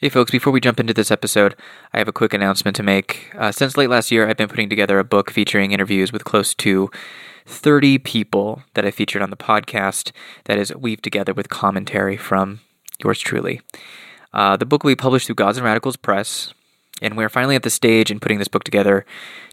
Hey, 0.00 0.10
folks, 0.10 0.30
before 0.30 0.52
we 0.52 0.60
jump 0.60 0.78
into 0.78 0.94
this 0.94 1.10
episode, 1.10 1.56
I 1.92 1.98
have 1.98 2.06
a 2.06 2.12
quick 2.12 2.32
announcement 2.32 2.76
to 2.76 2.84
make. 2.84 3.32
Uh, 3.36 3.50
since 3.50 3.76
late 3.76 3.90
last 3.90 4.12
year, 4.12 4.28
I've 4.28 4.36
been 4.36 4.48
putting 4.48 4.68
together 4.68 5.00
a 5.00 5.04
book 5.04 5.28
featuring 5.28 5.72
interviews 5.72 6.12
with 6.12 6.22
close 6.22 6.54
to 6.54 6.88
30 7.46 7.98
people 7.98 8.62
that 8.74 8.86
I 8.86 8.92
featured 8.92 9.22
on 9.22 9.30
the 9.30 9.36
podcast 9.36 10.12
that 10.44 10.56
is 10.56 10.72
weaved 10.72 11.02
together 11.02 11.34
with 11.34 11.48
commentary 11.48 12.16
from 12.16 12.60
yours 13.02 13.18
truly. 13.18 13.60
Uh, 14.32 14.56
the 14.56 14.64
book 14.64 14.84
will 14.84 14.92
be 14.92 14.94
published 14.94 15.26
through 15.26 15.34
Gods 15.34 15.58
and 15.58 15.64
Radicals 15.64 15.96
Press, 15.96 16.54
and 17.02 17.16
we're 17.16 17.28
finally 17.28 17.56
at 17.56 17.64
the 17.64 17.68
stage 17.68 18.08
in 18.08 18.20
putting 18.20 18.38
this 18.38 18.46
book 18.46 18.62
together 18.62 19.04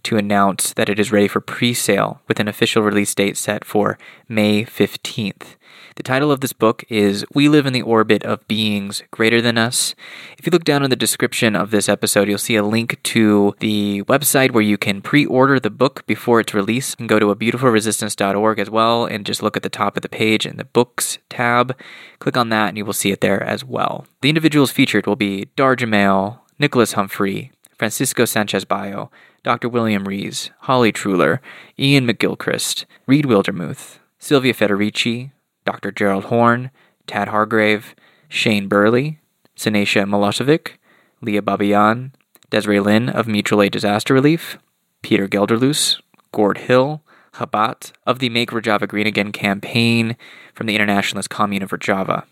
to 0.03 0.15
announce 0.15 0.73
that 0.73 0.89
it 0.89 0.99
is 0.99 1.11
ready 1.11 1.27
for 1.27 1.41
pre 1.41 1.73
sale 1.73 2.21
with 2.27 2.39
an 2.39 2.47
official 2.47 2.83
release 2.83 3.15
date 3.15 3.35
set 3.35 3.65
for 3.65 3.97
May 4.29 4.63
15th. 4.63 5.55
The 5.95 6.03
title 6.03 6.29
of 6.29 6.41
this 6.41 6.51
book 6.51 6.83
is 6.89 7.25
We 7.33 7.47
Live 7.47 7.65
in 7.65 7.71
the 7.71 7.81
Orbit 7.81 8.21
of 8.23 8.45
Beings 8.49 9.01
Greater 9.11 9.41
Than 9.41 9.57
Us. 9.57 9.95
If 10.37 10.45
you 10.45 10.49
look 10.51 10.65
down 10.65 10.83
in 10.83 10.89
the 10.89 10.95
description 10.97 11.55
of 11.55 11.71
this 11.71 11.87
episode, 11.87 12.27
you'll 12.27 12.37
see 12.37 12.57
a 12.57 12.65
link 12.65 13.01
to 13.03 13.55
the 13.61 14.03
website 14.03 14.51
where 14.51 14.61
you 14.61 14.77
can 14.77 15.01
pre 15.01 15.25
order 15.25 15.57
the 15.57 15.69
book 15.69 16.05
before 16.05 16.41
its 16.41 16.53
release. 16.53 16.91
You 16.91 16.97
can 16.97 17.07
go 17.07 17.17
to 17.17 17.29
a 17.29 17.35
beautifulresistance.org 17.35 18.59
as 18.59 18.69
well 18.69 19.05
and 19.05 19.25
just 19.25 19.41
look 19.41 19.55
at 19.55 19.63
the 19.63 19.69
top 19.69 19.95
of 19.95 20.01
the 20.03 20.09
page 20.09 20.45
in 20.45 20.57
the 20.57 20.65
Books 20.65 21.17
tab. 21.29 21.73
Click 22.19 22.35
on 22.35 22.49
that 22.49 22.67
and 22.67 22.77
you 22.77 22.83
will 22.83 22.91
see 22.91 23.11
it 23.13 23.21
there 23.21 23.41
as 23.41 23.63
well. 23.63 24.05
The 24.19 24.27
individuals 24.27 24.71
featured 24.71 25.07
will 25.07 25.15
be 25.15 25.47
Dar 25.55 25.77
Jamail, 25.77 26.39
Nicholas 26.59 26.91
Humphrey, 26.91 27.53
Francisco 27.77 28.25
Sanchez 28.25 28.65
Bayo, 28.65 29.09
Dr. 29.43 29.69
William 29.69 30.03
Rees, 30.03 30.51
Holly 30.63 30.91
Truhlar, 30.91 31.39
Iain 31.79 32.05
McGilchrist, 32.05 32.83
Reed 33.07 33.23
Wildermuth, 33.23 33.99
Silvia 34.19 34.53
Federici, 34.53 35.31
Dr. 35.65 35.91
Gerald 35.91 36.25
Horne, 36.25 36.71
Tad 37.07 37.29
Hargrave, 37.29 37.95
Shane 38.29 38.67
Burley, 38.67 39.19
Sinacia 39.57 40.07
Milosevic, 40.07 40.73
Leah 41.21 41.41
Babian, 41.41 42.11
Desiree 42.49 42.79
Lynn 42.79 43.09
of 43.09 43.27
Mutual 43.27 43.61
Aid 43.61 43.71
Disaster 43.71 44.13
Relief, 44.13 44.57
Peter 45.01 45.27
Gelderloos, 45.27 45.99
Gord 46.31 46.59
Hill, 46.59 47.01
Habat 47.35 47.91
of 48.05 48.19
the 48.19 48.29
Make 48.29 48.51
Rojava 48.51 48.87
Green 48.87 49.07
Again 49.07 49.31
campaign 49.31 50.15
from 50.53 50.67
the 50.67 50.75
Internationalist 50.75 51.29
Commune 51.29 51.63
of 51.63 51.71
Rojava, 51.71 52.23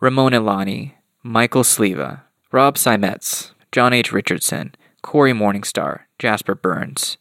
Ramon 0.00 0.32
Ilani, 0.32 0.92
Michael 1.22 1.62
Sleva, 1.62 2.22
Rob 2.52 2.76
Simetz, 2.76 3.52
John 3.72 3.92
H. 3.92 4.12
Richardson, 4.12 4.74
Cory 5.02 5.32
Morningstar, 5.32 6.00
Jasper 6.18 6.54
Burns, 6.54 7.16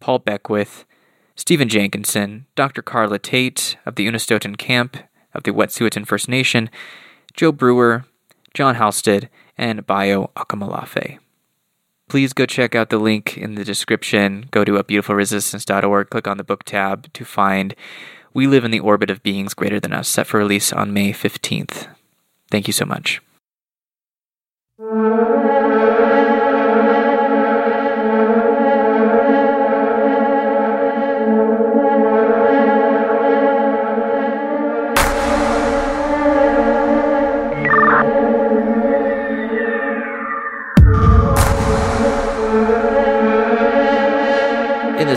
Paul 0.00 0.20
Beckwith, 0.20 0.84
Stephen 1.40 1.70
Jenkinson, 1.70 2.44
Dr. 2.54 2.82
Karla 2.82 3.18
Tait 3.18 3.78
of 3.86 3.94
the 3.94 4.06
Unist'ot'en 4.06 4.58
Camp 4.58 4.98
of 5.32 5.44
the 5.44 5.52
Wet'suwet'en 5.52 6.06
First 6.06 6.28
Nation, 6.28 6.68
Joe 7.32 7.50
Brewer, 7.50 8.04
John 8.52 8.74
Halstead, 8.74 9.30
and 9.56 9.86
Bayo 9.86 10.30
Akomolafe. 10.36 11.18
Please 12.10 12.34
go 12.34 12.44
check 12.44 12.74
out 12.74 12.90
the 12.90 12.98
link 12.98 13.38
in 13.38 13.54
the 13.54 13.64
description. 13.64 14.48
Go 14.50 14.66
to 14.66 14.72
beautifulresistance.org, 14.72 16.10
click 16.10 16.28
on 16.28 16.36
the 16.36 16.44
book 16.44 16.64
tab 16.64 17.10
to 17.14 17.24
find 17.24 17.74
We 18.34 18.46
Live 18.46 18.66
in 18.66 18.70
the 18.70 18.80
Orbit 18.80 19.08
of 19.08 19.22
Beings 19.22 19.54
Greater 19.54 19.80
Than 19.80 19.94
Us, 19.94 20.08
set 20.08 20.26
for 20.26 20.36
release 20.36 20.74
on 20.74 20.92
May 20.92 21.14
15th. 21.14 21.88
Thank 22.50 22.66
you 22.66 22.74
so 22.74 22.84
much. 22.84 23.22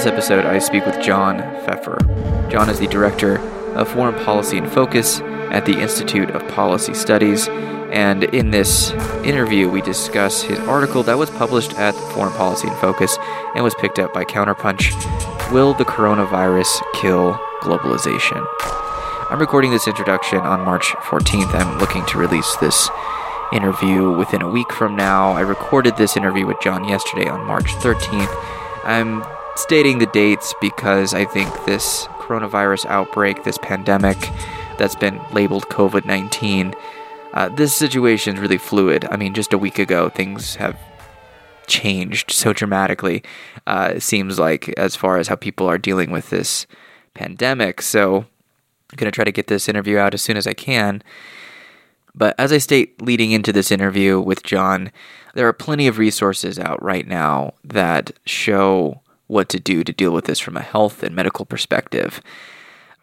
This 0.03 0.11
episode, 0.11 0.45
I 0.45 0.59
speak 0.59 0.85
with 0.85 1.01
John 1.01 1.37
Feffer. 1.63 2.51
John 2.51 2.69
is 2.69 2.77
the 2.77 2.87
director 2.87 3.37
of 3.73 3.87
Foreign 3.87 4.21
Policy 4.25 4.57
in 4.57 4.69
Focus 4.69 5.21
at 5.21 5.65
the 5.65 5.79
Institute 5.79 6.29
of 6.31 6.45
Policy 6.49 6.93
Studies. 6.93 7.47
And 7.47 8.25
in 8.25 8.51
this 8.51 8.91
interview, 9.23 9.69
we 9.69 9.81
discuss 9.81 10.41
his 10.41 10.59
article 10.59 11.03
that 11.03 11.17
was 11.17 11.29
published 11.29 11.79
at 11.79 11.95
Foreign 12.13 12.33
Policy 12.33 12.67
in 12.67 12.73
Focus 12.79 13.17
and 13.55 13.63
was 13.63 13.73
picked 13.75 13.97
up 13.97 14.13
by 14.13 14.25
Counterpunch 14.25 14.91
Will 15.53 15.73
the 15.73 15.85
Coronavirus 15.85 16.81
Kill 16.95 17.35
Globalization? 17.61 18.45
I'm 19.29 19.39
recording 19.39 19.71
this 19.71 19.87
introduction 19.87 20.39
on 20.39 20.65
March 20.65 20.87
14th. 21.07 21.55
I'm 21.55 21.79
looking 21.79 22.05
to 22.07 22.17
release 22.17 22.57
this 22.57 22.89
interview 23.53 24.11
within 24.11 24.41
a 24.41 24.49
week 24.49 24.73
from 24.73 24.97
now. 24.97 25.31
I 25.31 25.39
recorded 25.39 25.95
this 25.95 26.17
interview 26.17 26.45
with 26.45 26.59
John 26.59 26.89
yesterday 26.89 27.29
on 27.29 27.45
March 27.45 27.67
13th. 27.75 28.35
I'm 28.83 29.23
stating 29.55 29.99
the 29.99 30.05
dates 30.07 30.53
because 30.59 31.13
I 31.13 31.25
think 31.25 31.65
this 31.65 32.05
coronavirus 32.19 32.85
outbreak, 32.87 33.43
this 33.43 33.57
pandemic 33.59 34.17
that's 34.77 34.95
been 34.95 35.21
labeled 35.31 35.65
COVID 35.69 36.05
19, 36.05 36.73
uh, 37.33 37.49
this 37.49 37.73
situation 37.73 38.35
is 38.35 38.41
really 38.41 38.57
fluid. 38.57 39.05
I 39.09 39.17
mean, 39.17 39.33
just 39.33 39.53
a 39.53 39.57
week 39.57 39.79
ago, 39.79 40.09
things 40.09 40.55
have 40.55 40.77
changed 41.67 42.31
so 42.31 42.53
dramatically, 42.53 43.23
uh, 43.65 43.93
it 43.95 44.01
seems 44.01 44.37
like, 44.37 44.69
as 44.77 44.95
far 44.95 45.17
as 45.17 45.27
how 45.27 45.35
people 45.35 45.67
are 45.67 45.77
dealing 45.77 46.11
with 46.11 46.29
this 46.29 46.67
pandemic. 47.13 47.81
So, 47.81 48.17
I'm 48.17 48.97
going 48.97 49.11
to 49.11 49.15
try 49.15 49.23
to 49.23 49.31
get 49.31 49.47
this 49.47 49.67
interview 49.67 49.97
out 49.97 50.13
as 50.13 50.21
soon 50.21 50.37
as 50.37 50.45
I 50.45 50.53
can. 50.53 51.01
But 52.13 52.35
as 52.37 52.53
I 52.53 52.59
state 52.59 53.01
leading 53.01 53.31
into 53.31 53.51
this 53.51 53.71
interview 53.71 54.19
with 54.19 54.43
John, 54.43 54.91
there 55.33 55.47
are 55.47 55.53
plenty 55.53 55.87
of 55.87 55.97
resources 55.97 56.59
out 56.59 56.81
right 56.83 57.07
now 57.07 57.53
that 57.63 58.11
show 58.25 59.01
what 59.27 59.49
to 59.49 59.59
do 59.59 59.83
to 59.83 59.93
deal 59.93 60.11
with 60.11 60.25
this 60.25 60.39
from 60.39 60.57
a 60.57 60.61
health 60.61 61.03
and 61.03 61.15
medical 61.15 61.45
perspective. 61.45 62.21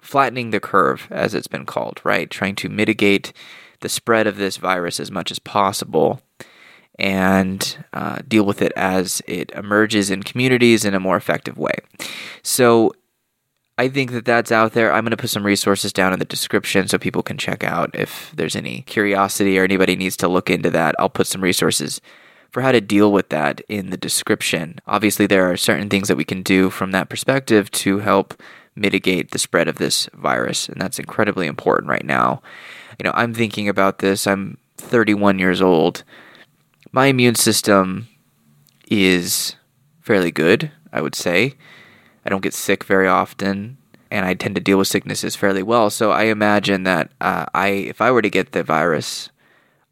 Flattening 0.01 0.51
the 0.51 0.61
curve, 0.61 1.07
as 1.11 1.35
it's 1.35 1.47
been 1.47 1.67
called, 1.67 2.01
right? 2.05 2.31
Trying 2.31 2.57
to 2.57 2.69
mitigate 2.69 3.33
the 3.81 3.89
spread 3.89 4.27
of 4.27 4.37
this 4.37 4.57
virus 4.57 5.01
as 5.01 5.11
much 5.11 5.31
as 5.31 5.39
possible 5.39 6.21
and 6.99 7.85
uh, 7.93 8.19
deal 8.29 8.45
with 8.45 8.61
it 8.61 8.73
as 8.77 9.23
it 9.27 9.51
emerges 9.53 10.11
in 10.11 10.23
communities 10.23 10.85
in 10.85 10.95
a 10.95 11.01
more 11.01 11.17
effective 11.17 11.57
way. 11.57 11.77
So, 12.43 12.93
I 13.81 13.89
think 13.89 14.11
that 14.11 14.27
that's 14.27 14.53
out 14.53 14.75
there. 14.75 14.93
I'm 14.93 15.05
going 15.05 15.13
to 15.13 15.17
put 15.17 15.31
some 15.31 15.47
resources 15.47 15.91
down 15.91 16.13
in 16.13 16.19
the 16.19 16.27
description 16.27 16.87
so 16.87 16.99
people 16.99 17.23
can 17.23 17.39
check 17.39 17.65
out 17.65 17.91
if 17.95 18.31
there's 18.37 18.55
any 18.55 18.83
curiosity 18.83 19.59
or 19.59 19.65
anybody 19.65 19.97
needs 19.97 20.19
to 20.19 20.29
look 20.29 20.51
into 20.51 20.69
that. 20.69 20.95
I'll 20.99 21.09
put 21.09 21.27
some 21.27 21.41
resources 21.41 22.03
for 22.51 22.63
how 22.63 22.73
to 22.73 22.81
deal 22.81 23.13
with 23.13 23.29
that 23.29 23.61
in 23.69 23.91
the 23.91 23.97
description. 23.97 24.81
Obviously, 24.87 25.27
there 25.27 25.51
are 25.51 25.57
certain 25.57 25.89
things 25.89 26.09
that 26.09 26.17
we 26.17 26.25
can 26.25 26.43
do 26.43 26.71
from 26.71 26.91
that 26.93 27.09
perspective 27.09 27.71
to 27.71 27.99
help 27.99 28.41
mitigate 28.75 29.31
the 29.31 29.39
spread 29.39 29.69
of 29.69 29.77
this 29.77 30.09
virus, 30.15 30.69
and 30.69 30.81
that's 30.81 30.99
incredibly 30.99 31.47
important 31.47 31.89
right 31.89 32.05
now. 32.05 32.43
You 32.99 33.05
know, 33.05 33.13
I'm 33.15 33.35
thinking 33.35 33.69
about 33.69 33.99
this. 33.99 34.27
I'm 34.27 34.59
31 34.79 35.39
years 35.39 35.63
old. 35.63 36.05
My 36.93 37.07
immune 37.07 37.37
system 37.37 38.09
is 38.91 39.57
fairly 40.01 40.31
good, 40.31 40.73
I 40.93 41.01
would 41.01 41.15
say. 41.15 41.55
I 42.25 42.31
don't 42.31 42.43
get 42.43 42.55
sick 42.55 42.85
very 42.85 43.07
often, 43.07 43.79
and 44.11 44.27
I 44.27 44.35
tend 44.35 44.57
to 44.57 44.61
deal 44.61 44.79
with 44.79 44.89
sicknesses 44.89 45.37
fairly 45.37 45.63
well. 45.63 45.89
So 45.91 46.11
I 46.11 46.25
imagine 46.25 46.83
that 46.83 47.11
uh, 47.21 47.47
I, 47.55 47.69
if 47.69 48.01
I 48.01 48.11
were 48.11 48.23
to 48.23 48.31
get 48.31 48.53
the 48.53 48.63
virus, 48.63 49.31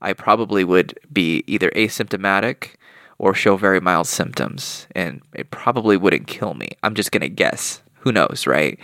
I 0.01 0.13
probably 0.13 0.65
would 0.65 0.99
be 1.13 1.45
either 1.47 1.71
asymptomatic 1.71 2.75
or 3.19 3.35
show 3.35 3.57
very 3.57 3.81
mild 3.81 4.07
symptoms, 4.07 4.87
and 4.95 5.23
it 5.35 5.51
probably 5.51 5.97
wouldn't 5.97 6.29
kill 6.29 6.55
me. 6.55 6.71
I'm 6.83 6.95
just 6.95 7.11
gonna 7.11 7.29
guess. 7.29 7.83
Who 8.01 8.13
knows, 8.13 8.47
right? 8.47 8.79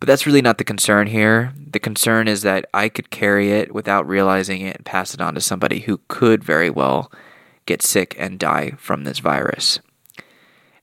But 0.00 0.06
that's 0.06 0.26
really 0.26 0.42
not 0.42 0.58
the 0.58 0.64
concern 0.64 1.06
here. 1.06 1.52
The 1.56 1.78
concern 1.78 2.26
is 2.26 2.42
that 2.42 2.66
I 2.72 2.88
could 2.88 3.10
carry 3.10 3.52
it 3.52 3.74
without 3.74 4.08
realizing 4.08 4.62
it 4.62 4.76
and 4.76 4.84
pass 4.84 5.14
it 5.14 5.20
on 5.20 5.34
to 5.34 5.40
somebody 5.40 5.80
who 5.80 6.00
could 6.08 6.42
very 6.42 6.70
well 6.70 7.12
get 7.66 7.82
sick 7.82 8.14
and 8.18 8.38
die 8.38 8.72
from 8.78 9.04
this 9.04 9.18
virus 9.18 9.80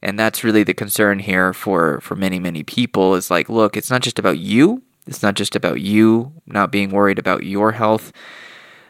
and 0.02 0.18
that's 0.18 0.44
really 0.44 0.64
the 0.64 0.74
concern 0.74 1.20
here 1.20 1.54
for 1.54 2.02
for 2.02 2.16
many 2.16 2.40
many 2.40 2.64
people 2.64 3.16
is 3.16 3.30
like 3.30 3.50
look 3.50 3.78
it's 3.78 3.92
not 3.92 4.02
just 4.02 4.20
about 4.20 4.38
you 4.38 4.82
it's 5.08 5.24
not 5.24 5.36
just 5.36 5.56
about 5.56 5.82
you 5.82 6.34
not 6.46 6.72
being 6.72 6.90
worried 6.90 7.20
about 7.20 7.44
your 7.44 7.74
health 7.74 8.12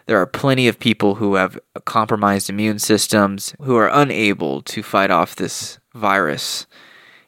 there 0.05 0.19
are 0.19 0.25
plenty 0.25 0.67
of 0.67 0.79
people 0.79 1.15
who 1.15 1.35
have 1.35 1.59
compromised 1.85 2.49
immune 2.49 2.79
systems 2.79 3.55
who 3.61 3.75
are 3.75 3.89
unable 3.91 4.61
to 4.63 4.83
fight 4.83 5.11
off 5.11 5.35
this 5.35 5.79
virus 5.93 6.65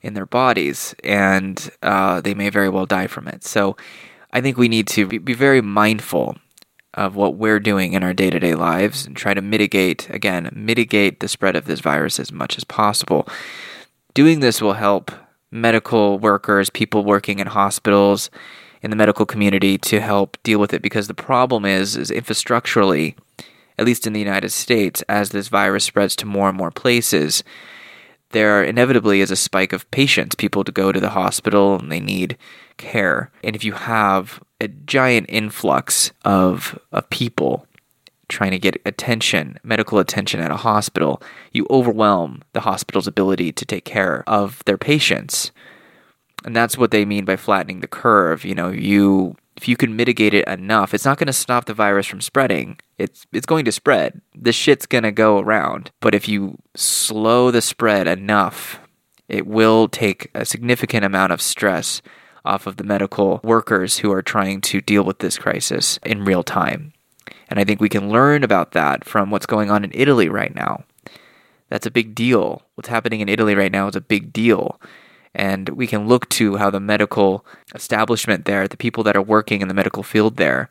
in 0.02 0.14
their 0.14 0.26
bodies 0.26 0.96
and 1.04 1.70
uh, 1.82 2.22
they 2.22 2.34
may 2.34 2.50
very 2.50 2.70
well 2.70 2.86
die 2.86 3.08
from 3.08 3.28
it. 3.28 3.44
So 3.44 3.76
i 4.36 4.42
think 4.42 4.58
we 4.58 4.68
need 4.68 4.88
to 4.88 5.06
be 5.08 5.34
very 5.34 5.62
mindful 5.62 6.36
of 6.96 7.16
what 7.16 7.36
we're 7.36 7.60
doing 7.60 7.94
in 7.94 8.04
our 8.04 8.14
day-to-day 8.14 8.56
lives 8.56 9.06
and 9.06 9.16
try 9.16 9.34
to 9.34 9.42
mitigate 9.42 10.10
again 10.10 10.50
mitigate 10.54 11.20
the 11.20 11.28
spread 11.28 11.56
of 11.56 11.66
this 11.66 11.80
virus 11.80 12.20
as 12.20 12.32
much 12.32 12.58
as 12.58 12.64
possible. 12.64 13.28
Doing 14.14 14.42
this 14.42 14.62
will 14.62 14.74
help 14.74 15.12
medical 15.50 16.20
workers, 16.20 16.70
people 16.70 17.04
working 17.04 17.40
in 17.40 17.48
hospitals, 17.48 18.30
in 18.84 18.90
the 18.90 18.96
medical 18.96 19.26
community 19.26 19.78
to 19.80 20.00
help 20.00 20.38
deal 20.44 20.60
with 20.60 20.74
it 20.74 20.82
because 20.82 21.08
the 21.08 21.14
problem 21.14 21.66
is 21.66 21.96
is 21.96 22.12
infrastructurally 22.12 23.16
at 23.78 23.86
least 23.86 24.06
in 24.06 24.14
the 24.14 24.20
United 24.20 24.52
States, 24.52 25.02
as 25.10 25.30
this 25.30 25.48
virus 25.48 25.84
spreads 25.84 26.16
to 26.18 26.26
more 26.26 26.50
and 26.50 26.58
more 26.58 26.72
places, 26.72 27.44
there 28.30 28.64
inevitably 28.64 29.22
is 29.22 29.32
a 29.32 29.36
spike 29.36 29.74
of 29.74 29.90
patients, 29.92 30.36
people 30.36 30.64
to 30.64 30.72
go 30.72 30.92
to 30.92 31.00
the 31.00 31.10
hospital 31.10 31.80
and 31.80 31.92
they 31.92 32.00
need 32.00 32.38
care. 32.78 33.32
And 33.44 33.56
if 33.56 33.64
you 33.64 33.74
have 33.74 34.42
a 34.60 34.68
giant 34.68 35.28
influx 35.30 36.12
of, 36.26 36.80
of 36.92 37.10
people 37.10 37.68
trying 38.30 38.52
to 38.52 38.60
get 38.60 38.82
attention, 38.86 39.60
medical 39.64 40.00
attention 40.00 40.40
at 40.40 40.50
a 40.50 40.58
hospital, 40.58 41.22
you 41.52 41.68
overwhelm 41.70 42.42
the 42.54 42.62
hospital's 42.62 43.08
ability 43.08 43.52
to 43.52 43.66
take 43.66 43.86
care 43.86 44.24
of 44.28 44.64
their 44.66 44.78
patients. 44.78 45.52
And 46.46 46.56
that's 46.56 46.78
what 46.78 46.92
they 46.92 47.06
mean 47.06 47.26
by 47.26 47.38
flattening 47.38 47.80
the 47.80 47.88
curve. 47.88 48.44
You 48.44 48.56
know, 48.56 48.70
you 48.70 49.36
if 49.56 49.68
you 49.68 49.78
can 49.78 49.96
mitigate 49.96 50.34
it 50.34 50.48
enough, 50.48 50.94
it's 50.94 51.06
not 51.06 51.18
going 51.18 51.28
to 51.28 51.34
stop 51.34 51.66
the 51.66 51.74
virus 51.74 52.08
from 52.08 52.22
spreading. 52.22 52.80
It's 52.98 53.26
it's 53.32 53.46
going 53.46 53.66
to 53.66 53.72
spread. 53.72 54.22
The 54.36 54.52
shit's 54.52 54.86
going 54.86 55.04
to 55.04 55.12
go 55.12 55.40
around. 55.40 55.92
But 56.00 56.16
if 56.16 56.28
you 56.28 56.58
slow 56.76 57.52
the 57.52 57.62
spread 57.62 58.08
enough, 58.08 58.80
it 59.28 59.48
will 59.48 59.88
take 59.88 60.30
a 60.34 60.46
significant 60.46 61.06
amount 61.06 61.32
of 61.32 61.42
stress 61.42 62.02
off 62.46 62.68
of 62.68 62.78
the 62.78 62.84
medical 62.84 63.40
workers 63.44 64.00
who 64.00 64.12
are 64.12 64.22
trying 64.22 64.60
to 64.60 64.82
deal 64.82 65.04
with 65.04 65.20
this 65.20 65.38
crisis 65.38 65.98
in 66.04 66.26
real 66.26 66.44
time. 66.44 66.94
And 67.50 67.60
I 67.60 67.64
think 67.64 67.80
we 67.80 67.90
can 67.90 68.10
learn 68.10 68.44
about 68.44 68.72
that 68.72 69.06
from 69.06 69.30
what's 69.30 69.46
going 69.46 69.72
on 69.72 69.84
in 69.84 69.92
Italy 69.94 70.28
right 70.28 70.54
now. 70.54 70.84
That's 71.70 71.86
a 71.86 71.92
big 71.92 72.14
deal. 72.14 72.64
What's 72.76 72.90
happening 72.90 73.22
in 73.22 73.30
Italy 73.30 73.56
right 73.56 73.72
now 73.72 73.88
is 73.88 73.96
a 73.96 74.02
big 74.02 74.34
deal. 74.34 74.80
And 75.36 75.70
we 75.70 75.88
can 75.88 76.08
look 76.08 76.30
to 76.30 76.58
how 76.58 76.70
the 76.70 76.80
medical 76.80 77.46
establishment 77.74 78.46
there, 78.46 78.68
the 78.68 78.78
people 78.78 79.04
that 79.04 79.16
are 79.16 79.22
working 79.22 79.62
in 79.62 79.68
the 79.68 79.74
medical 79.74 80.04
field 80.04 80.38
there, 80.38 80.70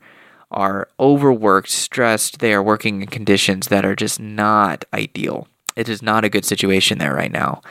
are 0.51 0.87
overworked, 0.99 1.69
stressed. 1.69 2.39
They 2.39 2.53
are 2.53 2.63
working 2.63 3.01
in 3.01 3.07
conditions 3.07 3.67
that 3.67 3.83
are 3.85 3.95
just 3.95 4.19
not 4.19 4.85
ideal. 4.93 5.47
It 5.75 5.89
is 5.89 6.01
not 6.01 6.23
a 6.23 6.29
good 6.29 6.45
situation 6.45 6.97
there 6.97 7.13
right 7.13 7.31
now. 7.31 7.61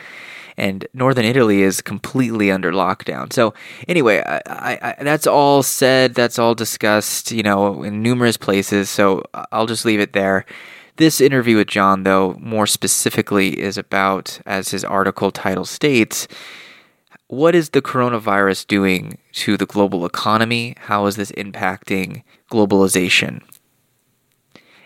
And 0.57 0.87
northern 0.93 1.25
Italy 1.25 1.63
is 1.63 1.81
completely 1.81 2.51
under 2.51 2.73
lockdown. 2.73 3.33
So, 3.33 3.55
anyway, 3.89 4.23
I, 4.27 4.41
I, 4.47 4.79
I, 4.99 5.03
that's 5.03 5.27
all 5.27 5.63
said. 5.63 6.15
That's 6.15 6.39
all 6.39 6.55
discussed, 6.55 7.33
you 7.33 7.43
know, 7.43 7.83
in 7.83 8.03
numerous 8.03 8.37
places. 8.37 8.91
So, 8.91 9.23
I'll 9.51 9.67
just 9.67 9.87
leave 9.87 10.01
it 10.01 10.13
there. 10.13 10.45
This 10.97 11.23
interview 11.23 11.57
with 11.57 11.69
John, 11.69 12.03
though, 12.03 12.37
more 12.39 12.67
specifically, 12.67 13.59
is 13.59 13.79
about, 13.79 14.41
as 14.45 14.73
his 14.73 14.85
article 14.85 15.31
title 15.31 15.65
states, 15.65 16.29
what 17.33 17.55
is 17.55 17.71
the 17.71 17.81
coronavirus 17.81 18.67
doing 18.67 19.17
to 19.33 19.57
the 19.57 19.65
global 19.65 20.05
economy? 20.05 20.75
How 20.81 21.07
is 21.07 21.17
this 21.17 21.33
impacting 21.33 22.25
globalization? 22.51 23.41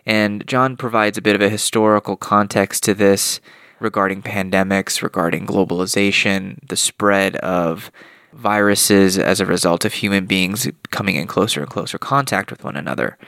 And 0.06 0.46
John 0.46 0.76
provides 0.76 1.18
a 1.18 1.22
bit 1.22 1.34
of 1.34 1.42
a 1.42 1.48
historical 1.48 2.16
context 2.16 2.84
to 2.84 2.94
this 2.94 3.40
regarding 3.80 4.22
pandemics, 4.22 5.02
regarding 5.02 5.44
globalization, 5.44 6.60
the 6.68 6.76
spread 6.76 7.34
of 7.38 7.90
viruses 8.32 9.18
as 9.18 9.40
a 9.40 9.46
result 9.46 9.84
of 9.84 9.94
human 9.94 10.26
beings 10.26 10.68
coming 10.92 11.16
in 11.16 11.26
closer 11.26 11.62
and 11.62 11.68
closer 11.68 11.98
contact 11.98 12.52
with 12.52 12.62
one 12.62 12.76
another. 12.76 13.18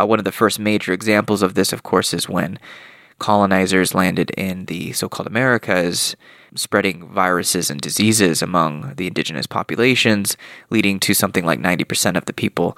Uh, 0.00 0.06
one 0.06 0.20
of 0.20 0.24
the 0.24 0.30
first 0.30 0.60
major 0.60 0.92
examples 0.92 1.42
of 1.42 1.54
this, 1.54 1.72
of 1.72 1.82
course, 1.82 2.14
is 2.14 2.28
when 2.28 2.56
colonizers 3.20 3.94
landed 3.94 4.30
in 4.30 4.64
the 4.64 4.92
so 4.92 5.08
called 5.08 5.28
Americas 5.28 6.16
spreading 6.54 7.06
viruses 7.08 7.70
and 7.70 7.80
diseases 7.80 8.42
among 8.42 8.94
the 8.96 9.06
indigenous 9.06 9.46
populations, 9.46 10.36
leading 10.68 10.98
to 11.00 11.14
something 11.14 11.44
like 11.44 11.60
90% 11.60 12.16
of 12.16 12.24
the 12.24 12.32
people 12.32 12.76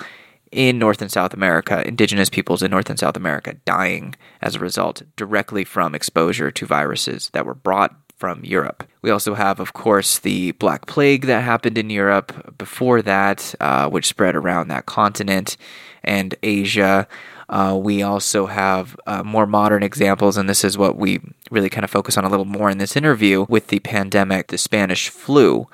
in 0.50 0.78
North 0.78 1.00
and 1.00 1.10
South 1.10 1.32
America, 1.32 1.86
indigenous 1.88 2.28
peoples 2.28 2.62
in 2.62 2.70
North 2.70 2.90
and 2.90 2.98
South 2.98 3.16
America, 3.16 3.54
dying 3.64 4.14
as 4.42 4.54
a 4.54 4.60
result 4.60 5.02
directly 5.16 5.64
from 5.64 5.94
exposure 5.94 6.50
to 6.50 6.66
viruses 6.66 7.30
that 7.32 7.46
were 7.46 7.54
brought 7.54 7.96
from 8.18 8.44
Europe. 8.44 8.84
We 9.00 9.10
also 9.10 9.34
have, 9.34 9.58
of 9.58 9.72
course, 9.72 10.18
the 10.18 10.52
Black 10.52 10.86
Plague 10.86 11.26
that 11.26 11.42
happened 11.42 11.78
in 11.78 11.90
Europe 11.90 12.56
before 12.56 13.02
that, 13.02 13.54
uh, 13.58 13.88
which 13.88 14.06
spread 14.06 14.36
around 14.36 14.68
that 14.68 14.86
continent 14.86 15.56
and 16.04 16.34
Asia. 16.42 17.08
Uh, 17.52 17.76
we 17.76 18.02
also 18.02 18.46
have 18.46 18.96
uh, 19.06 19.22
more 19.22 19.46
modern 19.46 19.82
examples, 19.82 20.38
and 20.38 20.48
this 20.48 20.64
is 20.64 20.78
what 20.78 20.96
we 20.96 21.20
really 21.50 21.68
kind 21.68 21.84
of 21.84 21.90
focus 21.90 22.16
on 22.16 22.24
a 22.24 22.28
little 22.30 22.46
more 22.46 22.70
in 22.70 22.78
this 22.78 22.96
interview 22.96 23.44
with 23.46 23.66
the 23.66 23.78
pandemic, 23.80 24.46
the 24.46 24.56
Spanish 24.56 25.10
flu, 25.10 25.68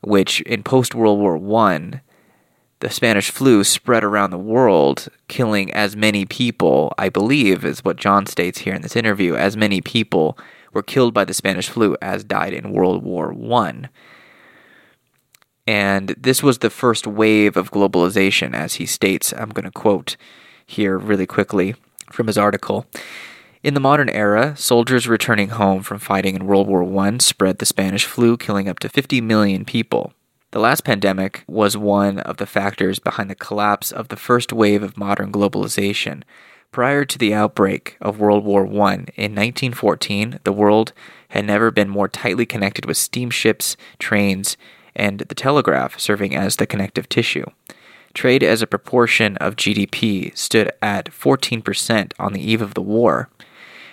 which 0.00 0.40
in 0.42 0.62
post 0.62 0.94
World 0.94 1.18
War 1.18 1.36
One, 1.36 2.00
the 2.80 2.88
Spanish 2.88 3.30
flu 3.30 3.62
spread 3.62 4.04
around 4.04 4.30
the 4.30 4.38
world, 4.38 5.08
killing 5.28 5.70
as 5.74 5.94
many 5.94 6.24
people, 6.24 6.94
I 6.96 7.10
believe, 7.10 7.62
is 7.62 7.84
what 7.84 7.98
John 7.98 8.24
states 8.24 8.60
here 8.60 8.72
in 8.72 8.80
this 8.80 8.96
interview, 8.96 9.34
as 9.34 9.54
many 9.54 9.82
people 9.82 10.38
were 10.72 10.82
killed 10.82 11.12
by 11.12 11.26
the 11.26 11.34
Spanish 11.34 11.68
flu 11.68 11.94
as 12.00 12.24
died 12.24 12.54
in 12.54 12.72
World 12.72 13.04
War 13.04 13.34
One. 13.34 13.90
And 15.66 16.08
this 16.18 16.42
was 16.42 16.60
the 16.60 16.70
first 16.70 17.06
wave 17.06 17.58
of 17.58 17.70
globalization, 17.70 18.54
as 18.54 18.76
he 18.76 18.86
states. 18.86 19.34
I'm 19.36 19.50
going 19.50 19.66
to 19.66 19.70
quote 19.70 20.16
here 20.68 20.96
really 20.96 21.26
quickly 21.26 21.74
from 22.12 22.28
his 22.28 22.38
article. 22.38 22.86
In 23.64 23.74
the 23.74 23.80
modern 23.80 24.08
era, 24.10 24.56
soldiers 24.56 25.08
returning 25.08 25.48
home 25.48 25.82
from 25.82 25.98
fighting 25.98 26.36
in 26.36 26.46
World 26.46 26.68
War 26.68 26.84
I 27.04 27.18
spread 27.18 27.58
the 27.58 27.66
Spanish 27.66 28.04
flu, 28.04 28.36
killing 28.36 28.68
up 28.68 28.78
to 28.80 28.88
50 28.88 29.20
million 29.20 29.64
people. 29.64 30.12
The 30.52 30.60
last 30.60 30.84
pandemic 30.84 31.42
was 31.48 31.76
one 31.76 32.20
of 32.20 32.36
the 32.36 32.46
factors 32.46 32.98
behind 33.00 33.28
the 33.28 33.34
collapse 33.34 33.90
of 33.90 34.08
the 34.08 34.16
first 34.16 34.52
wave 34.52 34.82
of 34.82 34.96
modern 34.96 35.32
globalization. 35.32 36.22
Prior 36.70 37.04
to 37.04 37.18
the 37.18 37.34
outbreak 37.34 37.96
of 38.00 38.20
World 38.20 38.44
War 38.44 38.62
I 38.62 38.94
in 39.16 39.34
1914, 39.34 40.40
the 40.44 40.52
world 40.52 40.92
had 41.30 41.46
never 41.46 41.70
been 41.70 41.88
more 41.88 42.08
tightly 42.08 42.46
connected 42.46 42.84
with 42.84 42.96
steamships, 42.96 43.76
trains, 43.98 44.56
and 44.94 45.20
the 45.20 45.34
telegraph 45.34 45.98
serving 45.98 46.36
as 46.36 46.56
the 46.56 46.66
connective 46.66 47.08
tissue. 47.08 47.46
Trade 48.18 48.42
as 48.42 48.62
a 48.62 48.66
proportion 48.66 49.36
of 49.36 49.54
GDP 49.54 50.36
stood 50.36 50.72
at 50.82 51.04
14% 51.12 52.12
on 52.18 52.32
the 52.32 52.40
eve 52.40 52.60
of 52.60 52.74
the 52.74 52.82
war. 52.82 53.28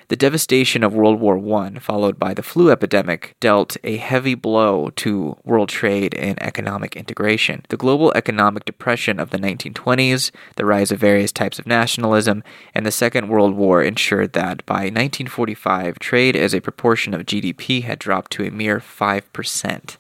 The 0.08 0.16
devastation 0.16 0.84
of 0.84 0.96
World 0.96 1.20
War 1.20 1.38
I, 1.62 1.78
followed 1.78 2.18
by 2.18 2.34
the 2.34 2.42
flu 2.42 2.72
epidemic, 2.72 3.36
dealt 3.40 3.78
a 3.84 3.98
heavy 3.98 4.34
blow 4.34 4.90
to 4.96 5.38
world 5.44 5.70
trade 5.70 6.16
and 6.16 6.42
economic 6.42 6.96
integration. 6.96 7.66
The 7.70 7.78
global 7.78 8.12
economic 8.16 8.66
depression 8.66 9.20
of 9.20 9.30
the 9.30 9.38
1920s, 9.38 10.32
the 10.56 10.66
rise 10.66 10.92
of 10.92 10.98
various 10.98 11.32
types 11.32 11.60
of 11.60 11.68
nationalism, 11.68 12.44
and 12.74 12.84
the 12.84 12.92
Second 12.92 13.30
World 13.30 13.54
War 13.54 13.84
ensured 13.84 14.34
that 14.34 14.66
by 14.66 14.86
1945, 14.86 16.00
trade 16.00 16.36
as 16.36 16.56
a 16.56 16.62
proportion 16.62 17.14
of 17.14 17.28
GDP 17.28 17.84
had 17.84 18.00
dropped 18.00 18.32
to 18.32 18.44
a 18.44 18.50
mere 18.50 18.80
5%. 18.80 19.98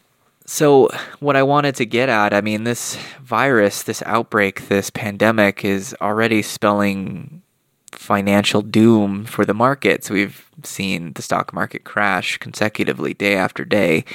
So, 0.47 0.89
what 1.19 1.35
I 1.35 1.41
wanted 1.41 1.75
to 1.75 1.85
get 1.87 2.07
at, 2.07 2.31
I 2.31 2.41
mean, 2.41 2.65
this 2.65 2.97
virus, 3.19 3.81
this 3.81 4.03
outbreak, 4.05 4.67
this 4.67 4.91
pandemic 4.91 5.65
is 5.65 5.95
already 5.99 6.43
spelling 6.43 7.41
financial 7.91 8.61
doom 8.61 9.25
for 9.25 9.45
the 9.45 9.53
markets. 9.53 10.09
We've 10.09 10.47
seen 10.63 11.13
the 11.13 11.21
stock 11.21 11.53
market 11.53 11.83
crash 11.83 12.37
consecutively 12.37 13.13
day 13.13 13.35
after 13.35 13.65
day. 13.65 14.05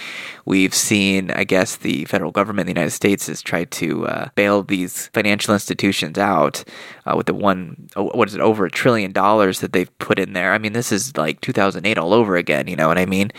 We've 0.45 0.75
seen, 0.75 1.31
I 1.33 1.45
guess, 1.45 1.77
the 1.77 2.05
federal 2.05 2.31
government 2.31 2.69
in 2.69 2.75
the 2.75 2.81
United 2.81 2.95
States 2.95 3.27
has 3.27 3.43
tried 3.43 3.71
to 3.73 4.07
uh, 4.07 4.29
bail 4.37 4.63
these 4.63 5.09
financial 5.09 5.55
institutions 5.55 6.19
out 6.19 6.63
uh, 7.07 7.17
with 7.17 7.27
the 7.27 7.35
one, 7.35 7.89
oh, 7.97 8.11
what 8.15 8.29
is 8.29 8.35
it, 8.35 8.41
over 8.41 8.65
a 8.65 8.71
trillion 8.71 9.13
dollars 9.13 9.61
that 9.61 9.73
they've 9.73 9.99
put 9.99 10.19
in 10.19 10.33
there. 10.33 10.53
I 10.53 10.59
mean, 10.59 10.73
this 10.73 10.93
is 10.93 11.17
like 11.17 11.41
2008 11.41 11.99
all 11.99 12.15
over 12.15 12.37
again, 12.37 12.69
you 12.69 12.77
know 12.77 12.89
what 12.89 12.99
I 12.99 13.07
mean? 13.07 13.33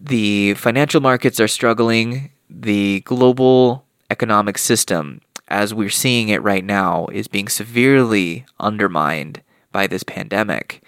The 0.00 0.54
financial 0.54 1.00
markets 1.00 1.38
are 1.38 1.48
struggling. 1.48 2.31
The 2.54 3.00
global 3.00 3.86
economic 4.10 4.58
system, 4.58 5.22
as 5.48 5.72
we're 5.72 5.88
seeing 5.88 6.28
it 6.28 6.42
right 6.42 6.64
now, 6.64 7.06
is 7.06 7.26
being 7.26 7.48
severely 7.48 8.44
undermined 8.60 9.40
by 9.72 9.86
this 9.86 10.02
pandemic, 10.02 10.82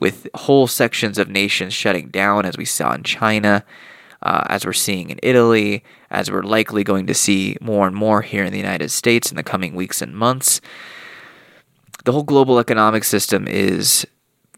with 0.00 0.26
whole 0.34 0.66
sections 0.66 1.16
of 1.16 1.28
nations 1.28 1.72
shutting 1.72 2.08
down, 2.08 2.44
as 2.44 2.58
we 2.58 2.64
saw 2.64 2.92
in 2.92 3.04
China, 3.04 3.64
uh, 4.22 4.44
as 4.48 4.66
we're 4.66 4.72
seeing 4.72 5.10
in 5.10 5.20
Italy, 5.22 5.84
as 6.10 6.28
we're 6.28 6.42
likely 6.42 6.82
going 6.82 7.06
to 7.06 7.14
see 7.14 7.56
more 7.60 7.86
and 7.86 7.94
more 7.94 8.22
here 8.22 8.44
in 8.44 8.52
the 8.52 8.58
United 8.58 8.90
States 8.90 9.30
in 9.30 9.36
the 9.36 9.44
coming 9.44 9.76
weeks 9.76 10.02
and 10.02 10.16
months. 10.16 10.60
The 12.04 12.10
whole 12.12 12.24
global 12.24 12.58
economic 12.58 13.04
system 13.04 13.46
is 13.46 14.04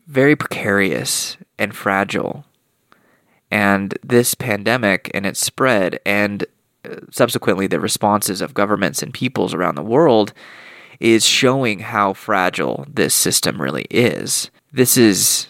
very 0.06 0.34
precarious 0.34 1.36
and 1.58 1.76
fragile. 1.76 2.46
And 3.50 3.98
this 4.02 4.34
pandemic 4.34 5.10
and 5.14 5.24
its 5.24 5.40
spread, 5.40 6.00
and 6.04 6.44
uh, 6.84 6.96
subsequently 7.10 7.66
the 7.66 7.80
responses 7.80 8.40
of 8.40 8.54
governments 8.54 9.02
and 9.02 9.12
peoples 9.14 9.54
around 9.54 9.74
the 9.74 9.82
world, 9.82 10.32
is 11.00 11.24
showing 11.24 11.78
how 11.78 12.12
fragile 12.12 12.84
this 12.92 13.14
system 13.14 13.60
really 13.62 13.86
is. 13.90 14.50
This 14.72 14.96
is 14.96 15.48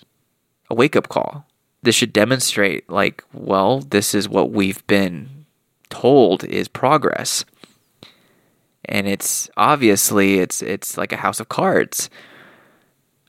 a 0.70 0.74
wake 0.74 0.94
up 0.94 1.08
call. 1.08 1.46
This 1.82 1.94
should 1.94 2.12
demonstrate, 2.12 2.88
like, 2.90 3.24
well, 3.32 3.80
this 3.80 4.14
is 4.14 4.28
what 4.28 4.50
we've 4.50 4.86
been 4.86 5.46
told 5.88 6.44
is 6.44 6.68
progress. 6.68 7.44
And 8.84 9.06
it's 9.06 9.50
obviously 9.56 10.38
it's 10.38 10.62
it's 10.62 10.96
like 10.96 11.12
a 11.12 11.16
house 11.16 11.40
of 11.40 11.48
cards. 11.48 12.08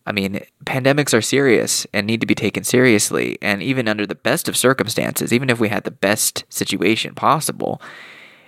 I 0.09 0.11
mean, 0.11 0.43
pandemics 0.65 1.15
are 1.15 1.21
serious 1.21 1.85
and 1.93 2.07
need 2.07 2.19
to 2.21 2.27
be 2.27 2.33
taken 2.33 2.63
seriously. 2.63 3.37
And 3.43 3.61
even 3.61 3.87
under 3.87 4.07
the 4.07 4.15
best 4.15 4.49
of 4.49 4.57
circumstances, 4.57 5.31
even 5.31 5.51
if 5.51 5.59
we 5.59 5.69
had 5.69 5.83
the 5.83 5.91
best 5.91 6.45
situation 6.49 7.13
possible, 7.13 7.79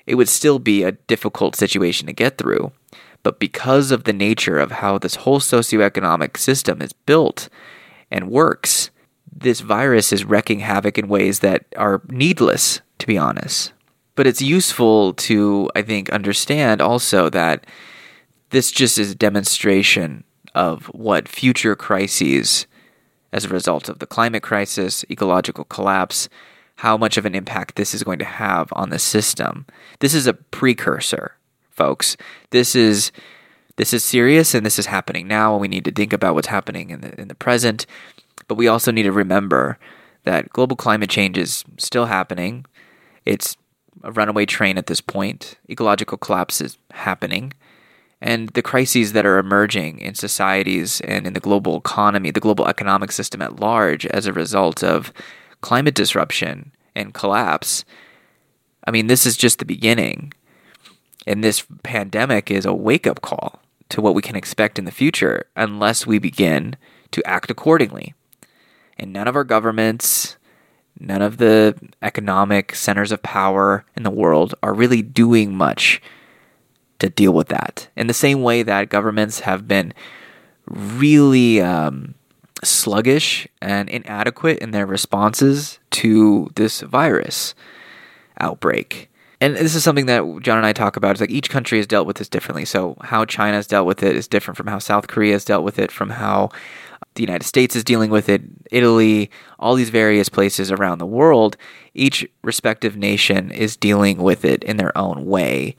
it 0.08 0.16
would 0.16 0.28
still 0.28 0.58
be 0.58 0.82
a 0.82 0.94
difficult 0.94 1.56
situation 1.56 2.08
to 2.08 2.14
get 2.14 2.40
through. 2.40 2.72
But 3.22 3.40
because 3.40 3.92
of 3.92 4.06
the 4.06 4.14
nature 4.14 4.58
of 4.58 4.72
how 4.72 4.98
this 4.98 5.16
whole 5.16 5.40
socioeconomic 5.40 6.36
system 6.36 6.82
is 6.82 6.94
built 6.94 7.48
and 8.10 8.32
works, 8.32 8.90
this 9.32 9.60
virus 9.60 10.12
is 10.12 10.26
wreaking 10.26 10.62
havoc 10.62 10.98
in 10.98 11.08
ways 11.08 11.42
that 11.42 11.66
are 11.78 12.02
needless, 12.10 12.82
to 12.98 13.06
be 13.06 13.20
honest. 13.20 13.72
But 14.16 14.26
it's 14.26 14.42
useful 14.42 15.14
to, 15.14 15.70
I 15.76 15.84
think, 15.84 16.10
understand 16.10 16.82
also 16.82 17.30
that 17.30 17.68
this 18.50 18.72
just 18.72 18.98
is 18.98 19.12
a 19.12 19.16
demonstration 19.16 20.24
of 20.54 20.86
what 20.88 21.28
future 21.28 21.76
crises, 21.76 22.68
as 23.32 23.46
a 23.46 23.50
result 23.50 23.90
of 23.90 24.00
the 24.00 24.08
climate 24.08 24.44
crisis, 24.44 25.06
ecological 25.10 25.64
collapse, 25.66 26.28
how 26.76 26.98
much 26.98 27.18
of 27.18 27.26
an 27.26 27.36
impact 27.36 27.76
this 27.76 27.94
is 27.94 28.04
going 28.04 28.20
to 28.20 28.26
have 28.26 28.70
on 28.74 28.90
the 28.90 29.00
system. 29.00 29.66
This 30.00 30.14
is 30.14 30.28
a 30.28 30.34
precursor, 30.34 31.36
folks. 31.70 32.18
This 32.50 32.76
is 32.76 33.12
this 33.78 33.94
is 33.94 34.04
serious 34.04 34.54
and 34.54 34.66
this 34.66 34.78
is 34.78 34.86
happening 34.88 35.28
now 35.28 35.54
and 35.54 35.62
we 35.62 35.68
need 35.68 35.86
to 35.86 35.92
think 35.92 36.12
about 36.12 36.36
what's 36.36 36.48
happening 36.48 36.90
in 36.90 37.02
the 37.02 37.20
in 37.20 37.28
the 37.28 37.36
present. 37.36 37.86
But 38.48 38.56
we 38.56 38.68
also 38.68 38.92
need 38.92 39.04
to 39.04 39.12
remember 39.12 39.78
that 40.24 40.50
global 40.50 40.76
climate 40.76 41.10
change 41.10 41.38
is 41.38 41.64
still 41.78 42.06
happening. 42.06 42.66
It's 43.26 43.56
a 44.04 44.12
runaway 44.12 44.46
train 44.46 44.78
at 44.78 44.88
this 44.88 45.02
point. 45.02 45.56
Ecological 45.70 46.18
collapse 46.18 46.62
is 46.62 46.78
happening. 46.92 47.54
And 48.22 48.50
the 48.50 48.62
crises 48.62 49.14
that 49.14 49.26
are 49.26 49.40
emerging 49.40 50.00
in 50.00 50.14
societies 50.14 51.02
and 51.02 51.26
in 51.26 51.34
the 51.34 51.40
global 51.40 51.78
economy, 51.78 52.30
the 52.30 52.40
global 52.40 52.68
economic 52.68 53.12
system 53.12 53.42
at 53.42 53.60
large, 53.60 54.06
as 54.06 54.28
a 54.28 54.34
result 54.34 54.84
of 54.84 55.12
climate 55.62 55.96
disruption 55.96 56.72
and 56.96 57.14
collapse, 57.14 57.84
I 58.86 58.92
mean, 58.92 59.08
this 59.08 59.26
is 59.26 59.38
just 59.38 59.60
the 59.60 59.66
beginning. 59.66 60.34
And 61.26 61.44
this 61.44 61.66
pandemic 61.84 62.52
is 62.52 62.66
a 62.66 62.74
wake 62.74 63.08
up 63.08 63.22
call 63.22 63.60
to 63.90 64.02
what 64.02 64.16
we 64.16 64.22
can 64.22 64.36
expect 64.36 64.80
in 64.80 64.86
the 64.86 64.92
future 64.92 65.46
unless 65.56 66.08
we 66.08 66.20
begin 66.20 66.76
to 67.12 67.28
act 67.28 67.52
accordingly. 67.52 68.14
And 68.98 69.12
none 69.14 69.28
of 69.28 69.36
our 69.36 69.44
governments, 69.44 70.38
none 71.00 71.22
of 71.22 71.38
the 71.38 71.76
economic 72.02 72.76
centers 72.76 73.12
of 73.12 73.24
power 73.24 73.84
in 73.96 74.04
the 74.04 74.12
world 74.12 74.56
are 74.62 74.74
really 74.74 75.02
doing 75.02 75.56
much 75.56 76.02
to 77.02 77.10
deal 77.10 77.34
with 77.34 77.50
that. 77.50 77.90
In 77.96 78.08
the 78.08 78.14
same 78.14 78.42
way 78.42 78.64
that 78.64 78.90
governments 78.90 79.42
have 79.42 79.68
been 79.68 79.94
really 80.66 81.62
um, 81.62 82.16
sluggish 82.64 83.48
and 83.62 83.90
inadequate 83.90 84.60
in 84.60 84.72
their 84.72 84.86
responses 84.86 85.80
to 85.92 86.50
this 86.56 86.82
virus 86.82 87.54
outbreak. 88.40 89.10
And 89.40 89.56
this 89.56 89.74
is 89.74 89.84
something 89.84 90.06
that 90.06 90.24
John 90.42 90.58
and 90.58 90.68
I 90.68 90.72
talk 90.72 90.96
about. 90.96 91.12
It's 91.12 91.22
like 91.22 91.32
each 91.32 91.50
country 91.50 91.80
has 91.80 91.88
dealt 91.88 92.06
with 92.06 92.18
this 92.18 92.30
differently. 92.30 92.64
So, 92.64 92.96
how 93.02 93.26
China 93.26 93.58
has 93.58 93.66
dealt 93.66 93.88
with 93.88 94.04
it 94.04 94.16
is 94.16 94.28
different 94.28 94.56
from 94.56 94.68
how 94.68 94.78
South 94.78 95.08
Korea 95.08 95.34
has 95.34 95.44
dealt 95.44 95.64
with 95.64 95.80
it, 95.80 95.92
from 95.92 96.12
how 96.12 96.50
the 97.16 97.24
United 97.24 97.46
States 97.46 97.76
is 97.76 97.84
dealing 97.84 98.12
with 98.12 98.30
it, 98.30 98.44
Italy, 98.72 99.32
all 99.60 99.74
these 99.74 99.90
various 99.90 100.30
places 100.30 100.72
around 100.72 101.00
the 101.00 101.08
world, 101.08 101.58
each 101.96 102.26
respective 102.44 102.96
nation 102.96 103.52
is 103.52 103.76
dealing 103.76 104.20
with 104.20 104.46
it 104.46 104.64
in 104.64 104.78
their 104.78 104.96
own 104.96 105.26
way. 105.26 105.76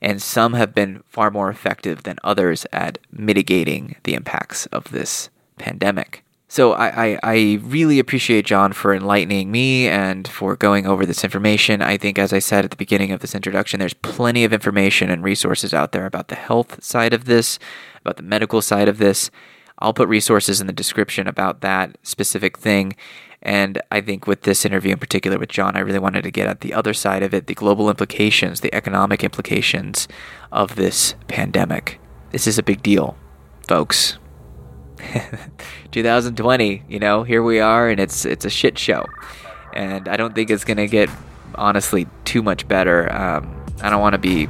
And 0.00 0.20
some 0.22 0.52
have 0.54 0.74
been 0.74 1.02
far 1.08 1.30
more 1.30 1.50
effective 1.50 2.02
than 2.02 2.18
others 2.22 2.66
at 2.72 2.98
mitigating 3.10 3.96
the 4.04 4.14
impacts 4.14 4.66
of 4.66 4.90
this 4.90 5.30
pandemic. 5.58 6.22
So 6.48 6.72
I, 6.74 7.06
I, 7.06 7.18
I, 7.24 7.58
really 7.62 7.98
appreciate 7.98 8.46
John 8.46 8.72
for 8.72 8.94
enlightening 8.94 9.50
me 9.50 9.88
and 9.88 10.28
for 10.28 10.54
going 10.54 10.86
over 10.86 11.04
this 11.04 11.24
information. 11.24 11.82
I 11.82 11.96
think, 11.96 12.20
as 12.20 12.32
I 12.32 12.38
said 12.38 12.64
at 12.64 12.70
the 12.70 12.76
beginning 12.76 13.10
of 13.10 13.18
this 13.20 13.34
introduction, 13.34 13.80
there's 13.80 13.94
plenty 13.94 14.44
of 14.44 14.52
information 14.52 15.10
and 15.10 15.24
resources 15.24 15.74
out 15.74 15.90
there 15.90 16.06
about 16.06 16.28
the 16.28 16.36
health 16.36 16.84
side 16.84 17.12
of 17.12 17.24
this, 17.24 17.58
about 18.00 18.16
the 18.16 18.22
medical 18.22 18.62
side 18.62 18.86
of 18.88 18.98
this. 18.98 19.28
I'll 19.80 19.92
put 19.92 20.08
resources 20.08 20.60
in 20.60 20.68
the 20.68 20.72
description 20.72 21.26
about 21.26 21.62
that 21.62 21.98
specific 22.04 22.58
thing. 22.58 22.94
And 23.46 23.80
I 23.92 24.00
think 24.00 24.26
with 24.26 24.42
this 24.42 24.64
interview 24.64 24.90
in 24.90 24.98
particular 24.98 25.38
with 25.38 25.50
John, 25.50 25.76
I 25.76 25.78
really 25.78 26.00
wanted 26.00 26.22
to 26.22 26.32
get 26.32 26.48
at 26.48 26.62
the 26.62 26.74
other 26.74 26.92
side 26.92 27.22
of 27.22 27.32
it 27.32 27.46
the 27.46 27.54
global 27.54 27.88
implications, 27.88 28.60
the 28.60 28.74
economic 28.74 29.22
implications 29.22 30.08
of 30.50 30.74
this 30.74 31.14
pandemic. 31.28 32.00
This 32.32 32.48
is 32.48 32.58
a 32.58 32.62
big 32.64 32.82
deal, 32.82 33.16
folks. 33.68 34.18
2020, 35.92 36.82
you 36.88 36.98
know, 36.98 37.22
here 37.22 37.40
we 37.40 37.60
are, 37.60 37.88
and 37.88 38.00
it's 38.00 38.24
it's 38.24 38.44
a 38.44 38.50
shit 38.50 38.76
show, 38.76 39.06
and 39.72 40.08
I 40.08 40.16
don't 40.16 40.34
think 40.34 40.50
it's 40.50 40.64
gonna 40.64 40.88
get 40.88 41.08
honestly 41.54 42.08
too 42.24 42.42
much 42.42 42.66
better. 42.66 43.12
Um, 43.12 43.64
I 43.80 43.90
don't 43.90 44.00
want 44.00 44.14
to 44.14 44.18
be 44.18 44.48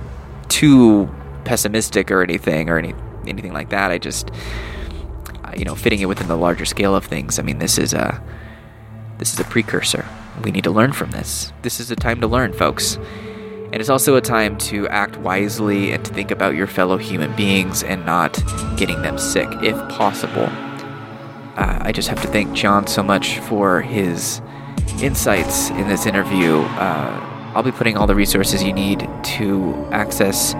too 0.48 1.14
pessimistic 1.44 2.10
or 2.10 2.22
anything 2.22 2.70
or 2.70 2.78
any 2.78 2.94
anything 3.26 3.52
like 3.52 3.68
that. 3.70 3.90
I 3.90 3.98
just 3.98 4.30
you 5.54 5.64
know, 5.64 5.74
fitting 5.74 6.00
it 6.00 6.06
within 6.06 6.28
the 6.28 6.36
larger 6.36 6.64
scale 6.64 6.94
of 6.94 7.04
things. 7.04 7.38
I 7.38 7.42
mean, 7.42 7.58
this 7.58 7.78
is 7.78 7.92
a 7.92 8.22
this 9.18 9.32
is 9.32 9.40
a 9.40 9.44
precursor. 9.44 10.04
We 10.44 10.50
need 10.50 10.64
to 10.64 10.70
learn 10.70 10.92
from 10.92 11.10
this. 11.10 11.52
This 11.62 11.80
is 11.80 11.90
a 11.90 11.96
time 11.96 12.20
to 12.20 12.26
learn, 12.26 12.52
folks. 12.52 12.96
And 12.96 13.76
it's 13.76 13.88
also 13.88 14.16
a 14.16 14.20
time 14.20 14.56
to 14.58 14.86
act 14.88 15.16
wisely 15.16 15.92
and 15.92 16.04
to 16.04 16.14
think 16.14 16.30
about 16.30 16.54
your 16.54 16.66
fellow 16.66 16.96
human 16.96 17.34
beings 17.34 17.82
and 17.82 18.06
not 18.06 18.40
getting 18.76 19.02
them 19.02 19.18
sick, 19.18 19.48
if 19.62 19.76
possible. 19.90 20.48
Uh, 21.56 21.78
I 21.80 21.92
just 21.92 22.08
have 22.08 22.20
to 22.22 22.28
thank 22.28 22.54
John 22.54 22.86
so 22.86 23.02
much 23.02 23.38
for 23.40 23.80
his 23.80 24.40
insights 25.00 25.70
in 25.70 25.88
this 25.88 26.06
interview. 26.06 26.58
Uh, 26.58 27.52
I'll 27.54 27.62
be 27.62 27.72
putting 27.72 27.96
all 27.96 28.06
the 28.06 28.14
resources 28.14 28.62
you 28.62 28.72
need 28.72 29.08
to 29.24 29.88
access 29.90 30.54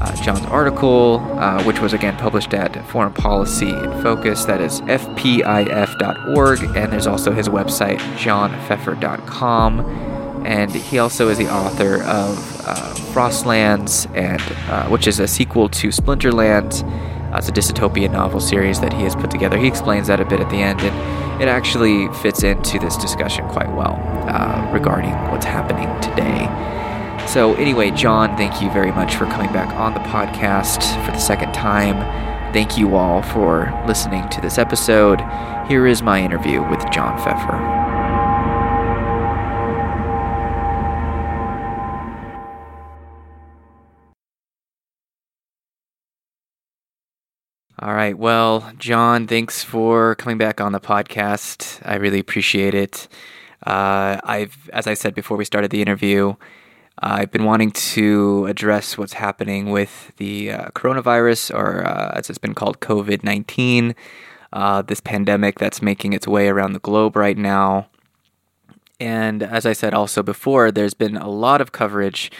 uh, 0.00 0.22
John's 0.22 0.44
article, 0.46 1.20
uh, 1.38 1.62
which 1.64 1.80
was 1.80 1.92
again 1.92 2.16
published 2.16 2.54
at 2.54 2.84
Foreign 2.88 3.12
Policy 3.12 3.70
in 3.70 4.02
Focus. 4.02 4.44
That 4.44 4.60
is 4.60 4.80
fpif.org, 4.82 6.62
and 6.76 6.92
there's 6.92 7.06
also 7.06 7.32
his 7.32 7.48
website, 7.48 7.98
johnfeffer.com. 8.16 9.80
And 10.44 10.70
he 10.70 10.98
also 10.98 11.28
is 11.28 11.38
the 11.38 11.50
author 11.50 12.02
of 12.02 12.60
uh, 12.66 12.94
Frostlands, 13.12 14.06
and 14.14 14.42
uh, 14.70 14.88
which 14.88 15.06
is 15.06 15.20
a 15.20 15.26
sequel 15.26 15.68
to 15.70 15.88
Splinterland. 15.88 16.84
Uh, 17.32 17.38
it's 17.38 17.48
a 17.48 17.52
dystopian 17.52 18.12
novel 18.12 18.40
series 18.40 18.80
that 18.80 18.92
he 18.92 19.02
has 19.02 19.16
put 19.16 19.30
together. 19.30 19.56
He 19.56 19.66
explains 19.66 20.08
that 20.08 20.20
a 20.20 20.24
bit 20.24 20.40
at 20.40 20.50
the 20.50 20.56
end, 20.56 20.80
and 20.82 21.42
it 21.42 21.48
actually 21.48 22.12
fits 22.14 22.42
into 22.42 22.78
this 22.78 22.96
discussion 22.96 23.48
quite 23.48 23.72
well 23.74 23.98
uh, 24.28 24.70
regarding 24.72 25.12
what's 25.30 25.46
happening 25.46 25.88
today. 26.00 26.46
So, 27.28 27.54
anyway, 27.54 27.90
John, 27.90 28.36
thank 28.36 28.62
you 28.62 28.70
very 28.70 28.92
much 28.92 29.16
for 29.16 29.26
coming 29.26 29.52
back 29.52 29.74
on 29.74 29.92
the 29.92 30.00
podcast 30.00 30.82
for 31.04 31.10
the 31.10 31.18
second 31.18 31.52
time. 31.52 31.96
Thank 32.52 32.78
you 32.78 32.94
all 32.94 33.22
for 33.22 33.72
listening 33.88 34.28
to 34.28 34.40
this 34.40 34.56
episode. 34.56 35.20
Here 35.66 35.86
is 35.88 36.00
my 36.00 36.22
interview 36.22 36.62
with 36.70 36.78
John 36.92 37.18
Feffer. 37.18 37.84
All 47.80 47.92
right. 47.94 48.16
Well, 48.16 48.70
John, 48.78 49.26
thanks 49.26 49.64
for 49.64 50.14
coming 50.14 50.38
back 50.38 50.60
on 50.60 50.70
the 50.70 50.80
podcast. 50.80 51.80
I 51.84 51.96
really 51.96 52.20
appreciate 52.20 52.74
it. 52.74 53.08
Uh, 53.66 54.20
I've, 54.22 54.70
as 54.72 54.86
I 54.86 54.94
said 54.94 55.14
before 55.14 55.36
we 55.36 55.44
started 55.44 55.72
the 55.72 55.82
interview, 55.82 56.34
uh, 57.02 57.16
I've 57.20 57.30
been 57.30 57.44
wanting 57.44 57.72
to 57.72 58.46
address 58.46 58.96
what's 58.96 59.14
happening 59.14 59.70
with 59.70 60.12
the 60.16 60.52
uh, 60.52 60.68
coronavirus, 60.70 61.54
or 61.54 61.86
uh, 61.86 62.12
as 62.14 62.30
it's 62.30 62.38
been 62.38 62.54
called, 62.54 62.80
COVID 62.80 63.24
19, 63.24 63.94
uh, 64.52 64.82
this 64.82 65.00
pandemic 65.00 65.58
that's 65.58 65.82
making 65.82 66.12
its 66.12 66.28
way 66.28 66.48
around 66.48 66.72
the 66.72 66.78
globe 66.78 67.16
right 67.16 67.36
now. 67.36 67.88
And 69.00 69.42
as 69.42 69.66
I 69.66 69.72
said 69.72 69.92
also 69.92 70.22
before, 70.22 70.70
there's 70.70 70.94
been 70.94 71.16
a 71.16 71.28
lot 71.28 71.60
of 71.60 71.72
coverage 71.72 72.30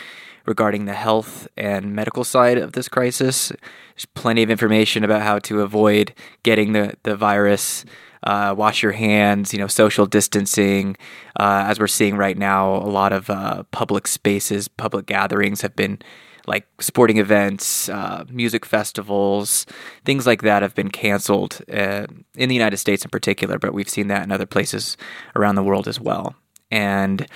regarding 0.46 0.84
the 0.84 0.92
health 0.92 1.48
and 1.56 1.94
medical 1.94 2.22
side 2.22 2.58
of 2.58 2.72
this 2.72 2.88
crisis. 2.88 3.48
There's 3.48 4.06
plenty 4.14 4.42
of 4.42 4.50
information 4.50 5.02
about 5.02 5.22
how 5.22 5.38
to 5.40 5.62
avoid 5.62 6.14
getting 6.42 6.72
the, 6.72 6.94
the 7.02 7.16
virus 7.16 7.84
uh, 8.24 8.54
wash 8.56 8.82
your 8.82 8.92
hands, 8.92 9.52
you 9.52 9.58
know, 9.58 9.66
social 9.66 10.06
distancing. 10.06 10.96
Uh, 11.38 11.64
as 11.66 11.78
we're 11.78 11.86
seeing 11.86 12.16
right 12.16 12.36
now, 12.36 12.74
a 12.74 12.88
lot 12.88 13.12
of 13.12 13.30
uh, 13.30 13.62
public 13.70 14.06
spaces, 14.06 14.68
public 14.68 15.06
gatherings 15.06 15.60
have 15.60 15.76
been 15.76 15.98
like 16.46 16.66
sporting 16.80 17.16
events, 17.18 17.88
uh, 17.88 18.24
music 18.28 18.66
festivals, 18.66 19.64
things 20.04 20.26
like 20.26 20.42
that 20.42 20.62
have 20.62 20.74
been 20.74 20.90
canceled 20.90 21.62
uh, 21.72 22.06
in 22.36 22.48
the 22.48 22.54
United 22.54 22.76
States 22.76 23.02
in 23.02 23.10
particular, 23.10 23.58
but 23.58 23.72
we've 23.72 23.88
seen 23.88 24.08
that 24.08 24.22
in 24.22 24.30
other 24.30 24.44
places 24.44 24.98
around 25.36 25.54
the 25.54 25.62
world 25.62 25.88
as 25.88 25.98
well. 25.98 26.34
And 26.70 27.26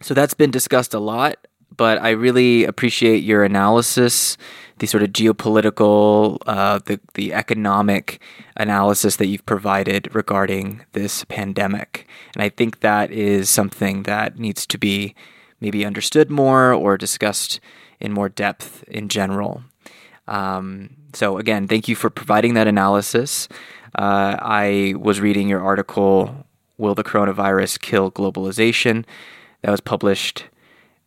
so 0.00 0.14
that's 0.14 0.34
been 0.34 0.50
discussed 0.50 0.94
a 0.94 0.98
lot 0.98 1.46
but 1.76 2.00
I 2.02 2.10
really 2.10 2.64
appreciate 2.64 3.22
your 3.22 3.44
analysis, 3.44 4.36
the 4.82 4.88
sort 4.88 5.04
of 5.04 5.10
geopolitical, 5.10 6.38
uh, 6.44 6.80
the 6.86 6.98
the 7.14 7.32
economic 7.32 8.20
analysis 8.56 9.14
that 9.14 9.28
you've 9.28 9.46
provided 9.46 10.12
regarding 10.12 10.84
this 10.90 11.24
pandemic, 11.26 12.08
and 12.34 12.42
I 12.42 12.48
think 12.48 12.80
that 12.80 13.12
is 13.12 13.48
something 13.48 14.02
that 14.02 14.40
needs 14.40 14.66
to 14.66 14.78
be 14.78 15.14
maybe 15.60 15.86
understood 15.86 16.32
more 16.32 16.72
or 16.72 16.98
discussed 16.98 17.60
in 18.00 18.10
more 18.12 18.28
depth 18.28 18.82
in 18.88 19.08
general. 19.08 19.62
Um, 20.26 20.90
so 21.12 21.38
again, 21.38 21.68
thank 21.68 21.86
you 21.86 21.94
for 21.94 22.10
providing 22.10 22.54
that 22.54 22.66
analysis. 22.66 23.46
Uh, 23.94 24.34
I 24.40 24.94
was 24.98 25.20
reading 25.20 25.48
your 25.48 25.62
article, 25.62 26.44
"Will 26.76 26.96
the 26.96 27.04
Coronavirus 27.04 27.80
Kill 27.80 28.10
Globalization?" 28.10 29.04
that 29.60 29.70
was 29.70 29.80
published 29.80 30.46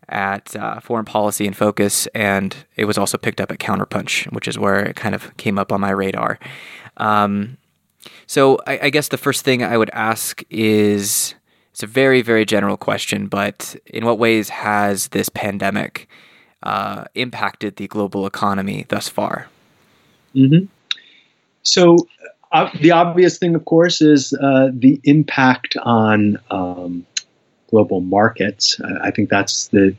at 0.10 0.56
uh, 0.56 0.80
Foreign 0.80 1.06
Policy 1.06 1.46
in 1.46 1.54
Focus, 1.54 2.08
and 2.08 2.56
it 2.76 2.86
was 2.86 2.98
also 2.98 3.18
picked 3.18 3.42
up 3.42 3.52
at 3.52 3.60
Counterpunch, 3.60 4.32
which 4.32 4.48
is 4.48 4.58
where 4.58 4.80
it 4.80 4.96
kind 4.96 5.16
of 5.16 5.36
came 5.38 5.58
up 5.58 5.72
on 5.72 5.82
my 5.82 5.92
radar. 5.92 6.40
Um, 6.98 7.58
so 8.28 8.60
I, 8.68 8.80
I, 8.84 8.90
guess 8.90 9.10
the 9.10 9.18
first 9.18 9.44
thing 9.44 9.64
I 9.64 9.78
would 9.78 9.90
ask 9.92 10.44
is 10.50 11.36
it's 11.72 11.84
a 11.84 11.88
very, 11.88 12.22
very 12.22 12.46
general 12.46 12.78
question, 12.78 13.28
but 13.28 13.76
in 13.86 14.06
what 14.06 14.18
ways 14.18 14.50
has 14.50 15.10
this 15.10 15.28
pandemic 15.28 16.08
uh, 16.64 17.06
impacted 17.16 17.76
the 17.76 17.88
global 17.88 18.26
economy 18.26 18.86
thus 18.88 19.10
far? 19.10 19.48
Mm-hmm. 20.34 20.66
So 21.64 21.98
uh, 22.52 22.70
the 22.80 22.92
obvious 22.92 23.38
thing, 23.38 23.56
of 23.56 23.66
course, 23.66 24.02
is 24.02 24.34
uh, 24.34 24.70
the 24.72 25.00
impact 25.04 25.76
on 25.82 26.40
um, 26.50 27.06
global 27.70 28.02
markets. 28.02 28.80
I 29.02 29.12
think 29.12 29.30
that's 29.30 29.68
the 29.68 29.96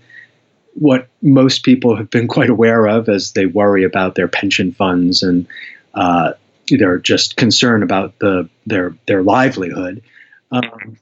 what 0.75 1.09
most 1.23 1.63
people 1.65 1.97
have 1.97 2.11
been 2.11 2.29
quite 2.37 2.51
aware 2.51 2.87
of 2.87 3.09
as 3.09 3.33
they 3.33 3.47
worry 3.47 3.85
about 3.85 4.15
their 4.15 4.29
pension 4.29 4.73
funds 4.73 5.23
and 5.23 5.47
uh, 5.95 6.33
they're 6.69 6.99
just 6.99 7.37
concerned 7.37 7.83
about 7.83 8.19
the 8.19 8.49
their 8.67 8.95
their 9.07 9.23
livelihood. 9.23 10.03
Um, 10.51 10.99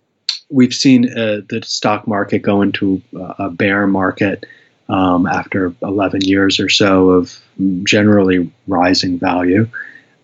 we've 0.50 0.74
seen 0.74 1.10
uh, 1.10 1.40
the 1.48 1.62
stock 1.64 2.06
market 2.06 2.40
go 2.40 2.62
into 2.62 3.02
a 3.14 3.50
bear 3.50 3.86
market 3.86 4.46
um, 4.88 5.26
after 5.26 5.74
11 5.82 6.20
years 6.22 6.60
or 6.60 6.68
so 6.68 7.10
of 7.10 7.40
generally 7.84 8.52
rising 8.66 9.18
value, 9.18 9.68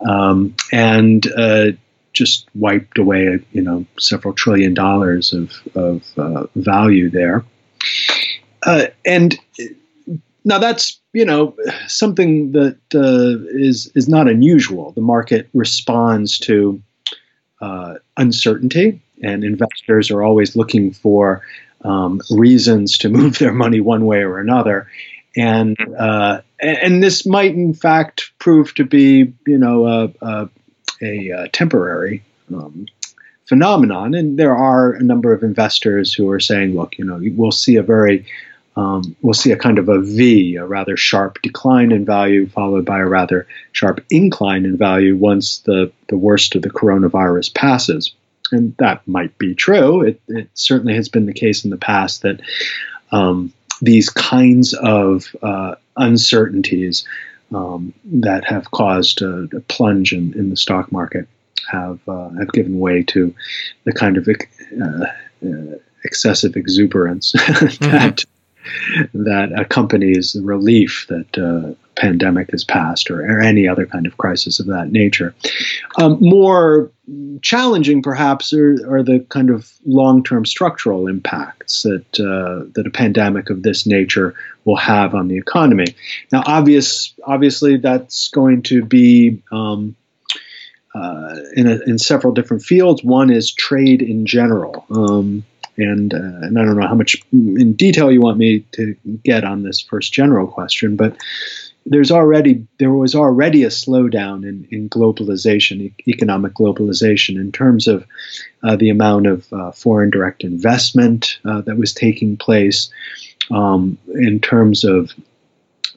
um, 0.07 0.55
and 0.73 1.27
uh, 1.33 1.73
just 2.13 2.49
wiped 2.55 2.99
away, 2.99 3.39
you 3.53 3.63
know, 3.63 3.87
several 3.99 4.35
trillion 4.35 4.75
dollars 4.75 5.33
of, 5.33 5.53
of 5.75 6.05
uh, 6.19 6.47
value 6.57 7.11
there. 7.11 7.45
Uh, 8.63 8.87
and 9.05 9.39
now 10.45 10.59
that's 10.59 11.01
you 11.13 11.25
know 11.25 11.57
something 11.87 12.53
that 12.53 12.79
uh, 12.95 13.45
is 13.59 13.91
is 13.95 14.09
not 14.09 14.29
unusual. 14.29 14.93
The 14.93 15.01
market 15.01 15.49
responds 15.55 16.39
to 16.41 16.83
uh, 17.61 17.95
uncertainty, 18.17 19.01
and 19.23 19.45
investors 19.45 20.11
are 20.11 20.23
always 20.23 20.57
looking 20.57 20.93
for 20.93 21.43
um, 21.85 22.21
reasons 22.31 22.99
to 22.99 23.09
move 23.21 23.39
their 23.39 23.53
money 23.53 23.81
one 23.81 24.07
way 24.07 24.19
or 24.19 24.39
another. 24.39 24.89
And 25.37 25.77
uh, 25.99 26.41
and 26.61 27.03
this 27.03 27.25
might 27.25 27.55
in 27.55 27.75
fact 27.75 28.33
prove 28.39 28.75
to 28.75 28.85
be 28.85 29.33
you 29.47 29.59
know 29.59 29.87
a, 29.87 30.13
a 30.23 30.49
a 31.03 31.33
uh, 31.33 31.47
temporary 31.53 32.23
um, 32.53 32.87
phenomenon. 33.47 34.15
And 34.15 34.39
there 34.39 34.55
are 34.55 34.93
a 34.93 35.03
number 35.03 35.33
of 35.33 35.43
investors 35.43 36.15
who 36.15 36.31
are 36.31 36.41
saying, 36.41 36.75
look, 36.75 36.99
you 36.99 37.05
know, 37.05 37.21
we'll 37.37 37.53
see 37.53 37.77
a 37.77 37.83
very 37.83 38.27
um, 38.77 39.17
we'll 39.21 39.35
see 39.35 39.51
a 39.51 39.57
kind 39.57 39.79
of 39.79 39.89
a 39.89 40.01
V, 40.01 40.57
a 40.57 40.65
rather 40.65 40.97
sharp 40.97 41.43
decline 41.43 41.93
in 41.93 42.05
value, 42.05 42.49
followed 42.49 42.85
by 42.85 43.01
a 43.01 43.07
rather 43.07 43.47
sharp 43.73 44.05
incline 44.11 44.65
in 44.65 44.77
value 44.77 45.17
once 45.17 45.59
the, 45.59 45.93
the 46.09 46.17
worst 46.17 46.55
of 46.55 46.63
the 46.63 46.71
coronavirus 46.71 47.53
passes. 47.53 48.15
And 48.53 48.75
that 48.79 49.07
might 49.07 49.37
be 49.39 49.55
true. 49.55 50.03
It, 50.03 50.21
it 50.29 50.49
certainly 50.55 50.95
has 50.95 51.09
been 51.09 51.27
the 51.27 51.35
case 51.35 51.65
in 51.65 51.71
the 51.71 51.77
past 51.77 52.23
that 52.23 52.41
um, 53.11 53.53
these 53.83 54.09
kinds 54.09 54.73
of 54.73 55.35
uh, 55.43 55.75
uncertainties 55.97 57.07
um, 57.53 57.93
that 58.05 58.45
have 58.45 58.71
caused 58.71 59.23
a, 59.23 59.49
a 59.55 59.61
plunge 59.61 60.13
in, 60.13 60.33
in, 60.35 60.51
the 60.51 60.57
stock 60.57 60.91
market 60.93 61.27
have 61.71 62.01
uh, 62.09 62.31
have 62.31 62.53
given 62.53 62.79
way 62.79 63.03
to 63.03 63.35
the 63.85 63.93
kind 63.93 64.17
of 64.17 64.29
uh, 64.29 65.07
uh 65.47 65.77
excessive 66.05 66.57
exuberance 66.57 67.33
mm-hmm. 67.37 67.91
that 67.91 68.25
that 69.13 69.53
accompanies 69.59 70.33
the 70.33 70.43
relief 70.43 71.07
that 71.09 71.39
uh, 71.39 71.75
pandemic 72.01 72.51
has 72.51 72.65
passed 72.65 73.11
or, 73.11 73.21
or, 73.21 73.41
any 73.41 73.69
other 73.69 73.85
kind 73.85 74.07
of 74.07 74.17
crisis 74.17 74.59
of 74.59 74.67
that 74.67 74.91
nature. 74.91 75.35
Um, 75.99 76.17
more 76.21 76.91
challenging, 77.43 78.03
perhaps, 78.03 78.53
are, 78.55 78.73
are, 78.91 79.03
the 79.03 79.21
kind 79.29 79.51
of 79.51 79.71
long-term 79.85 80.47
structural 80.47 81.07
impacts 81.09 81.83
that 81.83 82.19
uh, 82.19 82.71
that 82.75 82.87
a 82.87 82.91
pandemic 82.91 83.51
of 83.51 83.63
this 83.63 83.87
nature 83.87 84.35
will 84.65 84.77
have 84.77 85.15
on 85.15 85.29
the 85.29 85.37
economy. 85.37 85.95
Now, 86.33 86.43
obvious, 86.47 87.13
obviously, 87.25 87.77
that's 87.77 88.29
going 88.29 88.63
to 88.63 88.83
be 88.83 89.43
um, 89.53 89.95
uh, 90.95 91.37
in, 91.55 91.67
a, 91.67 91.81
in 91.87 91.99
several 91.99 92.33
different 92.33 92.63
fields. 92.63 93.05
One 93.05 93.31
is 93.31 93.53
trade 93.53 94.01
in 94.01 94.25
general. 94.27 94.87
Um, 94.91 95.45
and 95.77 96.13
uh, 96.13 96.17
and 96.17 96.59
I 96.59 96.65
don't 96.65 96.77
know 96.77 96.87
how 96.87 96.95
much 96.95 97.17
in 97.33 97.73
detail 97.75 98.11
you 98.11 98.21
want 98.21 98.39
me 98.39 98.61
to 98.73 98.95
get 99.25 99.45
on 99.45 99.63
this 99.63 99.81
first 99.81 100.13
general 100.13 100.47
question, 100.47 100.97
but 100.97 101.17
there's 101.87 102.11
already 102.11 102.67
there 102.79 102.93
was 102.93 103.15
already 103.15 103.65
a 103.65 103.69
slowdown 103.69 104.47
in, 104.47 104.67
in 104.71 104.89
globalization, 104.89 105.93
economic 106.07 106.55
globalization, 106.55 107.37
in 107.37 107.53
terms 107.53 107.89
of 107.89 108.07
uh, 108.63 108.77
the 108.77 108.91
amount 108.91 109.27
of 109.27 109.53
uh, 109.53 109.73
foreign 109.73 110.11
direct 110.11 110.45
investment 110.45 111.39
uh, 111.45 111.61
that 111.63 111.79
was 111.79 111.93
taking 111.93 112.37
place, 112.37 112.91
um, 113.51 113.99
in 114.15 114.41
terms 114.41 114.85
of 114.85 115.13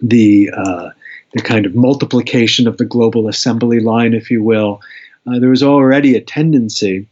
the 0.01 0.49
uh, 0.55 0.89
the 1.33 1.41
kind 1.41 1.65
of 1.65 1.75
multiplication 1.75 2.67
of 2.67 2.77
the 2.77 2.85
global 2.85 3.27
assembly 3.27 3.79
line, 3.79 4.13
if 4.13 4.31
you 4.31 4.43
will. 4.43 4.81
Uh, 5.27 5.39
there 5.39 5.49
was 5.49 5.63
already 5.63 6.15
a 6.15 6.21
tendency 6.21 7.07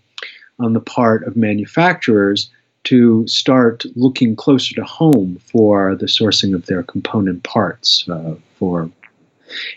on 0.59 0.73
the 0.73 0.81
part 0.81 1.23
of 1.23 1.35
manufacturers 1.35 2.49
to 2.83 3.27
start 3.27 3.85
looking 3.95 4.35
closer 4.35 4.75
to 4.75 4.83
home 4.83 5.39
for 5.51 5.95
the 5.95 6.07
sourcing 6.07 6.55
of 6.55 6.65
their 6.65 6.83
component 6.83 7.43
parts 7.43 8.07
uh, 8.09 8.35
for 8.57 8.89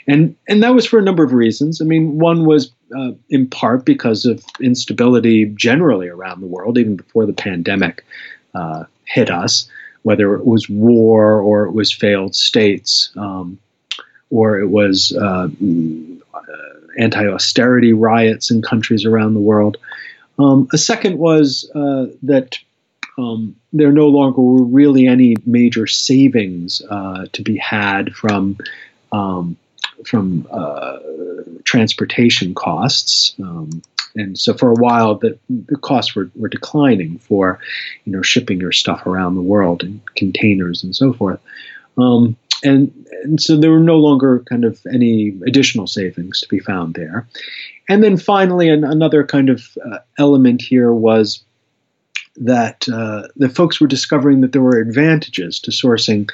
and 0.06 0.36
and 0.48 0.62
that 0.62 0.74
was 0.74 0.86
for 0.86 0.98
a 0.98 1.02
number 1.02 1.24
of 1.24 1.32
reasons. 1.32 1.80
I 1.80 1.84
mean, 1.84 2.18
one 2.18 2.44
was 2.46 2.72
uh, 2.96 3.12
in 3.28 3.48
part 3.48 3.84
because 3.84 4.24
of 4.24 4.44
instability 4.60 5.46
generally 5.46 6.08
around 6.08 6.40
the 6.40 6.46
world, 6.46 6.78
even 6.78 6.96
before 6.96 7.26
the 7.26 7.32
pandemic 7.32 8.04
uh, 8.54 8.84
hit 9.04 9.30
us, 9.30 9.68
whether 10.02 10.34
it 10.34 10.46
was 10.46 10.68
war 10.68 11.40
or 11.40 11.64
it 11.64 11.72
was 11.72 11.92
failed 11.92 12.34
states, 12.34 13.10
um, 13.16 13.58
or 14.30 14.60
it 14.60 14.68
was 14.68 15.12
uh, 15.12 15.48
anti-austerity 16.98 17.92
riots 17.92 18.50
in 18.50 18.62
countries 18.62 19.04
around 19.04 19.34
the 19.34 19.40
world. 19.40 19.76
Um, 20.38 20.68
a 20.72 20.78
second 20.78 21.18
was 21.18 21.70
uh, 21.74 22.06
that 22.22 22.58
um, 23.18 23.56
there 23.72 23.92
no 23.92 24.08
longer 24.08 24.40
were 24.40 24.64
really 24.64 25.06
any 25.06 25.36
major 25.46 25.86
savings 25.86 26.82
uh, 26.90 27.26
to 27.32 27.42
be 27.42 27.56
had 27.56 28.14
from 28.14 28.58
um, 29.12 29.56
from 30.04 30.46
uh, 30.50 30.98
transportation 31.64 32.54
costs. 32.54 33.34
Um, 33.40 33.82
and 34.16 34.38
so 34.38 34.54
for 34.54 34.70
a 34.70 34.74
while, 34.74 35.16
the, 35.16 35.38
the 35.48 35.76
costs 35.76 36.14
were, 36.14 36.30
were 36.36 36.48
declining 36.48 37.18
for, 37.18 37.58
you 38.04 38.12
know, 38.12 38.22
shipping 38.22 38.60
your 38.60 38.72
stuff 38.72 39.06
around 39.06 39.34
the 39.34 39.42
world 39.42 39.82
in 39.82 40.00
containers 40.16 40.84
and 40.84 40.94
so 40.94 41.12
forth. 41.12 41.40
Um, 41.98 42.36
and, 42.62 43.06
and 43.22 43.40
so 43.40 43.56
there 43.56 43.70
were 43.70 43.80
no 43.80 43.98
longer 43.98 44.40
kind 44.48 44.64
of 44.64 44.80
any 44.92 45.38
additional 45.46 45.86
savings 45.86 46.40
to 46.40 46.48
be 46.48 46.60
found 46.60 46.94
there. 46.94 47.26
And 47.88 48.02
then 48.02 48.16
finally, 48.16 48.68
an, 48.68 48.84
another 48.84 49.24
kind 49.24 49.50
of 49.50 49.76
uh, 49.84 49.98
element 50.18 50.62
here 50.62 50.92
was 50.92 51.42
that 52.36 52.88
uh, 52.88 53.28
the 53.36 53.48
folks 53.48 53.80
were 53.80 53.86
discovering 53.86 54.40
that 54.40 54.52
there 54.52 54.62
were 54.62 54.78
advantages 54.78 55.58
to 55.60 55.70
sourcing 55.70 56.28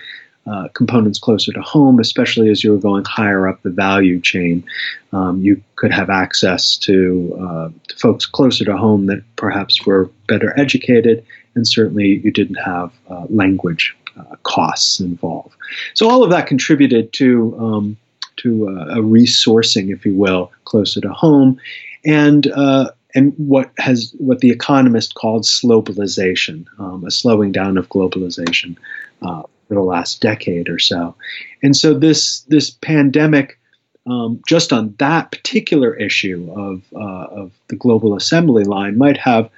uh, 0.47 0.69
components 0.69 1.19
closer 1.19 1.53
to 1.53 1.61
home, 1.61 1.99
especially 1.99 2.51
as 2.51 2.65
you 2.65 2.73
were 2.73 2.79
going 2.79 3.05
higher 3.05 3.47
up 3.47 3.63
the 3.63 3.71
value 3.71 4.21
chain. 4.21 4.65
Um, 5.13 5.41
you 5.43 5.63
could 5.77 5.93
have 5.93 6.09
access 6.09 6.77
to, 6.79 7.39
uh, 7.41 7.69
to, 7.89 7.97
folks 7.97 8.25
closer 8.25 8.65
to 8.65 8.77
home 8.77 9.07
that 9.07 9.23
perhaps 9.37 9.85
were 9.85 10.11
better 10.29 10.59
educated, 10.59 11.25
and 11.55 11.69
certainly 11.69 12.21
you 12.25 12.31
didn't 12.31 12.57
have 12.57 12.91
uh, 13.11 13.27
language 13.29 13.95
uh, 14.19 14.37
costs 14.43 14.99
involved. 14.99 15.55
So 15.95 16.09
all 16.09 16.25
of 16.25 16.31
that 16.31 16.47
contributed 16.47 17.13
to 17.15 17.57
um, 17.59 17.97
to 18.37 18.69
uh, 18.69 18.97
a 18.97 19.03
resourcing, 19.03 19.93
if 19.93 20.07
you 20.07 20.15
will, 20.15 20.51
closer 20.65 21.01
to 21.03 21.13
home, 21.13 21.61
and 22.07 22.47
uh, 22.53 22.91
and 23.15 23.35
what 23.37 23.71
has 23.79 24.15
what 24.19 24.41
the 24.41 24.51
economist 24.51 25.15
called 25.15 25.43
slowbalization, 25.43 26.67
um, 26.79 27.05
a 27.05 27.11
slowing 27.11 27.53
down 27.53 27.77
of 27.77 27.89
globalization 27.89 28.77
uh, 29.23 29.43
the 29.69 29.81
last 29.81 30.21
decade 30.21 30.69
or 30.69 30.79
so. 30.79 31.15
And 31.63 31.77
so 31.77 31.95
this 31.95 32.41
this 32.43 32.71
pandemic, 32.71 33.59
um, 34.07 34.43
just 34.47 34.73
on 34.73 34.95
that 34.99 35.31
particular 35.31 35.95
issue 35.95 36.53
of 36.57 36.83
uh, 36.95 37.43
of 37.43 37.53
the 37.69 37.77
global 37.77 38.17
assembly 38.17 38.65
line, 38.65 38.99
might 38.99 39.19
have 39.19 39.51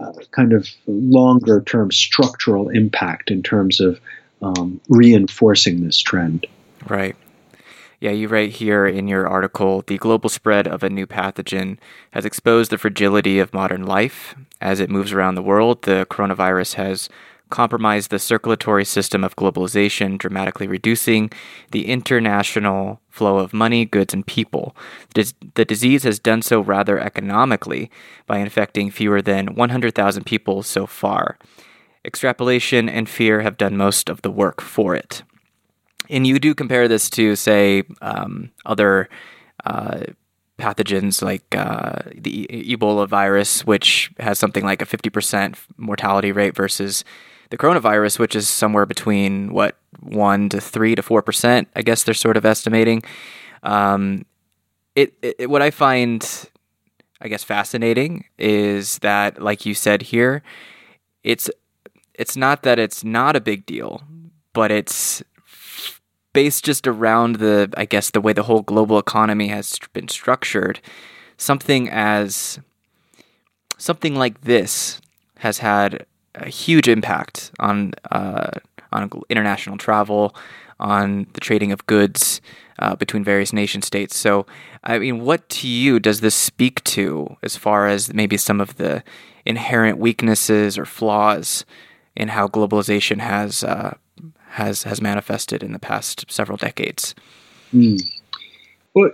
uh, 0.00 0.12
kind 0.30 0.52
of 0.52 0.68
longer 0.86 1.60
term 1.62 1.92
structural 1.92 2.68
impact 2.68 3.30
in 3.30 3.42
terms 3.42 3.80
of 3.80 4.00
um, 4.42 4.80
reinforcing 4.88 5.84
this 5.84 5.98
trend. 5.98 6.46
Right. 6.88 7.16
Yeah, 8.00 8.12
you 8.12 8.28
write 8.28 8.50
here 8.52 8.86
in 8.86 9.08
your 9.08 9.26
article 9.26 9.82
the 9.84 9.98
global 9.98 10.28
spread 10.28 10.68
of 10.68 10.84
a 10.84 10.90
new 10.90 11.04
pathogen 11.04 11.78
has 12.12 12.24
exposed 12.24 12.70
the 12.70 12.78
fragility 12.78 13.40
of 13.40 13.52
modern 13.52 13.84
life. 13.84 14.36
As 14.60 14.78
it 14.78 14.88
moves 14.88 15.12
around 15.12 15.34
the 15.34 15.42
world, 15.42 15.82
the 15.82 16.06
coronavirus 16.08 16.74
has 16.74 17.08
compromised 17.50 18.10
the 18.10 18.20
circulatory 18.20 18.84
system 18.84 19.24
of 19.24 19.34
globalization, 19.34 20.16
dramatically 20.16 20.68
reducing 20.68 21.32
the 21.72 21.86
international 21.86 23.00
flow 23.08 23.38
of 23.38 23.52
money, 23.52 23.84
goods, 23.84 24.14
and 24.14 24.24
people. 24.24 24.76
The 25.14 25.64
disease 25.64 26.04
has 26.04 26.20
done 26.20 26.42
so 26.42 26.60
rather 26.60 27.00
economically 27.00 27.90
by 28.28 28.38
infecting 28.38 28.92
fewer 28.92 29.20
than 29.20 29.56
100,000 29.56 30.24
people 30.24 30.62
so 30.62 30.86
far. 30.86 31.36
Extrapolation 32.04 32.88
and 32.88 33.08
fear 33.08 33.40
have 33.40 33.56
done 33.56 33.76
most 33.76 34.08
of 34.08 34.22
the 34.22 34.30
work 34.30 34.60
for 34.60 34.94
it 34.94 35.22
and 36.08 36.26
you 36.26 36.38
do 36.38 36.54
compare 36.54 36.88
this 36.88 37.10
to, 37.10 37.36
say, 37.36 37.84
um, 38.00 38.50
other 38.64 39.08
uh, 39.64 40.00
pathogens 40.58 41.22
like 41.22 41.54
uh, 41.54 42.02
the 42.14 42.46
Ebola 42.50 43.08
virus, 43.08 43.66
which 43.66 44.10
has 44.18 44.38
something 44.38 44.64
like 44.64 44.82
a 44.82 44.86
50% 44.86 45.56
mortality 45.76 46.32
rate 46.32 46.54
versus 46.54 47.04
the 47.50 47.56
coronavirus, 47.56 48.18
which 48.18 48.36
is 48.36 48.48
somewhere 48.48 48.86
between 48.86 49.52
what 49.52 49.76
one 50.00 50.48
to 50.50 50.60
three 50.60 50.94
to 50.94 51.02
four 51.02 51.22
percent. 51.22 51.68
I 51.74 51.82
guess 51.82 52.02
they're 52.02 52.14
sort 52.14 52.36
of 52.36 52.44
estimating. 52.44 53.02
Um, 53.62 54.26
it, 54.94 55.14
it, 55.22 55.48
what 55.48 55.62
I 55.62 55.70
find, 55.70 56.48
I 57.20 57.28
guess, 57.28 57.44
fascinating 57.44 58.26
is 58.38 58.98
that, 58.98 59.40
like 59.40 59.64
you 59.64 59.74
said 59.74 60.02
here, 60.02 60.42
it's 61.22 61.48
it's 62.14 62.36
not 62.36 62.64
that 62.64 62.78
it's 62.78 63.04
not 63.04 63.36
a 63.36 63.40
big 63.40 63.64
deal, 63.64 64.02
but 64.52 64.70
it's 64.70 65.22
based 66.32 66.64
just 66.64 66.86
around 66.86 67.36
the, 67.36 67.72
I 67.76 67.84
guess, 67.84 68.10
the 68.10 68.20
way 68.20 68.32
the 68.32 68.44
whole 68.44 68.62
global 68.62 68.98
economy 68.98 69.48
has 69.48 69.78
been 69.92 70.08
structured, 70.08 70.80
something 71.36 71.88
as 71.88 72.58
something 73.78 74.14
like 74.14 74.42
this 74.42 75.00
has 75.38 75.58
had 75.58 76.06
a 76.34 76.48
huge 76.48 76.88
impact 76.88 77.52
on 77.58 77.92
uh, 78.10 78.50
on 78.92 79.10
international 79.28 79.76
travel, 79.76 80.34
on 80.80 81.26
the 81.34 81.40
trading 81.40 81.72
of 81.72 81.86
goods 81.86 82.40
uh, 82.78 82.94
between 82.96 83.24
various 83.24 83.52
nation 83.52 83.82
states. 83.82 84.16
So, 84.16 84.46
I 84.84 84.98
mean, 84.98 85.20
what 85.20 85.48
to 85.50 85.68
you 85.68 86.00
does 86.00 86.20
this 86.20 86.34
speak 86.34 86.82
to 86.84 87.36
as 87.42 87.56
far 87.56 87.88
as 87.88 88.14
maybe 88.14 88.36
some 88.36 88.60
of 88.60 88.76
the 88.76 89.02
inherent 89.44 89.98
weaknesses 89.98 90.78
or 90.78 90.84
flaws 90.84 91.64
in 92.16 92.28
how 92.28 92.48
globalization 92.48 93.18
has 93.18 93.64
uh, 93.64 93.96
has 94.50 94.82
has 94.84 95.00
manifested 95.00 95.62
in 95.62 95.72
the 95.72 95.78
past 95.78 96.24
several 96.28 96.56
decades. 96.56 97.14
Mm. 97.74 98.00
Well, 98.94 99.10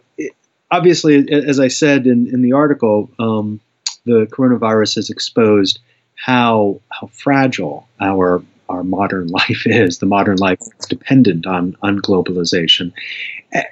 obviously, 0.71 1.31
as 1.31 1.61
I 1.61 1.69
said 1.69 2.07
in, 2.07 2.27
in 2.27 2.43
the 2.43 2.53
article, 2.53 3.11
um, 3.19 3.61
the 4.05 4.27
coronavirus 4.31 4.97
has 4.97 5.11
exposed 5.11 5.81
how 6.15 6.81
how 6.91 7.09
fragile 7.09 7.89
our 8.01 8.43
our 8.69 8.83
modern 8.83 9.27
life 9.41 9.67
is. 9.67 9.99
The 9.99 10.07
modern 10.07 10.39
life 10.39 10.61
is 10.61 10.87
dependent 10.87 11.47
on 11.47 11.77
on 11.83 12.01
globalization, 12.01 12.93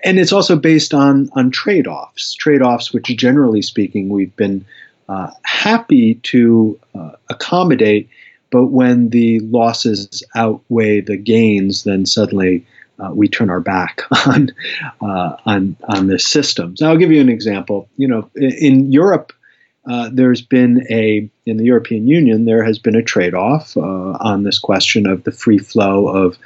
and 0.04 0.18
it's 0.18 0.32
also 0.32 0.56
based 0.56 0.94
on 0.94 1.28
on 1.32 1.50
trade 1.50 1.86
offs. 1.86 2.34
Trade 2.34 2.62
offs, 2.62 2.92
which 2.92 3.06
generally 3.16 3.62
speaking, 3.62 4.08
we've 4.08 4.34
been 4.36 4.64
uh, 5.08 5.30
happy 5.44 6.14
to 6.14 6.78
uh, 6.94 7.12
accommodate 7.28 8.08
but 8.52 8.66
when 8.66 9.08
the 9.08 9.40
losses 9.40 10.22
outweigh 10.36 11.00
the 11.00 11.16
gains, 11.16 11.82
then 11.82 12.06
suddenly 12.06 12.66
uh, 13.00 13.10
we 13.12 13.26
turn 13.26 13.50
our 13.50 13.60
back 13.60 14.02
on 14.26 14.50
uh, 15.00 15.36
on 15.44 15.76
on 15.84 16.06
this 16.06 16.26
system. 16.26 16.76
So 16.76 16.88
I'll 16.88 16.98
give 16.98 17.10
you 17.10 17.20
an 17.20 17.30
example. 17.30 17.88
You 17.96 18.08
know, 18.08 18.30
in, 18.36 18.52
in 18.52 18.92
Europe, 18.92 19.32
uh, 19.88 20.10
there's 20.12 20.42
been 20.42 20.86
a 20.90 21.28
in 21.46 21.56
the 21.56 21.64
European 21.64 22.06
Union 22.06 22.44
there 22.44 22.62
has 22.62 22.78
been 22.78 22.94
a 22.94 23.02
trade-off 23.02 23.76
uh, 23.76 23.80
on 23.80 24.44
this 24.44 24.58
question 24.58 25.06
of 25.06 25.24
the 25.24 25.32
free 25.32 25.58
flow 25.58 26.06
of 26.06 26.38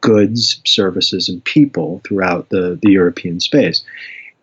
goods, 0.00 0.62
services, 0.64 1.28
and 1.28 1.44
people 1.44 2.00
throughout 2.06 2.48
the 2.48 2.78
the 2.80 2.92
European 2.92 3.40
space. 3.40 3.84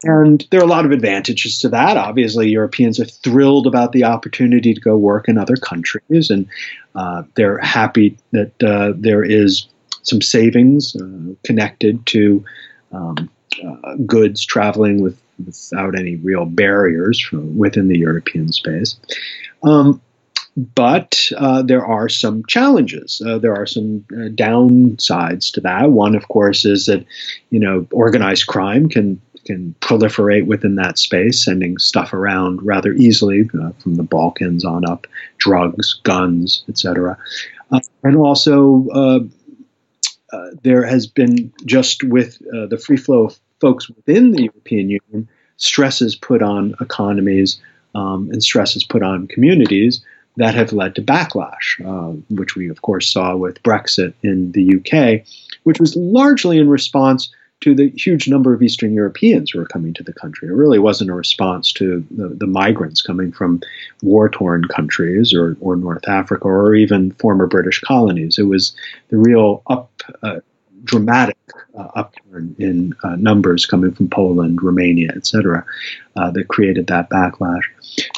And 0.04 0.46
there 0.52 0.60
are 0.60 0.64
a 0.64 0.68
lot 0.68 0.86
of 0.86 0.92
advantages 0.92 1.60
to 1.60 1.70
that. 1.70 1.98
Obviously, 1.98 2.50
Europeans 2.50 3.00
are 3.00 3.06
thrilled 3.06 3.66
about 3.66 3.94
the 3.94 4.04
opportunity 4.04 4.74
to 4.74 4.82
go 4.82 4.96
work 4.96 5.28
in 5.28 5.38
other 5.38 5.56
countries, 5.56 6.30
and 6.30 6.48
uh, 6.96 7.24
they're 7.36 7.58
happy 7.60 8.18
that 8.32 8.64
uh, 8.64 8.94
there 8.96 9.24
is 9.24 9.68
some 10.04 10.22
savings 10.22 10.96
uh, 10.96 11.34
connected 11.44 12.06
to 12.06 12.46
um, 12.92 13.30
uh, 13.66 13.96
goods 14.06 14.46
traveling 14.46 15.02
with, 15.02 15.20
without 15.44 15.98
any 15.98 16.16
real 16.16 16.46
barriers 16.46 17.20
from 17.20 17.58
within 17.58 17.88
the 17.88 17.98
European 17.98 18.52
space. 18.52 18.98
Um, 19.64 20.02
but 20.76 21.30
uh, 21.38 21.62
there 21.62 21.86
are 21.86 22.10
some 22.10 22.44
challenges. 22.46 23.22
Uh, 23.24 23.38
there 23.38 23.56
are 23.56 23.68
some 23.68 24.04
uh, 24.12 24.30
downsides 24.30 25.52
to 25.54 25.62
that. 25.62 25.92
One, 25.92 26.16
of 26.16 26.28
course, 26.30 26.66
is 26.66 26.88
that 26.88 27.06
you 27.52 27.60
know 27.60 27.86
organized 27.92 28.48
crime 28.48 28.90
can 28.90 29.22
can 29.48 29.74
proliferate 29.82 30.46
within 30.46 30.76
that 30.76 31.00
space, 31.00 31.44
sending 31.44 31.78
stuff 31.78 32.14
around 32.14 32.62
rather 32.62 32.94
easily 32.94 33.50
uh, 33.60 33.72
from 33.80 33.96
the 33.96 34.04
Balkans 34.04 34.66
on 34.66 34.86
up, 34.86 35.08
drugs, 35.38 36.00
guns, 36.04 36.64
etc. 36.70 37.18
Uh, 37.72 37.80
and 38.04 38.18
also, 38.18 38.88
uh, 38.90 39.20
uh, 40.32 40.50
there 40.62 40.86
has 40.86 41.08
been 41.08 41.52
just 41.66 42.04
with 42.04 42.38
uh, 42.54 42.68
the 42.68 42.78
free 42.78 42.98
flow 42.98 43.26
of 43.26 43.40
folks 43.60 43.90
within 43.90 44.32
the 44.34 44.44
European 44.44 44.90
Union, 44.90 45.30
stresses 45.56 46.16
put 46.16 46.42
on 46.44 46.76
economies 46.82 47.60
um, 47.96 48.30
and 48.32 48.44
stresses 48.44 48.84
put 48.84 49.02
on 49.02 49.28
communities 49.28 50.02
that 50.36 50.54
have 50.54 50.72
led 50.72 50.96
to 50.96 51.02
backlash, 51.02 51.80
uh, 51.84 52.16
which 52.30 52.56
we, 52.56 52.70
of 52.70 52.82
course, 52.84 53.12
saw 53.12 53.36
with 53.36 53.62
Brexit 53.64 54.14
in 54.22 54.52
the 54.52 54.76
UK, 54.78 55.26
which 55.64 55.80
was 55.80 55.96
largely 55.96 56.60
in 56.60 56.70
response 56.70 57.34
to 57.62 57.74
the 57.74 57.90
huge 57.90 58.28
number 58.28 58.54
of 58.54 58.62
Eastern 58.62 58.94
Europeans 58.94 59.52
who 59.52 59.60
were 59.60 59.66
coming 59.66 59.94
to 59.96 60.04
the 60.04 60.14
country. 60.14 60.48
It 60.48 60.52
really 60.52 60.80
wasn't 60.80 61.10
a 61.10 61.14
response 61.14 61.72
to 61.74 62.06
the, 62.12 62.30
the 62.30 62.48
migrants 62.48 63.02
coming 63.02 63.32
from 63.32 63.62
war 64.04 64.30
torn 64.30 64.66
countries 64.66 65.34
or, 65.34 65.58
or 65.60 65.76
North 65.76 66.08
Africa 66.08 66.48
or 66.48 66.76
even 66.76 67.12
former 67.14 67.48
British 67.48 67.80
colonies. 67.82 68.38
It 68.38 68.44
was 68.44 68.76
the 69.10 69.18
real 69.18 69.64
up. 69.68 69.92
Uh, 70.22 70.40
dramatic 70.84 71.38
uh, 71.78 71.88
upturn 71.96 72.56
in 72.60 72.94
uh, 73.04 73.16
numbers 73.16 73.66
coming 73.66 73.92
from 73.92 74.08
Poland, 74.10 74.62
Romania, 74.62 75.12
etc., 75.16 75.66
uh, 76.16 76.32
that 76.32 76.48
created 76.48 76.88
that 76.88 77.10
backlash. 77.10 77.64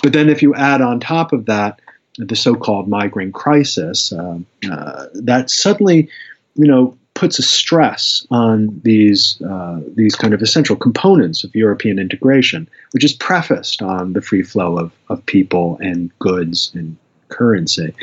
But 0.03 0.13
then, 0.13 0.29
if 0.29 0.43
you 0.43 0.53
add 0.53 0.81
on 0.81 0.99
top 0.99 1.33
of 1.33 1.45
that 1.47 1.79
the 2.17 2.35
so-called 2.35 2.87
migrant 2.87 3.33
crisis, 3.33 4.11
uh, 4.11 4.39
uh, 4.69 5.05
that 5.13 5.49
suddenly, 5.49 6.09
you 6.55 6.67
know, 6.67 6.97
puts 7.19 7.37
a 7.37 7.41
stress 7.41 8.25
on 8.31 8.79
these 8.85 9.41
uh, 9.41 9.81
these 9.95 10.15
kind 10.15 10.33
of 10.33 10.41
essential 10.41 10.77
components 10.77 11.43
of 11.43 11.53
European 11.53 11.99
integration, 11.99 12.69
which 12.91 13.03
is 13.03 13.11
prefaced 13.11 13.81
on 13.81 14.13
the 14.13 14.21
free 14.21 14.41
flow 14.41 14.77
of, 14.77 14.93
of 15.09 15.25
people 15.25 15.77
and 15.81 16.17
goods 16.19 16.71
and 16.73 16.95
currency. 17.27 17.93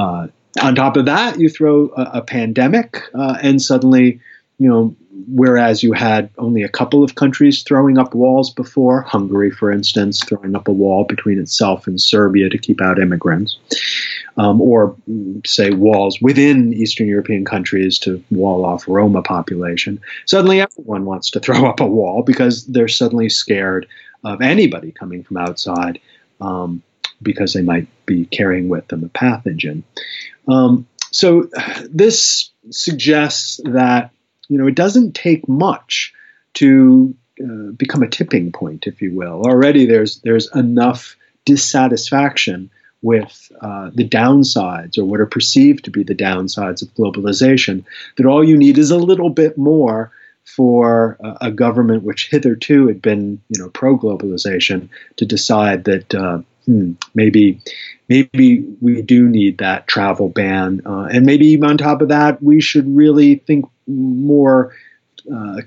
Uh, 0.00 0.26
on 0.60 0.74
top 0.74 0.96
of 0.96 1.04
that, 1.04 1.38
you 1.38 1.48
throw 1.48 1.92
a, 1.96 2.10
a 2.14 2.22
pandemic, 2.22 3.04
uh, 3.14 3.38
and 3.40 3.62
suddenly, 3.62 4.18
you 4.58 4.68
know, 4.68 4.96
whereas 5.26 5.82
you 5.82 5.92
had 5.92 6.30
only 6.38 6.62
a 6.62 6.68
couple 6.68 7.02
of 7.02 7.14
countries 7.14 7.62
throwing 7.62 7.98
up 7.98 8.14
walls 8.14 8.50
before, 8.50 9.02
Hungary, 9.02 9.50
for 9.50 9.70
instance, 9.70 10.22
throwing 10.24 10.54
up 10.54 10.68
a 10.68 10.72
wall 10.72 11.04
between 11.04 11.38
itself 11.38 11.86
and 11.86 12.00
Serbia 12.00 12.48
to 12.48 12.58
keep 12.58 12.80
out 12.80 12.98
immigrants 13.00 13.58
um, 14.36 14.60
or 14.60 14.94
say 15.44 15.70
walls 15.70 16.20
within 16.20 16.72
Eastern 16.72 17.08
European 17.08 17.44
countries 17.44 17.98
to 18.00 18.22
wall 18.30 18.64
off 18.64 18.86
Roma 18.86 19.22
population. 19.22 20.00
Suddenly, 20.26 20.60
everyone 20.60 21.04
wants 21.04 21.30
to 21.32 21.40
throw 21.40 21.68
up 21.68 21.80
a 21.80 21.86
wall 21.86 22.22
because 22.22 22.66
they're 22.66 22.88
suddenly 22.88 23.28
scared 23.28 23.86
of 24.24 24.40
anybody 24.42 24.92
coming 24.92 25.24
from 25.24 25.38
outside 25.38 26.00
um, 26.40 26.82
because 27.22 27.52
they 27.52 27.62
might 27.62 27.88
be 28.06 28.26
carrying 28.26 28.68
with 28.68 28.86
them 28.88 29.04
a 29.04 29.08
pathogen. 29.08 29.82
Um, 30.46 30.86
so 31.10 31.48
this 31.90 32.50
suggests 32.70 33.60
that 33.64 34.12
you 34.50 34.58
know 34.58 34.66
it 34.66 34.74
doesn't 34.74 35.14
take 35.14 35.48
much 35.48 36.12
to 36.54 37.14
uh, 37.42 37.70
become 37.76 38.02
a 38.02 38.08
tipping 38.08 38.52
point, 38.52 38.86
if 38.86 39.00
you 39.00 39.14
will. 39.14 39.42
Already 39.46 39.86
there's 39.86 40.20
there's 40.20 40.54
enough 40.54 41.16
dissatisfaction 41.46 42.70
with 43.02 43.50
uh, 43.62 43.90
the 43.94 44.06
downsides 44.06 44.98
or 44.98 45.04
what 45.04 45.20
are 45.20 45.26
perceived 45.26 45.84
to 45.84 45.90
be 45.90 46.02
the 46.02 46.14
downsides 46.14 46.82
of 46.82 46.94
globalization, 46.94 47.84
that 48.16 48.26
all 48.26 48.44
you 48.44 48.58
need 48.58 48.76
is 48.76 48.90
a 48.90 48.98
little 48.98 49.30
bit 49.30 49.56
more 49.56 50.12
for 50.44 51.16
a, 51.40 51.50
government 51.50 52.02
which 52.02 52.28
hitherto 52.28 52.88
had 52.88 53.00
been, 53.00 53.40
you 53.48 53.60
know, 53.60 53.70
pro-globalization 53.70 54.88
to 55.16 55.24
decide 55.24 55.84
that 55.84 56.14
uh, 56.14 56.40
hmm, 56.66 56.92
maybe 57.14 57.60
maybe 58.08 58.64
we 58.80 59.00
do 59.00 59.28
need 59.28 59.58
that 59.58 59.86
travel 59.86 60.28
ban, 60.28 60.82
uh, 60.84 61.08
and 61.12 61.24
maybe 61.24 61.60
on 61.62 61.78
top 61.78 62.02
of 62.02 62.08
that, 62.08 62.42
we 62.42 62.60
should 62.60 62.96
really 62.96 63.36
think 63.36 63.66
more 63.90 64.74
uh, 65.34 65.60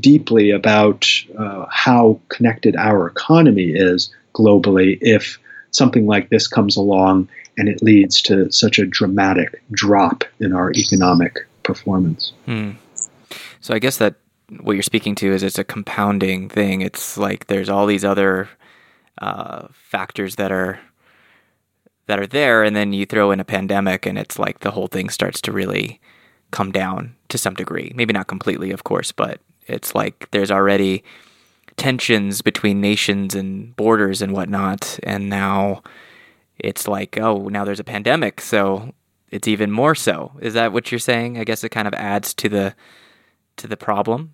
deeply 0.00 0.50
about 0.50 1.06
uh, 1.38 1.66
how 1.70 2.20
connected 2.28 2.76
our 2.76 3.06
economy 3.06 3.70
is 3.70 4.12
globally 4.34 4.98
if 5.00 5.38
something 5.70 6.06
like 6.06 6.28
this 6.28 6.46
comes 6.46 6.76
along 6.76 7.28
and 7.56 7.68
it 7.68 7.82
leads 7.82 8.20
to 8.22 8.50
such 8.52 8.78
a 8.78 8.86
dramatic 8.86 9.62
drop 9.72 10.24
in 10.40 10.52
our 10.52 10.72
economic 10.72 11.38
performance. 11.62 12.32
Hmm. 12.44 12.72
So 13.60 13.74
I 13.74 13.78
guess 13.78 13.96
that 13.98 14.14
what 14.60 14.74
you're 14.74 14.82
speaking 14.82 15.14
to 15.16 15.32
is 15.32 15.42
it's 15.42 15.58
a 15.58 15.64
compounding 15.64 16.48
thing. 16.48 16.80
It's 16.80 17.18
like 17.18 17.46
there's 17.46 17.68
all 17.68 17.86
these 17.86 18.04
other 18.04 18.48
uh, 19.18 19.68
factors 19.72 20.36
that 20.36 20.52
are 20.52 20.80
that 22.06 22.18
are 22.18 22.26
there, 22.26 22.62
and 22.62 22.74
then 22.74 22.94
you 22.94 23.04
throw 23.04 23.30
in 23.32 23.40
a 23.40 23.44
pandemic, 23.44 24.06
and 24.06 24.16
it's 24.16 24.38
like 24.38 24.60
the 24.60 24.70
whole 24.70 24.86
thing 24.86 25.10
starts 25.10 25.42
to 25.42 25.52
really 25.52 26.00
come 26.50 26.72
down 26.72 27.14
to 27.28 27.38
some 27.38 27.54
degree. 27.54 27.92
Maybe 27.94 28.12
not 28.12 28.26
completely, 28.26 28.70
of 28.70 28.84
course, 28.84 29.12
but 29.12 29.40
it's 29.66 29.94
like 29.94 30.28
there's 30.30 30.50
already 30.50 31.04
tensions 31.76 32.42
between 32.42 32.80
nations 32.80 33.34
and 33.34 33.74
borders 33.76 34.22
and 34.22 34.32
whatnot, 34.32 34.98
and 35.02 35.28
now 35.28 35.82
it's 36.58 36.88
like, 36.88 37.18
oh, 37.18 37.48
now 37.48 37.64
there's 37.64 37.80
a 37.80 37.84
pandemic, 37.84 38.40
so 38.40 38.92
it's 39.30 39.48
even 39.48 39.70
more 39.70 39.94
so. 39.94 40.32
Is 40.40 40.54
that 40.54 40.72
what 40.72 40.90
you're 40.90 40.98
saying? 40.98 41.38
I 41.38 41.44
guess 41.44 41.62
it 41.62 41.68
kind 41.70 41.86
of 41.86 41.94
adds 41.94 42.34
to 42.34 42.48
the 42.48 42.74
to 43.56 43.66
the 43.66 43.76
problem. 43.76 44.32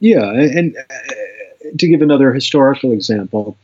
Yeah, 0.00 0.30
and 0.32 0.76
uh, 0.76 1.68
to 1.76 1.88
give 1.88 2.02
another 2.02 2.32
historical 2.32 2.92
example, 2.92 3.56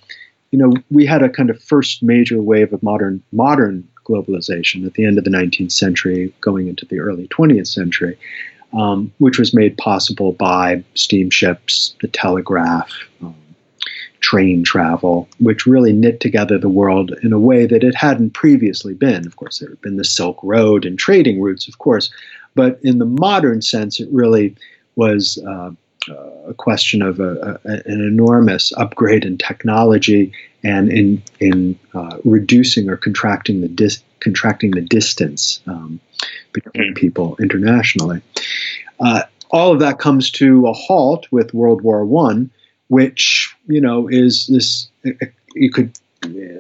you 0.51 0.59
know, 0.59 0.73
we 0.91 1.07
had 1.07 1.23
a 1.23 1.29
kind 1.29 1.51
of 1.51 1.63
first 1.63 2.03
major 2.03 2.43
wave 2.43 2.73
of 2.73 2.83
modern 2.83 3.23
modern 3.33 3.89
globalization 4.05 4.87
at 4.87 4.95
the 4.95 5.05
end 5.05 5.17
of 5.17 5.25
the 5.25 5.31
19th 5.31 5.73
century, 5.73 6.33
going 6.41 6.69
into 6.69 6.85
the 6.85 7.01
early 7.01 7.27
20th 7.29 7.69
century, 7.69 8.19
um, 8.75 9.13
which 9.19 9.39
was 9.39 9.55
made 9.55 9.77
possible 9.79 10.33
by 10.33 10.83
steamships, 10.95 11.95
the 12.01 12.09
telegraph, 12.09 12.91
um, 13.23 13.35
train 14.21 14.65
travel, 14.65 15.29
which 15.39 15.67
really 15.67 15.93
knit 15.93 16.19
together 16.21 16.59
the 16.59 16.69
world 16.69 17.13
in 17.23 17.33
a 17.33 17.39
way 17.39 17.67
that 17.67 17.85
it 17.85 17.95
hadn't 17.95 18.31
previously 18.31 18.95
been. 18.95 19.27
Of 19.27 19.37
course, 19.37 19.59
there 19.59 19.69
had 19.69 19.81
been 19.83 19.97
the 19.97 20.05
Silk 20.05 20.39
Road 20.43 20.85
and 20.85 20.99
trading 20.99 21.41
routes, 21.41 21.69
of 21.69 21.79
course, 21.79 22.11
but 22.55 22.79
in 22.83 22.99
the 22.99 23.07
modern 23.07 23.63
sense, 23.63 24.01
it 24.01 24.09
really 24.11 24.57
was 24.97 25.39
uh, 25.47 25.71
uh, 26.09 26.15
a 26.49 26.55
question 26.55 27.03
of 27.03 27.21
a, 27.21 27.61
a, 27.65 27.71
an 27.87 28.01
enormous 28.01 28.73
upgrade 28.77 29.25
in 29.25 29.39
technology 29.39 30.33
and 30.63 30.91
in 30.93 31.23
in 31.41 31.79
uh, 31.95 32.19
reducing 32.25 32.89
or 32.89 32.97
contracting 32.97 33.61
the 33.61 33.69
dis- 33.69 34.03
contracting 34.21 34.71
the 34.71 34.81
distance 34.81 35.61
um, 35.67 36.01
between 36.53 36.93
mm. 36.93 36.97
people 36.97 37.37
internationally. 37.41 38.21
Uh, 39.01 39.23
all 39.51 39.73
of 39.73 39.81
that 39.81 39.99
comes 39.99 40.31
to 40.33 40.67
a 40.67 40.73
halt 40.73 41.27
with 41.31 41.55
World 41.55 41.83
War 41.83 42.05
One, 42.05 42.51
which 42.89 43.55
you 43.67 43.81
know 43.81 44.09
is 44.09 44.47
this. 44.47 44.89
You 45.55 45.71
could, 45.71 45.93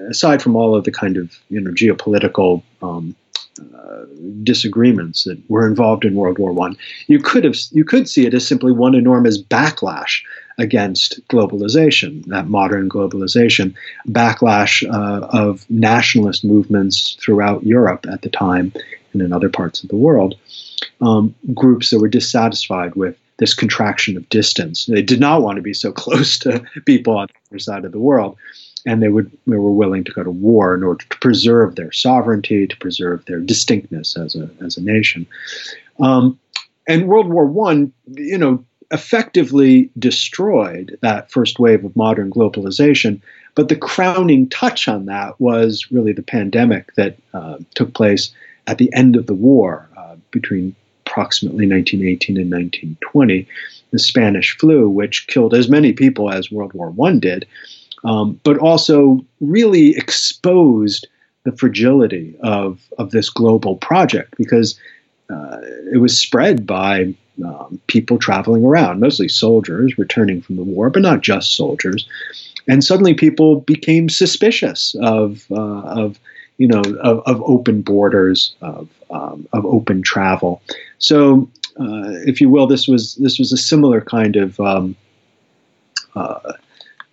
aside 0.08 0.42
from 0.42 0.54
all 0.54 0.74
of 0.74 0.84
the 0.84 0.92
kind 0.92 1.16
of 1.16 1.36
you 1.50 1.60
know 1.60 1.70
geopolitical 1.72 2.62
um, 2.82 3.16
uh, 3.60 4.04
disagreements 4.42 5.24
that 5.24 5.38
were 5.48 5.66
involved 5.66 6.04
in 6.04 6.14
World 6.14 6.38
War 6.38 6.52
One. 6.52 6.76
You 7.06 7.20
could 7.20 7.44
have 7.44 7.56
you 7.70 7.84
could 7.84 8.08
see 8.08 8.26
it 8.26 8.34
as 8.34 8.46
simply 8.46 8.72
one 8.72 8.94
enormous 8.94 9.40
backlash 9.40 10.22
against 10.58 11.26
globalization, 11.28 12.24
that 12.26 12.48
modern 12.48 12.88
globalization, 12.88 13.74
backlash 14.08 14.88
uh, 14.88 15.26
of 15.26 15.68
nationalist 15.70 16.44
movements 16.44 17.16
throughout 17.20 17.64
Europe 17.64 18.06
at 18.08 18.22
the 18.22 18.30
time 18.30 18.72
and 19.12 19.22
in 19.22 19.32
other 19.32 19.48
parts 19.48 19.82
of 19.82 19.88
the 19.88 19.96
world, 19.96 20.36
um, 21.00 21.34
groups 21.52 21.90
that 21.90 22.00
were 22.00 22.08
dissatisfied 22.08 22.94
with 22.94 23.18
this 23.38 23.54
contraction 23.54 24.16
of 24.16 24.28
distance. 24.28 24.86
They 24.86 25.02
did 25.02 25.20
not 25.20 25.42
want 25.42 25.56
to 25.56 25.62
be 25.62 25.74
so 25.74 25.92
close 26.04 26.38
to 26.40 26.64
people 26.86 27.16
on 27.18 27.28
the 27.28 27.50
other 27.50 27.58
side 27.58 27.84
of 27.84 27.92
the 27.92 27.98
world 27.98 28.36
and 28.86 29.02
they 29.02 29.08
would 29.08 29.30
they 29.46 29.56
were 29.56 29.72
willing 29.72 30.04
to 30.04 30.12
go 30.12 30.22
to 30.22 30.30
war 30.30 30.74
in 30.74 30.82
order 30.82 31.04
to 31.04 31.18
preserve 31.18 31.76
their 31.76 31.92
sovereignty, 31.92 32.66
to 32.66 32.76
preserve 32.76 33.24
their 33.26 33.40
distinctness 33.40 34.16
as 34.16 34.34
a 34.34 34.50
as 34.60 34.76
a 34.76 34.82
nation. 34.82 35.26
Um, 36.00 36.38
and 36.86 37.08
World 37.08 37.28
War 37.28 37.46
One, 37.46 37.92
you 38.06 38.38
know, 38.38 38.64
effectively 38.90 39.90
destroyed 39.98 40.98
that 41.00 41.30
first 41.30 41.58
wave 41.58 41.84
of 41.84 41.96
modern 41.96 42.30
globalization. 42.30 43.20
But 43.54 43.68
the 43.68 43.76
crowning 43.76 44.48
touch 44.48 44.88
on 44.88 45.06
that 45.06 45.40
was 45.40 45.86
really 45.90 46.12
the 46.12 46.22
pandemic 46.22 46.94
that 46.96 47.16
uh, 47.32 47.58
took 47.74 47.94
place 47.94 48.32
at 48.66 48.78
the 48.78 48.92
end 48.92 49.14
of 49.14 49.26
the 49.26 49.34
war 49.34 49.88
between 50.34 50.74
approximately 51.06 51.66
1918 51.66 52.36
and 52.36 52.50
1920, 52.50 53.48
the 53.90 53.98
Spanish 53.98 54.58
flu, 54.58 54.90
which 54.90 55.26
killed 55.28 55.54
as 55.54 55.70
many 55.70 55.94
people 55.94 56.30
as 56.30 56.52
World 56.52 56.74
War 56.74 56.90
One 56.90 57.18
did 57.20 57.46
um, 58.04 58.38
but 58.44 58.58
also 58.58 59.24
really 59.40 59.96
exposed 59.96 61.08
the 61.44 61.52
fragility 61.52 62.34
of, 62.42 62.80
of 62.98 63.10
this 63.10 63.28
global 63.28 63.76
project 63.76 64.34
because 64.36 64.78
uh, 65.30 65.58
it 65.92 65.98
was 65.98 66.18
spread 66.18 66.66
by 66.66 67.14
um, 67.44 67.80
people 67.86 68.18
traveling 68.18 68.64
around, 68.64 69.00
mostly 69.00 69.28
soldiers 69.28 69.98
returning 69.98 70.40
from 70.40 70.56
the 70.56 70.62
war, 70.62 70.90
but 70.90 71.02
not 71.02 71.22
just 71.22 71.56
soldiers. 71.56 72.06
And 72.68 72.84
suddenly 72.84 73.14
people 73.14 73.60
became 73.60 74.08
suspicious 74.08 74.94
of, 75.00 75.44
uh, 75.50 75.82
of 75.82 76.18
you 76.56 76.68
know, 76.68 76.82
of, 77.00 77.20
of, 77.26 77.42
open 77.42 77.82
borders, 77.82 78.54
of, 78.60 78.88
um, 79.10 79.48
of 79.52 79.66
open 79.66 80.02
travel. 80.02 80.62
So, 80.98 81.48
uh, 81.78 82.22
if 82.26 82.40
you 82.40 82.48
will, 82.48 82.66
this 82.66 82.86
was 82.86 83.16
this 83.16 83.38
was 83.38 83.52
a 83.52 83.56
similar 83.56 84.00
kind 84.00 84.36
of 84.36 84.60
um, 84.60 84.94
uh, 86.14 86.52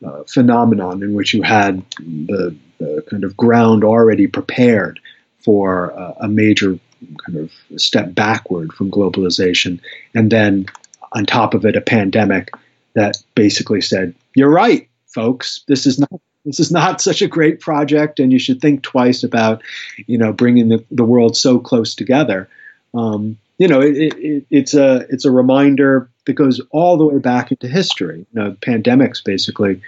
uh, 0.06 0.24
phenomenon 0.28 1.02
in 1.02 1.14
which 1.14 1.34
you 1.34 1.42
had 1.42 1.84
the, 2.00 2.56
the, 2.78 3.04
kind 3.10 3.24
of 3.24 3.36
ground 3.36 3.84
already 3.84 4.28
prepared 4.28 5.00
for 5.40 5.90
a 6.20 6.28
major 6.28 6.78
kind 7.26 7.40
of 7.40 7.52
step 7.82 8.14
backward 8.14 8.72
from 8.74 8.92
globalization, 8.92 9.80
and 10.14 10.32
then 10.32 10.68
on 11.14 11.26
top 11.26 11.56
of 11.56 11.66
it, 11.66 11.76
a 11.76 11.82
pandemic 11.82 12.52
that 12.94 13.18
basically 13.34 13.82
said, 13.82 14.14
"You're 14.36 14.52
right, 14.52 14.88
folks. 15.08 15.64
This 15.68 15.88
is 15.88 15.98
not." 15.98 16.22
This 16.46 16.60
is 16.60 16.72
not 16.72 17.02
such 17.02 17.22
a 17.22 17.28
great 17.28 17.60
project, 17.60 18.20
and 18.20 18.32
you 18.32 18.40
should 18.40 18.62
think 18.62 18.82
twice 18.82 19.24
about, 19.24 19.62
you 20.08 20.18
know, 20.18 20.34
bringing 20.34 20.70
the, 20.70 20.84
the 20.90 21.06
world 21.06 21.38
so 21.38 21.60
close 21.60 21.94
together. 21.94 22.50
Um, 22.94 23.38
you 23.58 23.68
know, 23.68 23.80
it, 23.80 23.96
it, 24.18 24.46
it's 24.50 24.74
a 24.74 25.06
it's 25.10 25.26
a 25.26 25.32
reminder 25.32 26.10
that 26.26 26.34
goes 26.34 26.60
all 26.72 26.98
the 26.98 27.06
way 27.06 27.20
back 27.20 27.52
into 27.52 27.68
history. 27.68 28.26
You 28.34 28.42
know, 28.42 28.52
pandemics 28.54 29.24
basically, 29.24 29.82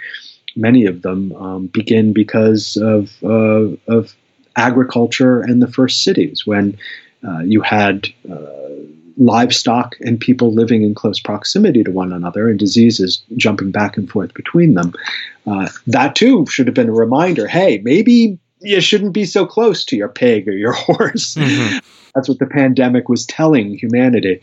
many 0.55 0.85
of 0.85 1.01
them 1.01 1.35
um, 1.35 1.67
begin 1.67 2.13
because 2.13 2.77
of 2.77 3.11
uh, 3.23 3.75
of 3.87 4.15
agriculture 4.55 5.41
and 5.41 5.59
the 5.59 5.71
first 5.71 6.03
cities 6.03 6.45
when 6.45 6.77
uh, 7.27 7.39
you 7.39 7.61
had 7.61 8.07
uh, 8.31 8.69
livestock 9.17 9.95
and 10.01 10.19
people 10.19 10.53
living 10.53 10.83
in 10.83 10.95
close 10.95 11.19
proximity 11.19 11.83
to 11.83 11.91
one 11.91 12.11
another 12.11 12.49
and 12.49 12.59
diseases 12.59 13.21
jumping 13.35 13.71
back 13.71 13.97
and 13.97 14.09
forth 14.09 14.33
between 14.33 14.73
them. 14.73 14.93
Uh, 15.45 15.69
that 15.87 16.15
too 16.15 16.45
should 16.47 16.67
have 16.67 16.73
been 16.73 16.89
a 16.89 16.93
reminder. 16.93 17.47
Hey, 17.47 17.79
maybe 17.83 18.39
you 18.61 18.81
shouldn't 18.81 19.13
be 19.13 19.25
so 19.25 19.45
close 19.45 19.83
to 19.85 19.95
your 19.95 20.09
pig 20.09 20.47
or 20.47 20.53
your 20.53 20.71
horse. 20.73 21.35
Mm-hmm. 21.35 21.79
That's 22.15 22.29
what 22.29 22.39
the 22.39 22.45
pandemic 22.45 23.09
was 23.09 23.25
telling 23.25 23.77
humanity. 23.77 24.39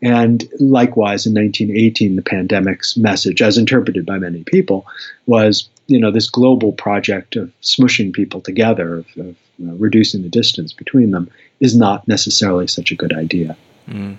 And 0.00 0.48
likewise, 0.60 1.26
in 1.26 1.34
1918, 1.34 2.16
the 2.16 2.22
pandemic's 2.22 2.96
message, 2.96 3.42
as 3.42 3.58
interpreted 3.58 4.06
by 4.06 4.18
many 4.18 4.44
people, 4.44 4.86
was 5.26 5.68
you 5.88 5.98
know 5.98 6.10
this 6.10 6.30
global 6.30 6.72
project 6.72 7.34
of 7.34 7.50
smushing 7.60 8.12
people 8.12 8.40
together, 8.40 8.98
of, 8.98 9.06
of 9.16 9.36
uh, 9.66 9.72
reducing 9.74 10.22
the 10.22 10.28
distance 10.28 10.72
between 10.72 11.10
them, 11.10 11.28
is 11.60 11.76
not 11.76 12.06
necessarily 12.06 12.68
such 12.68 12.92
a 12.92 12.96
good 12.96 13.12
idea. 13.12 13.56
Mm. 13.88 14.18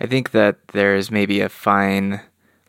I 0.00 0.06
think 0.06 0.32
that 0.32 0.56
there's 0.68 1.10
maybe 1.10 1.40
a 1.40 1.48
fine 1.48 2.20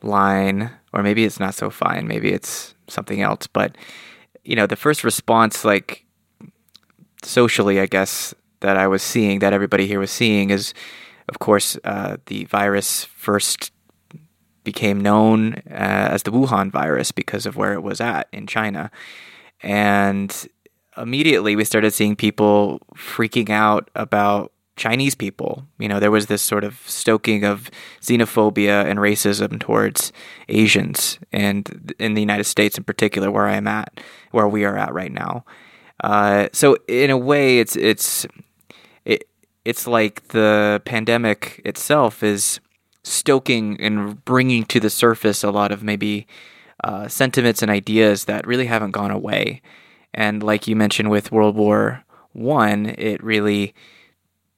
line, 0.02 0.70
or 0.94 1.04
maybe 1.04 1.26
it's 1.26 1.40
not 1.40 1.56
so 1.56 1.70
fine. 1.70 2.08
Maybe 2.08 2.32
it's 2.32 2.76
something 2.88 3.22
else, 3.22 3.48
but 3.48 3.76
you 4.44 4.56
know, 4.56 4.68
the 4.68 4.76
first 4.76 5.04
response, 5.04 5.64
like 5.66 6.06
socially, 7.24 7.80
I 7.80 7.86
guess, 7.86 8.34
that 8.60 8.78
I 8.78 8.88
was 8.88 9.02
seeing, 9.02 9.40
that 9.40 9.54
everybody 9.54 9.88
here 9.88 10.00
was 10.00 10.12
seeing, 10.12 10.50
is 10.50 10.74
of 11.30 11.40
course 11.40 11.78
uh, 11.84 12.18
the 12.28 12.46
virus 12.46 13.06
first 13.06 13.72
became 14.64 15.00
known 15.02 15.56
uh, 15.70 16.08
as 16.12 16.24
the 16.24 16.32
Wuhan 16.32 16.72
virus 16.72 17.12
because 17.12 17.46
of 17.46 17.58
where 17.58 17.74
it 17.74 17.84
was 17.84 18.00
at 18.00 18.28
in 18.32 18.48
China. 18.48 18.92
And 19.62 20.48
immediately 20.98 21.56
we 21.56 21.66
started 21.66 21.92
seeing 21.92 22.16
people 22.16 22.80
freaking 22.96 23.50
out 23.50 23.90
about 23.96 24.53
Chinese 24.76 25.16
people. 25.16 25.66
You 25.78 25.88
know, 25.88 26.00
there 26.00 26.12
was 26.12 26.26
this 26.26 26.42
sort 26.42 26.64
of 26.64 26.82
stoking 26.86 27.44
of 27.44 27.70
xenophobia 28.02 28.86
and 28.86 29.00
racism 29.00 29.60
towards 29.60 30.12
Asians, 30.50 31.20
and 31.32 31.94
in 32.00 32.14
the 32.16 32.22
United 32.22 32.46
States 32.46 32.78
in 32.78 32.84
particular, 32.84 33.30
where 33.30 33.48
I 33.48 33.56
am 33.56 33.68
at, 33.68 34.00
where 34.32 34.48
we 34.48 34.66
are 34.66 34.78
at 34.78 34.94
right 34.94 35.12
now. 35.12 35.46
Uh, 36.04 36.50
so 36.52 36.78
in 36.88 37.10
a 37.10 37.18
way, 37.18 37.60
it's 37.60 37.76
it's 37.76 38.26
it, 39.06 39.28
it's 39.64 39.88
like 39.88 40.30
the 40.30 40.82
pandemic 40.86 41.62
itself 41.64 42.24
is 42.24 42.60
stoking 43.04 43.80
and 43.80 44.24
bringing 44.26 44.64
to 44.66 44.80
the 44.80 44.90
surface 44.90 45.44
a 45.44 45.52
lot 45.52 45.72
of 45.72 45.84
maybe 45.84 46.26
uh, 46.84 47.08
sentiments 47.08 47.62
and 47.62 47.70
ideas 47.70 48.26
that 48.26 48.48
really 48.48 48.66
haven't 48.66 48.92
gone 48.92 49.12
away. 49.12 49.62
And 50.14 50.42
like 50.42 50.68
you 50.68 50.76
mentioned 50.76 51.10
with 51.10 51.32
World 51.32 51.56
War 51.56 52.04
One, 52.34 52.88
it 52.98 53.24
really 53.24 53.74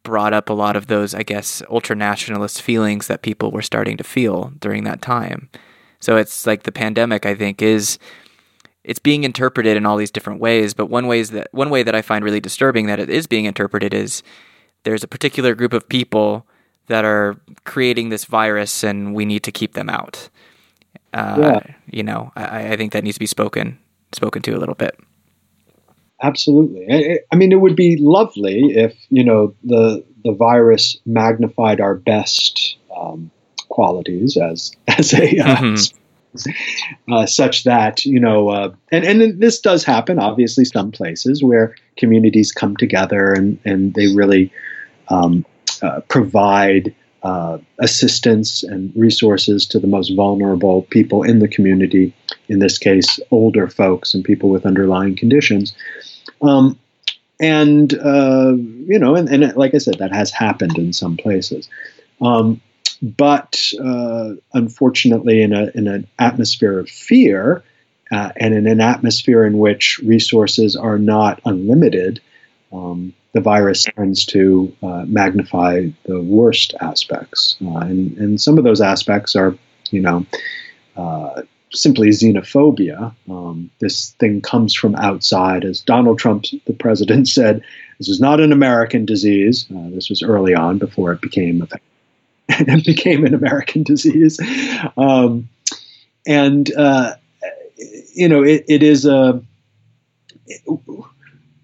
brought 0.05 0.31
up 0.31 0.49
a 0.49 0.53
lot 0.53 0.77
of 0.77 0.87
those, 0.87 1.13
I 1.13 1.23
guess, 1.23 1.61
ultra 1.69 1.95
nationalist 1.95 2.61
feelings 2.61 3.07
that 3.07 3.21
people 3.21 3.51
were 3.51 3.61
starting 3.61 3.97
to 3.97 4.03
feel 4.05 4.53
during 4.59 4.85
that 4.85 5.01
time. 5.01 5.49
So 5.99 6.15
it's 6.15 6.47
like 6.47 6.63
the 6.63 6.71
pandemic, 6.71 7.25
I 7.25 7.35
think, 7.35 7.61
is 7.61 7.99
it's 8.85 8.99
being 8.99 9.25
interpreted 9.25 9.75
in 9.75 9.85
all 9.85 9.97
these 9.97 10.11
different 10.11 10.39
ways. 10.39 10.73
But 10.73 10.85
one 10.85 11.07
ways 11.07 11.31
that 11.31 11.49
one 11.51 11.69
way 11.69 11.83
that 11.83 11.95
I 11.95 12.01
find 12.01 12.23
really 12.23 12.39
disturbing 12.39 12.85
that 12.85 12.99
it 12.99 13.09
is 13.09 13.27
being 13.27 13.45
interpreted 13.45 13.93
is 13.93 14.23
there's 14.83 15.03
a 15.03 15.07
particular 15.07 15.55
group 15.55 15.73
of 15.73 15.89
people 15.89 16.45
that 16.87 17.03
are 17.03 17.35
creating 17.63 18.09
this 18.09 18.25
virus, 18.25 18.83
and 18.83 19.15
we 19.15 19.25
need 19.25 19.43
to 19.43 19.51
keep 19.51 19.73
them 19.73 19.89
out. 19.89 20.29
Uh, 21.11 21.37
yeah. 21.39 21.75
You 21.87 22.03
know, 22.03 22.31
I, 22.35 22.73
I 22.73 22.77
think 22.77 22.93
that 22.93 23.03
needs 23.03 23.15
to 23.15 23.19
be 23.19 23.25
spoken 23.25 23.79
spoken 24.13 24.41
to 24.43 24.51
a 24.51 24.59
little 24.59 24.75
bit. 24.75 24.97
Absolutely. 26.25 26.87
I, 26.91 27.19
I, 27.31 27.35
mean, 27.35 27.51
it 27.51 27.61
would 27.61 27.75
be 27.75 27.97
lovely 27.97 28.71
if 28.75 28.95
you 29.09 29.23
know 29.23 29.53
the 29.63 30.03
the 30.23 30.31
virus 30.31 30.97
magnified 31.05 31.79
our 31.79 31.93
best 31.93 32.77
um, 32.97 33.29
qualities 33.69 34.35
as 34.35 34.71
as 34.87 35.13
a 35.13 35.37
uh, 35.39 35.55
mm-hmm. 35.57 37.13
uh, 37.13 37.25
such 37.27 37.63
that 37.65 38.05
you 38.05 38.19
know, 38.19 38.49
uh, 38.49 38.73
and 38.91 39.05
and 39.05 39.39
this 39.39 39.59
does 39.59 39.83
happen. 39.83 40.17
Obviously, 40.17 40.65
some 40.65 40.91
places 40.91 41.43
where 41.43 41.75
communities 41.95 42.51
come 42.51 42.75
together 42.75 43.31
and 43.31 43.59
and 43.63 43.93
they 43.93 44.07
really 44.07 44.51
um, 45.09 45.45
uh, 45.81 46.01
provide. 46.09 46.93
Uh, 47.23 47.57
assistance 47.79 48.61
and 48.61 48.93
resources 48.95 49.65
to 49.65 49.79
the 49.79 49.87
most 49.87 50.15
vulnerable 50.15 50.83
people 50.91 51.23
in 51.23 51.39
the 51.39 51.47
community, 51.47 52.13
in 52.49 52.59
this 52.59 52.77
case, 52.77 53.19
older 53.31 53.67
folks 53.67 54.13
and 54.13 54.23
people 54.23 54.47
with 54.51 54.63
underlying 54.63 55.15
conditions. 55.15 55.73
Um, 56.41 56.79
and 57.39 57.93
uh, 57.93 58.53
you 58.55 58.99
know, 58.99 59.15
and, 59.15 59.29
and, 59.29 59.55
like 59.55 59.75
I 59.75 59.79
said, 59.79 59.99
that 59.99 60.13
has 60.13 60.31
happened 60.31 60.77
in 60.77 60.93
some 60.93 61.17
places. 61.17 61.69
Um, 62.21 62.61
but 63.01 63.61
uh, 63.83 64.33
unfortunately, 64.53 65.41
in, 65.41 65.53
a, 65.53 65.69
in 65.75 65.87
an 65.87 66.07
atmosphere 66.17 66.79
of 66.79 66.89
fear, 66.89 67.63
uh, 68.11 68.31
and 68.37 68.53
in 68.53 68.67
an 68.67 68.79
atmosphere 68.79 69.45
in 69.45 69.57
which 69.57 69.99
resources 70.03 70.75
are 70.75 70.97
not 70.97 71.41
unlimited, 71.45 72.21
um, 72.71 73.13
the 73.33 73.41
virus 73.41 73.83
tends 73.83 74.25
to 74.27 74.73
uh, 74.81 75.03
magnify 75.05 75.87
the 76.05 76.21
worst 76.21 76.73
aspects. 76.79 77.57
Uh, 77.65 77.79
and, 77.79 78.17
and 78.17 78.41
some 78.41 78.57
of 78.57 78.63
those 78.63 78.79
aspects 78.79 79.35
are, 79.35 79.57
you 79.91 79.99
know, 79.99 80.25
uh, 80.95 81.41
simply 81.73 82.09
xenophobia. 82.09 83.13
Um, 83.29 83.69
this 83.79 84.11
thing 84.11 84.41
comes 84.41 84.73
from 84.73 84.95
outside. 84.95 85.65
As 85.65 85.81
Donald 85.81 86.19
Trump, 86.19 86.45
the 86.65 86.73
president, 86.73 87.27
said, 87.37 87.63
this 87.97 88.09
is 88.09 88.19
not 88.19 88.39
an 88.39 88.51
American 88.51 89.05
disease. 89.05 89.65
Uh, 89.71 89.89
this 89.91 90.09
was 90.09 90.21
early 90.21 90.53
on 90.53 90.77
before 90.77 91.11
it 91.13 91.21
became 91.21 91.65
it 92.49 92.85
became 92.85 93.25
an 93.25 93.33
American 93.33 93.83
disease. 93.83 94.39
Um, 94.97 95.49
and, 96.27 96.73
uh, 96.75 97.15
you 98.13 98.27
know, 98.27 98.43
it, 98.43 98.65
it 98.67 98.83
is 98.83 99.05
a. 99.05 99.41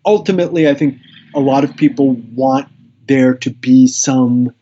ultimately, 0.06 0.70
I 0.70 0.74
think 0.74 0.98
a 1.36 1.40
lot 1.40 1.64
of 1.64 1.76
people 1.76 2.14
want 2.34 2.68
there 3.08 3.36
to 3.36 3.50
be 3.50 3.88
some 3.88 4.54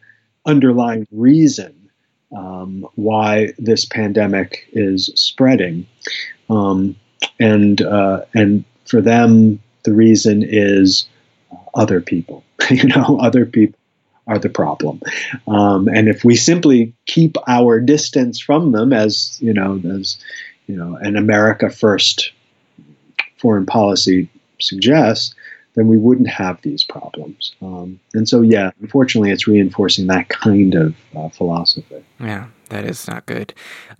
underlying 0.46 1.08
reason 1.12 1.79
um, 2.36 2.88
why 2.96 3.54
this 3.58 3.86
pandemic 3.86 4.68
is 4.74 5.12
spreading, 5.16 5.86
um, 6.50 6.96
and 7.40 7.82
uh, 7.82 8.26
and 8.34 8.64
for 8.86 9.02
them 9.02 9.60
the 9.84 9.94
reason 9.94 10.44
is 10.44 11.08
other 11.74 12.02
people. 12.02 12.44
you 12.70 12.84
know, 12.84 13.18
other 13.22 13.46
people 13.46 13.80
are 14.28 14.40
the 14.40 14.50
problem, 14.50 15.02
um, 15.48 15.88
and 15.88 16.08
if 16.08 16.24
we 16.24 16.36
simply 16.36 16.94
keep 17.08 17.36
our 17.48 17.80
distance 17.80 18.40
from 18.40 18.72
them, 18.72 18.94
as 18.94 19.38
you 19.42 19.54
know, 19.54 19.82
as 19.92 20.18
you 20.68 20.76
know, 20.76 20.98
an 21.02 21.16
America 21.18 21.70
first 21.70 22.32
foreign 23.38 23.66
policy 23.66 24.30
suggests, 24.60 25.34
then 25.76 25.88
we 25.88 25.98
wouldn't 25.98 26.30
have 26.30 26.62
these 26.62 26.84
problems. 26.84 27.56
Um, 27.62 28.00
and 28.14 28.28
so, 28.28 28.42
yeah, 28.42 28.72
unfortunately, 28.82 29.32
it's 29.32 29.48
reinforcing 29.48 30.08
that 30.08 30.30
kind 30.30 30.76
of 30.76 30.96
uh, 31.16 31.30
philosophy. 31.30 32.04
Yeah, 32.20 32.48
that 32.70 32.86
is 32.86 33.08
not 33.08 33.26
good. 33.26 33.54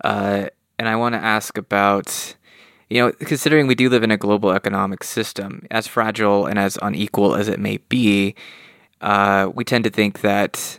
Uh, 0.04 0.46
and 0.78 0.88
I 0.88 0.96
want 0.96 1.14
to 1.14 1.20
ask 1.20 1.56
about, 1.56 2.34
you 2.88 3.00
know, 3.00 3.12
considering 3.12 3.66
we 3.66 3.74
do 3.74 3.88
live 3.88 4.02
in 4.02 4.10
a 4.10 4.16
global 4.16 4.50
economic 4.50 5.04
system, 5.04 5.66
as 5.70 5.86
fragile 5.86 6.46
and 6.46 6.58
as 6.58 6.78
unequal 6.82 7.34
as 7.34 7.48
it 7.48 7.60
may 7.60 7.78
be, 7.88 8.34
uh, 9.00 9.50
we 9.54 9.64
tend 9.64 9.84
to 9.84 9.90
think 9.90 10.20
that. 10.20 10.78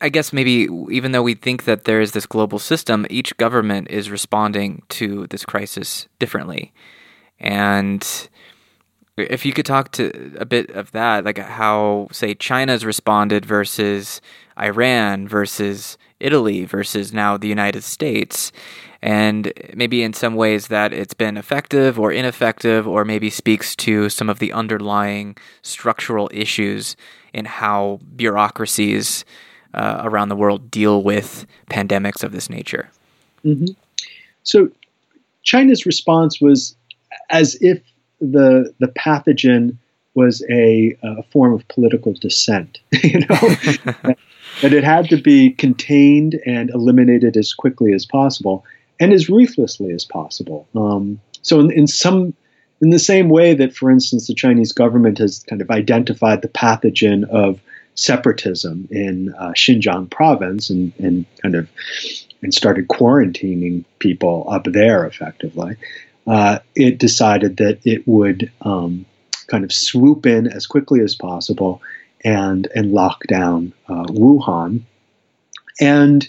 I 0.00 0.08
guess 0.08 0.32
maybe 0.32 0.66
even 0.90 1.12
though 1.12 1.22
we 1.22 1.34
think 1.34 1.62
that 1.62 1.84
there 1.84 2.00
is 2.00 2.10
this 2.10 2.26
global 2.26 2.58
system, 2.58 3.06
each 3.08 3.36
government 3.36 3.88
is 3.88 4.10
responding 4.10 4.82
to 4.88 5.28
this 5.28 5.44
crisis 5.44 6.08
differently. 6.18 6.72
And 7.38 8.04
if 9.16 9.46
you 9.46 9.52
could 9.52 9.66
talk 9.66 9.92
to 9.92 10.36
a 10.38 10.44
bit 10.44 10.70
of 10.70 10.92
that, 10.92 11.24
like 11.24 11.38
how 11.38 12.08
say 12.12 12.34
China's 12.34 12.84
responded 12.84 13.46
versus 13.46 14.20
Iran 14.58 15.26
versus 15.26 15.96
Italy 16.20 16.64
versus 16.64 17.12
now 17.12 17.36
the 17.36 17.48
United 17.48 17.82
States, 17.82 18.52
and 19.02 19.52
maybe 19.74 20.02
in 20.02 20.12
some 20.12 20.34
ways 20.34 20.68
that 20.68 20.92
it's 20.92 21.14
been 21.14 21.36
effective 21.36 21.98
or 21.98 22.12
ineffective, 22.12 22.86
or 22.86 23.04
maybe 23.04 23.30
speaks 23.30 23.74
to 23.76 24.08
some 24.08 24.28
of 24.28 24.38
the 24.38 24.52
underlying 24.52 25.36
structural 25.62 26.30
issues 26.32 26.96
in 27.32 27.44
how 27.44 28.00
bureaucracies 28.16 29.24
uh, 29.74 30.00
around 30.04 30.28
the 30.28 30.36
world 30.36 30.70
deal 30.70 31.02
with 31.02 31.46
pandemics 31.70 32.22
of 32.22 32.32
this 32.32 32.48
nature. 32.48 32.90
Mm-hmm. 33.44 33.72
So, 34.42 34.70
China's 35.42 35.86
response 35.86 36.40
was 36.40 36.74
as 37.30 37.56
if 37.60 37.80
the 38.20 38.72
the 38.78 38.88
pathogen 38.88 39.76
was 40.14 40.42
a, 40.50 40.96
a 41.02 41.22
form 41.24 41.52
of 41.52 41.68
political 41.68 42.14
dissent. 42.14 42.80
you 43.04 43.20
know, 43.20 43.26
that 44.62 44.72
it 44.72 44.82
had 44.82 45.08
to 45.10 45.20
be 45.20 45.50
contained 45.50 46.40
and 46.46 46.70
eliminated 46.70 47.36
as 47.36 47.52
quickly 47.52 47.92
as 47.92 48.06
possible 48.06 48.64
and 48.98 49.12
as 49.12 49.28
ruthlessly 49.28 49.92
as 49.92 50.04
possible. 50.04 50.66
Um, 50.74 51.20
so, 51.42 51.60
in, 51.60 51.70
in 51.70 51.86
some 51.86 52.34
in 52.80 52.90
the 52.90 52.98
same 52.98 53.28
way 53.28 53.54
that, 53.54 53.74
for 53.74 53.90
instance, 53.90 54.26
the 54.26 54.34
Chinese 54.34 54.72
government 54.72 55.18
has 55.18 55.44
kind 55.48 55.62
of 55.62 55.70
identified 55.70 56.42
the 56.42 56.48
pathogen 56.48 57.28
of 57.28 57.60
separatism 57.94 58.86
in 58.90 59.34
uh, 59.38 59.50
Xinjiang 59.50 60.10
province 60.10 60.68
and, 60.68 60.92
and 60.98 61.24
kind 61.42 61.54
of 61.54 61.68
and 62.42 62.52
started 62.52 62.88
quarantining 62.88 63.84
people 63.98 64.46
up 64.50 64.64
there 64.64 65.06
effectively 65.06 65.76
uh, 66.26 66.58
it 66.74 66.98
decided 66.98 67.56
that 67.58 67.78
it 67.84 68.06
would 68.06 68.50
um, 68.62 69.06
kind 69.46 69.64
of 69.64 69.72
swoop 69.72 70.26
in 70.26 70.46
as 70.46 70.66
quickly 70.66 71.00
as 71.00 71.14
possible 71.14 71.80
and 72.24 72.68
and 72.74 72.92
lock 72.92 73.22
down 73.28 73.72
uh, 73.88 74.04
Wuhan. 74.04 74.82
And 75.80 76.28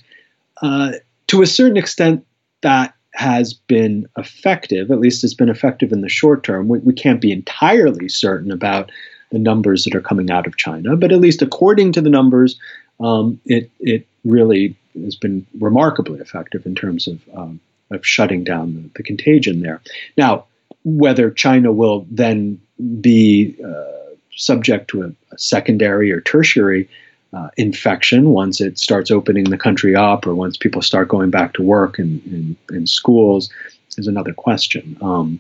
uh, 0.62 0.94
to 1.28 1.42
a 1.42 1.48
certain 1.48 1.78
extent, 1.78 2.26
that 2.62 2.94
has 3.14 3.54
been 3.54 4.08
effective. 4.18 4.92
At 4.92 5.00
least 5.00 5.24
it's 5.24 5.34
been 5.34 5.50
effective 5.50 5.92
in 5.92 6.02
the 6.02 6.10
short 6.10 6.44
term. 6.44 6.68
We, 6.68 6.80
we 6.80 6.94
can't 6.94 7.22
be 7.22 7.32
entirely 7.32 8.10
certain 8.10 8.52
about 8.52 8.92
the 9.32 9.40
numbers 9.40 9.84
that 9.84 9.96
are 9.96 10.02
coming 10.02 10.30
out 10.30 10.46
of 10.48 10.58
China, 10.58 10.96
but 10.96 11.12
at 11.12 11.20
least 11.20 11.42
according 11.42 11.92
to 11.94 12.02
the 12.02 12.10
numbers, 12.10 12.60
um, 13.00 13.40
it 13.46 13.70
it 13.80 14.06
really 14.24 14.76
has 15.04 15.16
been 15.16 15.46
remarkably 15.60 16.20
effective 16.20 16.66
in 16.66 16.76
terms 16.76 17.08
of 17.08 17.20
um, 17.36 17.60
of 17.92 18.06
shutting 18.06 18.44
down 18.44 18.74
the, 18.74 18.90
the 18.96 19.04
contagion 19.04 19.62
there. 19.62 19.82
Now, 20.18 20.46
whether 20.84 21.32
China 21.32 21.72
will 21.72 22.06
then 22.10 22.62
be 23.02 23.56
uh, 23.64 24.14
subject 24.36 24.90
to 24.90 25.04
a, 25.04 25.08
a, 25.32 25.38
secondary 25.38 26.12
or 26.12 26.22
tertiary 26.22 26.90
uh, 27.34 27.50
infection 27.58 28.30
once 28.30 28.62
it 28.62 28.78
starts 28.78 29.12
opening 29.12 29.46
the 29.46 29.58
country 29.58 29.96
up 29.96 30.26
or 30.26 30.34
once 30.34 30.56
people 30.56 30.82
start 30.82 31.10
going 31.10 31.30
back 31.30 31.54
to 31.54 31.62
work 31.62 32.00
and 32.00 32.56
schools 32.86 33.50
is 33.98 34.08
another 34.08 34.34
question. 34.34 34.98
Um, 35.02 35.40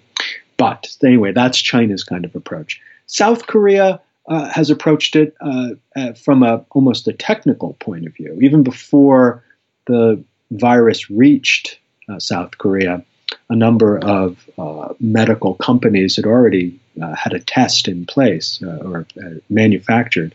but 0.57 0.95
anyway, 1.03 1.31
that's 1.31 1.57
China's 1.57 2.03
kind 2.03 2.25
of 2.25 2.35
approach. 2.35 2.81
South 3.05 3.47
Korea 3.47 4.01
uh, 4.27 4.49
has 4.49 4.69
approached 4.69 5.15
it 5.15 5.35
uh, 5.39 5.69
uh, 5.95 6.13
from 6.13 6.43
a 6.43 6.65
almost 6.71 7.07
a 7.07 7.13
technical 7.13 7.73
point 7.79 8.05
of 8.05 8.15
view. 8.15 8.37
Even 8.41 8.63
before 8.63 9.43
the 9.85 10.21
virus 10.51 11.09
reached 11.09 11.79
South 12.19 12.57
Korea, 12.57 13.03
a 13.49 13.55
number 13.55 13.97
of 13.99 14.49
uh, 14.57 14.93
medical 14.99 15.55
companies 15.55 16.15
had 16.15 16.25
already 16.25 16.79
uh, 17.01 17.15
had 17.15 17.33
a 17.33 17.39
test 17.39 17.87
in 17.87 18.05
place 18.05 18.61
or 18.63 19.05
manufactured 19.49 20.33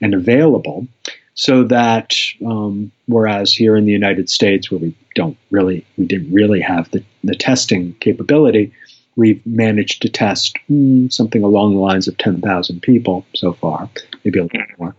and 0.00 0.14
available. 0.14 0.86
So 1.34 1.64
that 1.64 2.14
um, 2.44 2.90
whereas 3.06 3.52
here 3.52 3.76
in 3.76 3.84
the 3.84 3.92
United 3.92 4.30
States, 4.30 4.70
where 4.70 4.80
we 4.80 4.94
don't 5.14 5.36
really, 5.50 5.84
we 5.98 6.06
didn't 6.06 6.32
really 6.32 6.60
have 6.60 6.90
the, 6.90 7.04
the 7.24 7.34
testing 7.34 7.94
capability, 8.00 8.72
we've 9.16 9.44
managed 9.46 10.00
to 10.02 10.08
test 10.08 10.56
mm, 10.70 11.12
something 11.12 11.42
along 11.42 11.74
the 11.74 11.80
lines 11.80 12.08
of 12.08 12.16
10,000 12.18 12.80
people 12.80 13.26
so 13.34 13.52
far, 13.52 13.88
maybe 14.24 14.38
a 14.38 14.44
little 14.44 14.60
more. 14.78 14.96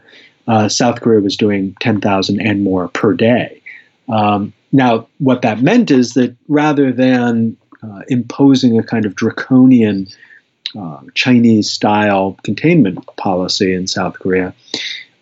Uh, 0.48 0.70
South 0.70 1.02
Korea 1.02 1.22
was 1.22 1.36
doing 1.36 1.76
10,000 1.82 2.40
and 2.40 2.64
more 2.64 2.88
per 2.90 3.14
day. 3.14 3.62
Um, 4.08 4.54
now, 4.72 5.08
what 5.20 5.42
that 5.44 5.62
meant 5.62 5.92
is 5.92 6.14
that 6.14 6.36
rather 6.48 6.92
than 6.92 7.58
uh, 7.82 8.02
imposing 8.10 8.78
a 8.78 8.84
kind 8.84 9.06
of 9.06 9.16
draconian 9.16 10.08
uh, 10.78 11.00
Chinese 11.14 11.70
style 11.70 12.38
containment 12.44 13.06
policy 13.16 13.74
in 13.74 13.88
South 13.88 14.20
Korea, 14.20 14.54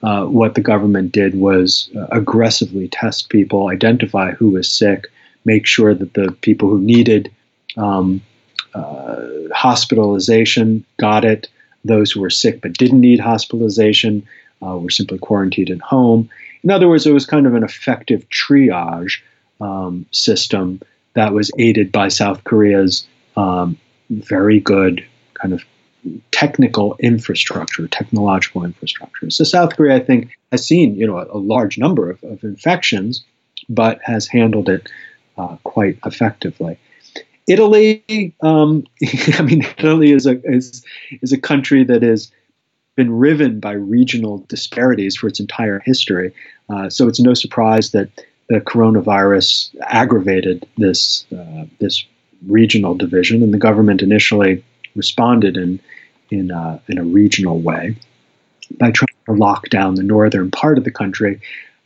uh, 0.02 0.26
what 0.26 0.56
the 0.56 0.62
government 0.62 1.12
did 1.12 1.36
was 1.36 1.89
uh, 1.96 2.08
aggressively 2.12 2.88
test 2.88 3.30
people, 3.30 3.70
identify 3.70 4.32
who 4.32 4.50
was 4.50 4.70
sick, 4.70 5.08
make 5.46 5.66
sure 5.66 5.93
that 5.93 6.14
the 6.14 6.32
people 6.41 6.70
who 6.70 6.80
needed 6.80 7.32
um, 7.78 8.22
uh, 8.74 9.26
hospitalization 9.54 10.84
got 10.98 11.24
it. 11.24 11.48
Those 11.84 12.12
who 12.12 12.22
were 12.22 12.32
sick 12.32 12.62
but 12.62 12.74
didn't 12.74 13.02
need 13.02 13.20
hospitalization 13.20 14.28
uh, 14.66 14.78
were 14.78 14.89
simply 14.89 15.20
quarantined 15.20 15.70
at 15.70 15.82
home. 15.82 16.30
In 16.64 16.72
other 16.72 16.88
words, 16.88 17.06
it 17.06 17.14
was 17.14 17.28
kind 17.28 17.46
of 17.46 17.54
an 17.54 17.64
effective 17.64 18.28
triage 18.30 19.22
um, 19.62 20.06
system 20.12 20.82
that 21.14 21.34
was 21.34 21.51
aided 21.58 21.91
by 21.91 22.10
South 22.10 22.43
Korea's 22.43 23.08
um, 23.38 23.78
very 24.10 24.60
good 24.60 25.06
kind 25.34 25.53
of 25.53 25.64
technical 26.32 26.95
infrastructure, 26.99 27.88
technological 27.88 28.64
infrastructure. 28.64 29.30
So 29.30 29.43
South 29.43 29.76
Korea, 29.76 29.95
I 29.95 29.99
think, 29.99 30.38
has 30.51 30.66
seen 30.66 30.95
you 30.95 31.08
know 31.08 31.18
a, 31.18 31.26
a 31.26 31.39
large 31.39 31.78
number 31.78 32.10
of, 32.10 32.24
of, 32.24 32.43
infections, 32.43 33.24
but 33.70 33.99
has 34.03 34.28
handled 34.28 34.70
it 34.70 34.89
uh, 35.38 35.58
quite 35.64 35.97
effectively. 36.06 36.78
Italy, 37.47 38.34
um, 38.41 38.86
I 39.34 39.41
mean, 39.41 39.64
Italy 39.78 40.12
is 40.12 40.26
a 40.26 40.41
is, 40.43 40.86
is 41.22 41.32
a 41.32 41.38
country 41.38 41.84
that 41.84 42.03
has 42.03 42.32
been 42.95 43.12
riven 43.12 43.60
by 43.60 43.74
regional 43.74 44.39
disparities 44.47 45.16
for 45.18 45.28
its 45.28 45.39
entire 45.39 45.80
history. 45.80 46.34
Uh, 46.70 46.89
so 46.89 47.08
it's 47.08 47.20
no 47.20 47.34
surprise 47.34 47.91
that 47.91 48.10
the 48.48 48.62
coronavirus 48.62 49.76
aggravated 49.82 50.68
this 50.78 51.26
uh, 51.32 51.66
this 51.80 52.06
regional 52.48 52.96
division, 52.96 53.41
and 53.41 53.54
the 53.54 53.58
government 53.58 54.02
initially 54.02 54.64
responded 54.96 55.58
in 55.58 55.80
in 56.30 56.52
uh, 56.52 56.80
in 56.88 56.98
a 56.98 57.04
regional 57.04 57.60
way 57.60 57.96
by 58.80 58.91
trying 58.91 59.08
to 59.26 59.34
lock 59.34 59.70
down 59.70 59.96
the 59.96 60.04
northern 60.04 60.52
part 60.52 60.78
of 60.78 60.84
the 60.84 60.91
country, 60.91 61.39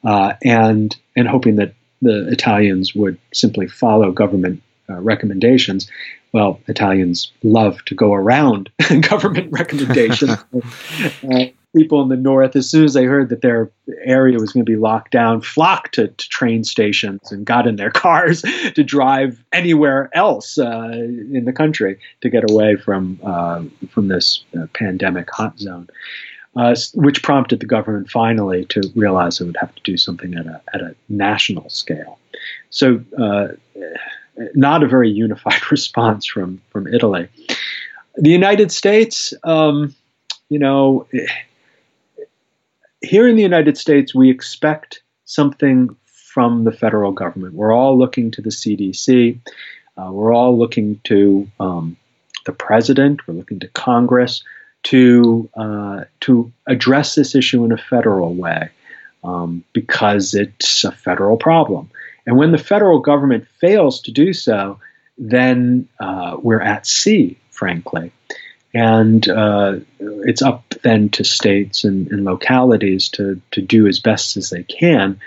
uh, 0.04 0.34
and 0.44 0.96
and 1.16 1.28
hoping 1.28 1.56
that 1.58 1.74
the 2.02 2.28
Italians 2.30 2.96
would 2.96 3.18
simply 3.34 3.68
follow 3.68 4.12
government 4.12 4.62
uh, 4.90 5.00
recommendations. 5.00 5.90
Well, 6.32 6.60
Italians 6.68 7.32
love 7.42 7.84
to 7.86 7.96
go 7.96 8.14
around 8.14 8.70
government 9.02 9.52
recommendations. 9.52 10.30
uh, 11.32 11.46
people 11.76 12.02
in 12.02 12.10
the 12.10 12.16
north, 12.16 12.56
as 12.56 12.70
soon 12.70 12.84
as 12.84 12.94
they 12.94 13.06
heard 13.06 13.30
that 13.30 13.42
their 13.42 13.70
area 14.04 14.40
was 14.40 14.52
going 14.52 14.66
to 14.66 14.70
be 14.70 14.78
locked 14.78 15.12
down, 15.12 15.42
flocked 15.42 15.96
to, 15.96 16.08
to 16.08 16.30
train 16.30 16.64
stations 16.64 17.32
and 17.32 17.46
got 17.46 17.68
in 17.68 17.76
their 17.76 17.92
cars 18.06 18.42
to 18.74 18.84
drive 18.84 19.44
anywhere 19.54 20.10
else 20.14 20.58
uh, 20.58 20.90
in 20.92 21.46
the 21.46 21.54
country 21.54 22.00
to 22.22 22.30
get 22.30 22.50
away 22.50 22.76
from 22.76 23.20
uh, 23.24 23.64
from 23.90 24.08
this 24.08 24.44
uh, 24.58 24.66
pandemic 24.74 25.30
hot 25.32 25.58
zone. 25.60 25.88
Uh, 26.56 26.76
which 26.96 27.22
prompted 27.22 27.60
the 27.60 27.66
government 27.66 28.10
finally 28.10 28.66
to 28.66 28.82
realize 28.96 29.40
it 29.40 29.46
would 29.46 29.56
have 29.56 29.74
to 29.76 29.82
do 29.84 29.96
something 29.96 30.34
at 30.34 30.48
a, 30.48 30.60
at 30.74 30.82
a 30.82 30.96
national 31.08 31.70
scale. 31.70 32.18
So 32.72 33.02
uh, 33.20 33.50
not 34.56 34.82
a 34.82 34.88
very 34.88 35.12
unified 35.12 35.62
response 35.72 36.26
from 36.26 36.60
from 36.72 36.88
Italy. 36.88 37.30
The 38.16 38.32
United 38.32 38.72
States, 38.72 39.34
um, 39.44 39.96
you 40.50 40.60
know, 40.60 41.08
here 43.02 43.28
in 43.28 43.36
the 43.36 43.42
United 43.42 43.78
States, 43.78 44.14
we 44.14 44.30
expect 44.30 45.02
something 45.26 45.96
from 46.06 46.64
the 46.64 46.72
federal 46.72 47.12
government. 47.12 47.54
We're 47.54 47.74
all 47.74 47.98
looking 47.98 48.32
to 48.32 48.42
the 48.42 48.50
CDC. 48.50 49.40
Uh, 49.98 50.12
we're 50.12 50.34
all 50.34 50.58
looking 50.58 51.00
to 51.06 51.50
um, 51.60 51.98
the 52.46 52.54
president. 52.54 53.28
We're 53.28 53.36
looking 53.36 53.60
to 53.62 53.68
Congress 53.68 54.44
to 54.84 55.50
uh, 55.56 56.06
to 56.22 56.52
address 56.68 57.16
this 57.16 57.36
issue 57.36 57.66
in 57.66 57.72
a 57.72 57.78
federal 57.78 58.34
way 58.34 58.70
um, 59.24 59.64
because 59.74 60.34
it's 60.34 60.84
a 60.84 60.92
federal 60.92 61.38
problem. 61.38 61.90
And 62.26 62.38
when 62.38 62.52
the 62.52 62.58
federal 62.58 63.00
government 63.00 63.48
fails 63.60 64.02
to 64.02 64.12
do 64.12 64.34
so, 64.34 64.80
then 65.18 65.90
uh, 66.00 66.38
we're 66.42 66.62
at 66.62 66.86
sea, 66.86 67.38
frankly. 67.50 68.12
And 68.74 69.28
uh, 69.28 69.78
it's 70.00 70.42
up 70.42 70.64
then 70.84 71.10
to 71.10 71.24
states 71.24 71.84
and, 71.84 72.08
and, 72.12 72.24
localities 72.24 73.10
to, 73.10 73.42
to 73.52 73.62
do 73.62 73.88
as 73.88 74.00
best 74.00 74.38
as 74.38 74.52
they 74.52 74.62
can, 74.64 75.20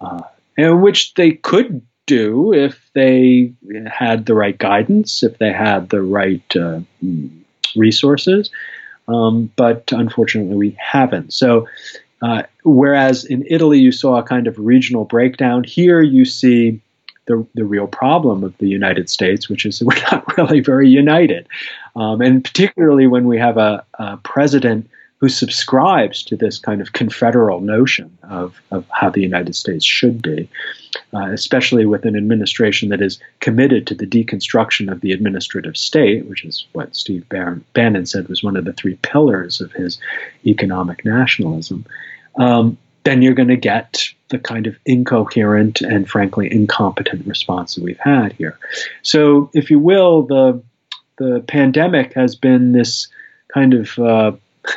uh, 0.00 0.22
and 0.56 0.82
which 0.82 1.12
they 1.12 1.32
could 1.32 1.82
do 2.06 2.54
if 2.54 2.90
they 2.94 3.52
had 3.86 4.24
the 4.24 4.34
right 4.34 4.56
guidance, 4.56 5.22
if 5.22 5.36
they 5.36 5.52
had 5.52 5.90
the 5.90 6.00
right 6.00 6.56
uh, 6.56 6.80
resources. 7.74 8.50
Um, 9.08 9.52
but 9.56 9.92
unfortunately, 9.92 10.56
we 10.56 10.76
haven't. 10.80 11.34
So 11.34 11.66
uh, 12.22 12.44
whereas 12.64 13.24
in 13.24 13.44
Italy, 13.48 13.78
you 13.78 13.92
saw 13.92 14.16
a 14.16 14.22
kind 14.22 14.46
of 14.46 14.58
regional 14.58 15.04
breakdown. 15.04 15.64
Here, 15.64 16.00
you 16.00 16.24
see 16.24 16.80
the, 17.26 17.46
the 17.54 17.64
real 17.64 17.86
problem 17.86 18.42
of 18.44 18.56
the 18.58 18.68
United 18.68 19.10
States, 19.10 19.48
which 19.48 19.66
is 19.66 19.82
we're 19.84 19.94
not 20.12 20.36
really 20.36 20.60
very 20.60 20.88
united. 20.88 21.46
Um, 21.94 22.20
and 22.20 22.42
particularly 22.42 23.06
when 23.06 23.26
we 23.26 23.38
have 23.38 23.56
a, 23.56 23.84
a, 23.94 24.16
president 24.18 24.88
who 25.18 25.28
subscribes 25.30 26.22
to 26.22 26.36
this 26.36 26.58
kind 26.58 26.82
of 26.82 26.92
confederal 26.92 27.60
notion 27.60 28.18
of, 28.24 28.60
of 28.70 28.84
how 28.90 29.08
the 29.08 29.22
United 29.22 29.56
States 29.56 29.82
should 29.82 30.20
be, 30.20 30.46
uh, 31.14 31.30
especially 31.32 31.86
with 31.86 32.04
an 32.04 32.16
administration 32.16 32.90
that 32.90 33.00
is 33.00 33.18
committed 33.40 33.86
to 33.86 33.94
the 33.94 34.06
deconstruction 34.06 34.92
of 34.92 35.00
the 35.00 35.12
administrative 35.12 35.74
state, 35.74 36.26
which 36.26 36.44
is 36.44 36.66
what 36.72 36.94
Steve 36.94 37.26
Bannon 37.30 38.04
said 38.04 38.28
was 38.28 38.42
one 38.42 38.56
of 38.56 38.66
the 38.66 38.74
three 38.74 38.96
pillars 38.96 39.62
of 39.62 39.72
his 39.72 39.98
economic 40.44 41.02
nationalism 41.02 41.86
um, 42.38 42.76
then 43.06 43.22
you're 43.22 43.34
going 43.34 43.48
to 43.48 43.56
get 43.56 44.02
the 44.30 44.38
kind 44.38 44.66
of 44.66 44.76
incoherent 44.84 45.80
and 45.80 46.08
frankly 46.08 46.52
incompetent 46.52 47.24
response 47.24 47.76
that 47.76 47.84
we've 47.84 48.00
had 48.00 48.32
here. 48.32 48.58
So, 49.02 49.48
if 49.54 49.70
you 49.70 49.78
will, 49.78 50.22
the 50.22 50.60
the 51.18 51.42
pandemic 51.46 52.12
has 52.14 52.34
been 52.34 52.72
this 52.72 53.06
kind 53.54 53.74
of 53.74 53.96
uh, 53.98 54.32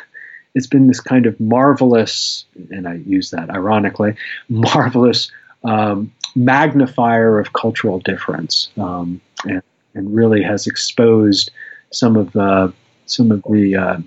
it's 0.55 0.67
been 0.67 0.88
this 0.88 0.99
kind 0.99 1.25
of 1.25 1.39
marvelous, 1.39 2.45
and 2.69 2.88
I 2.88 2.95
use 3.05 3.32
that 3.32 3.49
ironically, 3.49 4.15
marvelous 4.49 5.32
um, 5.63 6.13
magnifier 6.36 7.39
of 7.39 7.53
cultural 7.53 7.97
difference, 7.99 8.69
um, 8.77 9.19
and, 9.45 9.63
and, 9.95 10.15
really 10.15 10.43
has 10.43 10.67
exposed 10.67 11.49
some 11.91 12.15
of 12.15 12.32
the 12.34 12.71
some 13.07 13.32
of 13.32 13.41
the 13.49 13.75
uh, 13.75 13.97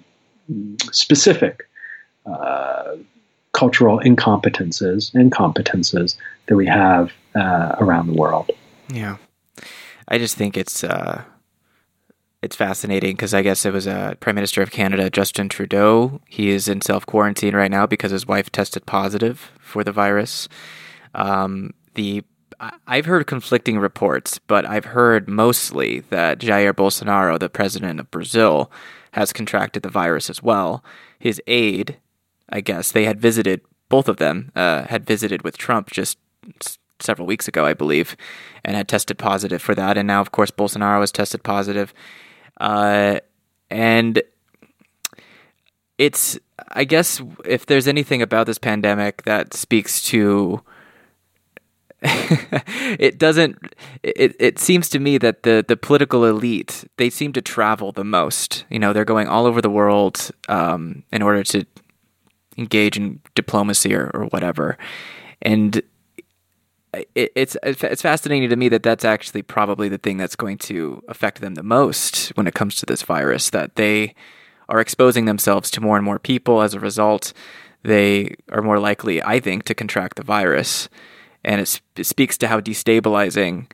specific 0.92 1.68
uh, 2.24 2.94
cultural 3.52 3.98
incompetences 4.00 5.12
and 5.14 5.30
competences 5.30 6.16
that 6.46 6.56
we 6.56 6.66
have 6.66 7.12
uh, 7.34 7.76
around 7.78 8.06
the 8.06 8.14
world. 8.14 8.50
Yeah, 8.88 9.16
I 10.08 10.18
just 10.18 10.36
think 10.36 10.56
it's 10.56 10.82
uh, 10.82 11.22
it's 12.42 12.56
fascinating 12.56 13.14
because 13.14 13.34
I 13.34 13.42
guess 13.42 13.64
it 13.64 13.72
was 13.72 13.86
a 13.86 13.92
uh, 13.92 14.14
Prime 14.14 14.34
Minister 14.34 14.62
of 14.62 14.70
Canada, 14.70 15.08
Justin 15.08 15.48
Trudeau. 15.48 16.20
He 16.26 16.50
is 16.50 16.68
in 16.68 16.80
self 16.80 17.06
quarantine 17.06 17.54
right 17.54 17.70
now 17.70 17.86
because 17.86 18.10
his 18.10 18.26
wife 18.26 18.50
tested 18.50 18.86
positive 18.86 19.52
for 19.60 19.84
the 19.84 19.92
virus. 19.92 20.48
Um, 21.14 21.72
the 21.94 22.24
I've 22.86 23.06
heard 23.06 23.26
conflicting 23.26 23.78
reports, 23.78 24.38
but 24.38 24.64
I've 24.64 24.84
heard 24.84 25.28
mostly 25.28 26.00
that 26.10 26.38
Jair 26.38 26.72
Bolsonaro, 26.72 27.38
the 27.38 27.48
president 27.48 27.98
of 27.98 28.10
Brazil, 28.10 28.70
has 29.12 29.32
contracted 29.32 29.82
the 29.82 29.88
virus 29.88 30.30
as 30.30 30.42
well. 30.42 30.84
His 31.18 31.40
aide 31.46 31.96
I 32.52 32.60
guess 32.60 32.92
they 32.92 33.04
had 33.04 33.20
visited 33.20 33.62
both 33.88 34.08
of 34.08 34.16
them 34.16 34.52
uh, 34.54 34.84
had 34.84 35.04
visited 35.04 35.42
with 35.42 35.58
Trump 35.58 35.90
just 35.90 36.18
several 37.00 37.26
weeks 37.26 37.48
ago, 37.48 37.66
I 37.66 37.74
believe, 37.74 38.16
and 38.64 38.76
had 38.76 38.88
tested 38.88 39.18
positive 39.18 39.60
for 39.60 39.74
that. 39.74 39.98
And 39.98 40.06
now, 40.06 40.20
of 40.20 40.32
course, 40.32 40.50
Bolsonaro 40.50 41.00
has 41.00 41.12
tested 41.12 41.42
positive. 41.42 41.92
uh, 42.60 43.20
and 43.70 44.22
it's 45.98 46.38
I 46.68 46.84
guess 46.84 47.22
if 47.44 47.66
there's 47.66 47.88
anything 47.88 48.22
about 48.22 48.46
this 48.46 48.58
pandemic 48.58 49.22
that 49.22 49.54
speaks 49.54 50.02
to 50.06 50.62
it 52.02 53.18
doesn't 53.18 53.56
it, 54.02 54.34
it 54.40 54.58
seems 54.58 54.88
to 54.88 54.98
me 54.98 55.16
that 55.18 55.44
the, 55.44 55.64
the 55.66 55.76
political 55.76 56.24
elite 56.24 56.84
they 56.96 57.08
seem 57.08 57.32
to 57.32 57.40
travel 57.40 57.92
the 57.92 58.04
most 58.04 58.64
you 58.68 58.78
know 58.78 58.92
they're 58.92 59.04
going 59.04 59.28
all 59.28 59.46
over 59.46 59.62
the 59.62 59.70
world 59.70 60.30
um, 60.48 61.04
in 61.12 61.22
order 61.22 61.44
to 61.44 61.64
engage 62.58 62.96
in 62.96 63.20
diplomacy 63.34 63.94
or, 63.94 64.10
or 64.14 64.24
whatever. 64.26 64.76
And 65.40 65.82
it, 67.14 67.32
it's 67.34 67.56
it's 67.62 68.02
fascinating 68.02 68.50
to 68.50 68.56
me 68.56 68.68
that 68.68 68.82
that's 68.82 69.04
actually 69.04 69.42
probably 69.42 69.88
the 69.88 69.98
thing 69.98 70.18
that's 70.18 70.36
going 70.36 70.58
to 70.58 71.02
affect 71.08 71.40
them 71.40 71.54
the 71.54 71.62
most 71.62 72.28
when 72.30 72.46
it 72.46 72.54
comes 72.54 72.76
to 72.76 72.86
this 72.86 73.02
virus 73.02 73.50
that 73.50 73.76
they 73.76 74.14
are 74.68 74.80
exposing 74.80 75.24
themselves 75.24 75.70
to 75.70 75.80
more 75.80 75.96
and 75.96 76.04
more 76.04 76.18
people. 76.18 76.62
As 76.62 76.74
a 76.74 76.80
result 76.80 77.32
they 77.84 78.36
are 78.52 78.62
more 78.62 78.78
likely 78.78 79.20
i 79.24 79.40
think 79.40 79.64
to 79.64 79.74
contract 79.74 80.16
the 80.16 80.22
virus. 80.22 80.88
And 81.44 81.60
it, 81.60 81.80
it 81.96 82.04
speaks 82.04 82.38
to 82.38 82.48
how 82.48 82.60
destabilizing 82.60 83.66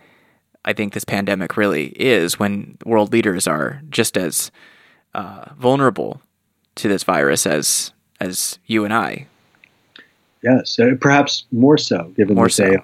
I 0.65 0.73
think 0.73 0.93
this 0.93 1.05
pandemic 1.05 1.57
really 1.57 1.89
is 1.89 2.39
when 2.39 2.79
world 2.85 3.13
leaders 3.13 3.47
are 3.47 3.81
just 3.89 4.17
as 4.17 4.51
uh, 5.15 5.47
vulnerable 5.57 6.21
to 6.77 6.89
this 6.89 7.05
virus 7.05 7.47
as 7.47 7.93
as 8.21 8.59
you 8.67 8.85
and 8.85 8.95
I. 8.95 9.27
Yes, 10.43 10.79
uh, 10.79 10.95
perhaps 11.01 11.45
more 11.51 11.79
so, 11.79 12.13
given 12.17 12.37
more 12.37 12.47
that 12.47 12.53
so. 12.53 12.65
they 12.65 12.77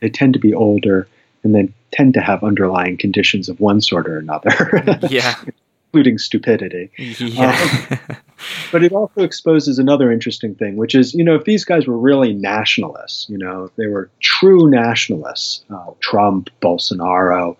they 0.00 0.08
tend 0.10 0.34
to 0.34 0.38
be 0.38 0.54
older 0.54 1.08
and 1.42 1.54
then 1.54 1.74
tend 1.92 2.14
to 2.14 2.20
have 2.20 2.44
underlying 2.44 2.96
conditions 2.96 3.48
of 3.48 3.60
one 3.60 3.80
sort 3.80 4.08
or 4.08 4.18
another. 4.18 4.98
yeah, 5.10 5.34
including 5.92 6.18
stupidity. 6.18 6.90
Yeah. 6.96 7.88
Um, 7.90 8.16
but 8.72 8.84
it 8.84 8.92
also 8.92 9.22
exposes 9.22 9.78
another 9.78 10.10
interesting 10.12 10.54
thing, 10.54 10.76
which 10.76 10.94
is, 10.94 11.14
you 11.14 11.24
know, 11.24 11.34
if 11.34 11.44
these 11.44 11.64
guys 11.64 11.86
were 11.86 11.98
really 11.98 12.32
nationalists, 12.32 13.28
you 13.28 13.38
know, 13.38 13.64
if 13.64 13.76
they 13.76 13.86
were 13.86 14.08
true 14.20 14.70
nationalists, 14.70 15.64
uh, 15.70 15.90
Trump, 16.00 16.48
Bolsonaro, 16.62 17.56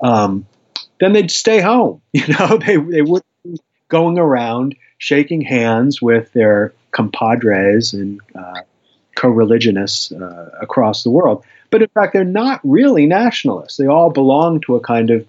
um, 0.00 0.46
then 0.98 1.12
they'd 1.12 1.30
stay 1.30 1.60
home. 1.60 2.00
You 2.12 2.26
know, 2.26 2.58
they, 2.58 2.76
they 2.76 3.02
wouldn't 3.02 3.24
be 3.24 3.27
going 3.88 4.18
around 4.18 4.76
shaking 4.98 5.40
hands 5.40 6.02
with 6.02 6.32
their 6.32 6.72
compadres 6.90 7.92
and 7.92 8.20
uh, 8.34 8.60
co-religionists 9.14 10.12
uh, 10.12 10.50
across 10.60 11.02
the 11.02 11.10
world. 11.10 11.44
But 11.70 11.82
in 11.82 11.88
fact, 11.88 12.12
they're 12.12 12.24
not 12.24 12.60
really 12.64 13.06
nationalists. 13.06 13.76
They 13.76 13.86
all 13.86 14.10
belong 14.10 14.60
to 14.62 14.76
a 14.76 14.80
kind 14.80 15.10
of 15.10 15.26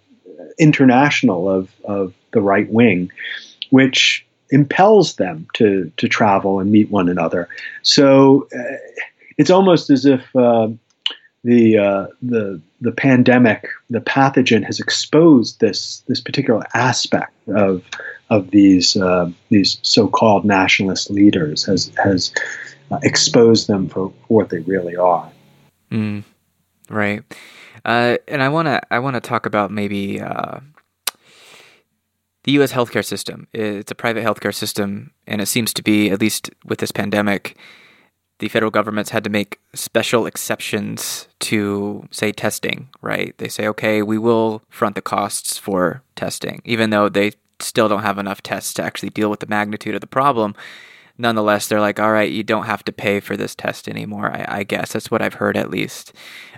international 0.58 1.50
of, 1.50 1.70
of 1.84 2.14
the 2.32 2.42
right 2.42 2.70
wing, 2.70 3.12
which 3.70 4.26
impels 4.52 5.16
them 5.16 5.48
to 5.54 5.92
to 5.98 6.08
travel 6.08 6.60
and 6.60 6.72
meet 6.72 6.90
one 6.90 7.10
another. 7.10 7.48
So 7.84 8.48
uh, 8.56 8.78
it's 9.38 9.50
almost 9.50 9.90
as 9.90 10.06
if 10.06 10.36
uh, 10.36 10.70
the 11.44 11.78
uh, 11.78 12.08
the 12.22 12.62
the 12.82 12.92
pandemic, 12.92 13.68
the 13.90 14.02
pathogen, 14.02 14.64
has 14.64 14.80
exposed 14.80 15.60
this 15.60 16.04
this 16.08 16.22
particular 16.22 16.64
aspect 16.74 17.34
of 17.48 17.84
of 18.30 18.52
these 18.52 18.96
uh, 18.96 19.30
these 19.50 19.80
so-called 19.82 20.46
nationalist 20.46 21.10
leaders, 21.10 21.66
has 21.66 21.92
has 22.04 22.34
uh, 22.92 23.00
exposed 23.04 23.68
them 23.68 23.88
for 23.88 24.14
what 24.28 24.50
they 24.50 24.60
really 24.60 24.96
are. 24.96 25.32
Mm, 25.92 26.24
right. 26.90 27.24
Uh, 27.86 28.18
and 28.28 28.44
I 28.44 28.50
want 28.50 28.68
to 28.68 28.82
I 28.92 29.00
want 29.00 29.16
to 29.16 29.22
talk 29.22 29.46
about 29.46 29.72
maybe 29.72 30.22
the 32.44 32.54
U.S. 32.54 32.72
healthcare 32.72 33.06
system. 33.06 33.48
It's 33.54 33.92
a 33.92 33.96
private 33.96 34.24
healthcare 34.24 34.54
system, 34.54 35.12
and 35.28 35.42
it 35.42 35.48
seems 35.48 35.74
to 35.74 35.84
be, 35.84 36.10
at 36.10 36.20
least 36.20 36.50
with 36.66 36.80
this 36.80 36.92
pandemic, 36.92 37.58
the 38.40 38.48
federal 38.48 38.72
government's 38.72 39.12
had 39.12 39.24
to 39.24 39.30
make 39.30 39.60
special 39.74 40.26
exceptions 40.26 41.28
to, 41.40 42.08
say, 42.12 42.32
testing, 42.32 42.90
right? 43.02 43.38
They 43.38 43.50
say, 43.50 43.68
okay, 43.68 44.02
we 44.02 44.18
will 44.18 44.62
front 44.70 44.96
the 44.96 45.02
costs 45.02 45.58
for 45.58 46.02
testing, 46.16 46.62
even 46.66 46.90
though 46.90 47.10
they 47.10 47.34
still 47.60 47.90
don't 47.90 48.04
have 48.04 48.18
enough 48.18 48.42
tests 48.42 48.74
to 48.76 48.84
actually 48.84 49.10
deal 49.10 49.30
with 49.30 49.42
the 49.42 49.48
magnitude 49.48 49.94
of 49.94 50.02
the 50.02 50.08
problem. 50.08 50.56
Nonetheless, 51.18 51.68
they're 51.68 51.82
like, 51.82 52.00
all 52.00 52.14
right, 52.14 52.32
you 52.32 52.44
don't 52.44 52.66
have 52.66 52.84
to 52.86 52.94
pay 52.94 53.20
for 53.20 53.36
this 53.36 53.54
test 53.54 53.90
anymore. 53.90 54.32
I, 54.32 54.60
I 54.60 54.64
guess 54.64 54.94
that's 54.94 55.12
what 55.12 55.22
I've 55.22 55.34
heard 55.34 55.58
at 55.58 55.70
least. 55.70 56.14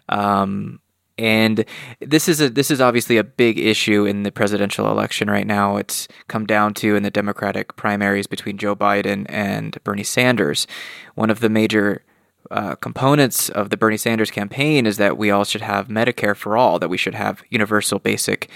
Um, 0.07 0.79
and 1.21 1.65
this 1.99 2.27
is 2.27 2.41
a 2.41 2.49
this 2.49 2.71
is 2.71 2.81
obviously 2.81 3.17
a 3.17 3.23
big 3.23 3.59
issue 3.59 4.05
in 4.05 4.23
the 4.23 4.31
presidential 4.31 4.89
election 4.89 5.29
right 5.29 5.45
now. 5.45 5.77
It's 5.77 6.07
come 6.27 6.47
down 6.47 6.73
to 6.75 6.95
in 6.95 7.03
the 7.03 7.11
Democratic 7.11 7.75
primaries 7.75 8.25
between 8.25 8.57
Joe 8.57 8.75
Biden 8.75 9.27
and 9.29 9.77
Bernie 9.83 10.03
Sanders. 10.03 10.65
One 11.13 11.29
of 11.29 11.39
the 11.39 11.49
major 11.49 12.03
uh, 12.49 12.73
components 12.75 13.49
of 13.49 13.69
the 13.69 13.77
Bernie 13.77 13.97
Sanders 13.97 14.31
campaign 14.31 14.87
is 14.87 14.97
that 14.97 15.15
we 15.15 15.29
all 15.29 15.45
should 15.45 15.61
have 15.61 15.89
Medicare 15.89 16.35
for 16.35 16.57
all, 16.57 16.79
that 16.79 16.89
we 16.89 16.97
should 16.97 17.15
have 17.15 17.43
universal 17.51 17.99
basic 17.99 18.49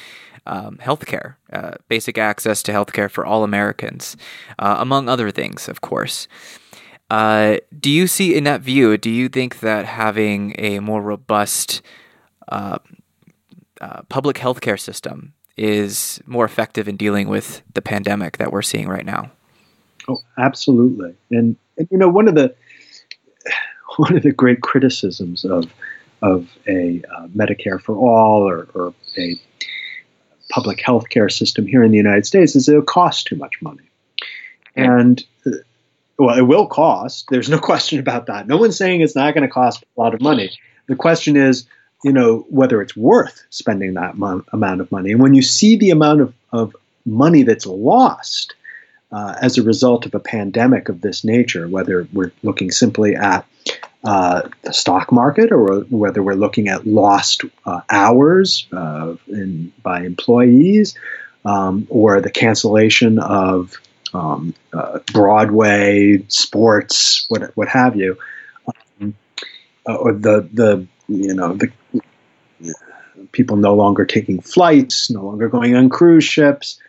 um, 0.48 0.80
health 0.80 1.06
care, 1.06 1.38
uh, 1.54 1.76
basic 1.88 2.18
access 2.18 2.64
to 2.64 2.72
health 2.72 2.94
care 2.94 3.10
for 3.10 3.26
all 3.26 3.44
Americans, 3.44 4.18
uh, 4.58 4.78
among 4.80 5.08
other 5.08 5.30
things, 5.30 5.70
of 5.70 5.82
course. 5.82 6.28
Uh, 7.12 7.58
do 7.80 7.92
you 7.92 8.08
see 8.08 8.36
in 8.36 8.44
that 8.46 8.62
view, 8.62 8.98
do 8.98 9.12
you 9.12 9.30
think 9.30 9.60
that 9.60 9.86
having 9.86 10.56
a 10.58 10.80
more 10.80 11.02
robust 11.04 11.84
uh, 12.50 12.80
uh, 13.82 14.02
public 14.10 14.38
healthcare 14.38 14.80
system 14.80 15.34
is 15.58 16.22
more 16.26 16.46
effective 16.46 16.88
in 16.88 16.98
dealing 16.98 17.28
with 17.28 17.62
the 17.74 17.82
pandemic 17.82 18.38
that 18.38 18.52
we're 18.52 18.62
seeing 18.62 18.88
right 18.88 19.06
now. 19.06 19.32
Oh, 20.08 20.18
absolutely. 20.38 21.16
And, 21.32 21.56
and 21.78 21.88
you 21.92 21.98
know, 21.98 22.10
one 22.10 22.28
of 22.28 22.36
the 22.36 22.54
one 23.98 24.16
of 24.16 24.24
the 24.24 24.32
great 24.32 24.62
criticisms 24.62 25.46
of 25.46 25.66
of 26.22 26.50
a 26.68 27.04
uh, 27.16 27.28
Medicare 27.28 27.80
for 27.80 27.96
all 27.96 28.48
or, 28.48 28.68
or 28.74 28.94
a 29.18 29.40
public 30.50 30.82
health 30.82 31.10
care 31.10 31.30
system 31.30 31.68
here 31.68 31.84
in 31.84 31.92
the 31.92 31.98
United 31.98 32.26
States 32.26 32.56
is 32.56 32.70
it'll 32.70 32.82
cost 32.82 33.28
too 33.28 33.36
much 33.36 33.62
money. 33.62 33.84
And 34.76 35.24
uh, 35.46 35.52
well, 36.18 36.38
it 36.38 36.44
will 36.44 36.68
cost. 36.68 37.28
There's 37.30 37.50
no 37.50 37.60
question 37.72 38.00
about 38.00 38.28
that. 38.28 38.48
No 38.48 38.58
one's 38.58 38.78
saying 38.78 39.02
it's 39.02 39.16
not 39.16 39.34
going 39.34 39.48
to 39.48 39.54
cost 39.54 39.84
a 39.84 40.02
lot 40.02 40.14
of 40.14 40.22
money. 40.22 40.52
The 40.88 40.96
question 40.96 41.36
is, 41.36 41.66
you 42.06 42.14
know, 42.14 42.46
whether 42.50 42.84
it's 42.84 42.96
worth 42.96 43.44
spending 43.50 43.96
that 43.96 44.16
mo- 44.16 44.46
amount 44.54 44.80
of 44.80 44.92
money. 44.92 45.12
And 45.12 45.20
when 45.20 45.34
you 45.34 45.42
see 45.42 45.76
the 45.76 45.90
amount 45.90 46.22
of, 46.22 46.36
of 46.52 46.76
money 47.04 47.42
that's 47.42 47.66
lost 47.66 48.54
uh, 49.12 49.34
as 49.42 49.58
a 49.58 49.64
result 49.64 50.06
of 50.06 50.14
a 50.14 50.20
pandemic 50.20 50.88
of 50.88 51.02
this 51.02 51.24
nature, 51.24 51.68
whether 51.68 52.08
we're 52.14 52.32
looking 52.44 52.70
simply 52.70 53.16
at 53.16 53.44
uh, 54.04 54.48
the 54.62 54.72
stock 54.72 55.12
market 55.12 55.52
or 55.52 55.80
whether 55.90 56.22
we're 56.22 56.36
looking 56.36 56.68
at 56.68 56.86
lost 56.86 57.44
uh, 57.66 57.82
hours 57.90 58.68
uh, 58.72 59.16
in, 59.28 59.74
by 59.82 60.02
employees 60.02 60.94
um, 61.44 61.88
or 61.90 62.22
the 62.22 62.30
cancellation 62.30 63.18
of 63.18 63.74
um, 64.14 64.54
uh, 64.74 65.00
Broadway, 65.12 66.24
sports, 66.28 67.26
what, 67.30 67.52
what 67.58 67.68
have 67.68 67.96
you, 67.96 68.16
um, 69.02 69.16
uh, 69.90 69.96
or 69.96 70.14
the, 70.14 70.48
the 70.54 70.88
you 71.08 71.34
know, 71.34 71.54
the 71.54 71.72
people 73.32 73.58
no 73.58 73.76
longer 73.76 74.06
taking 74.06 74.42
flights, 74.42 75.10
no 75.10 75.24
longer 75.24 75.50
going 75.50 75.76
on 75.76 75.90
cruise 75.90 76.24
ships. 76.24 76.80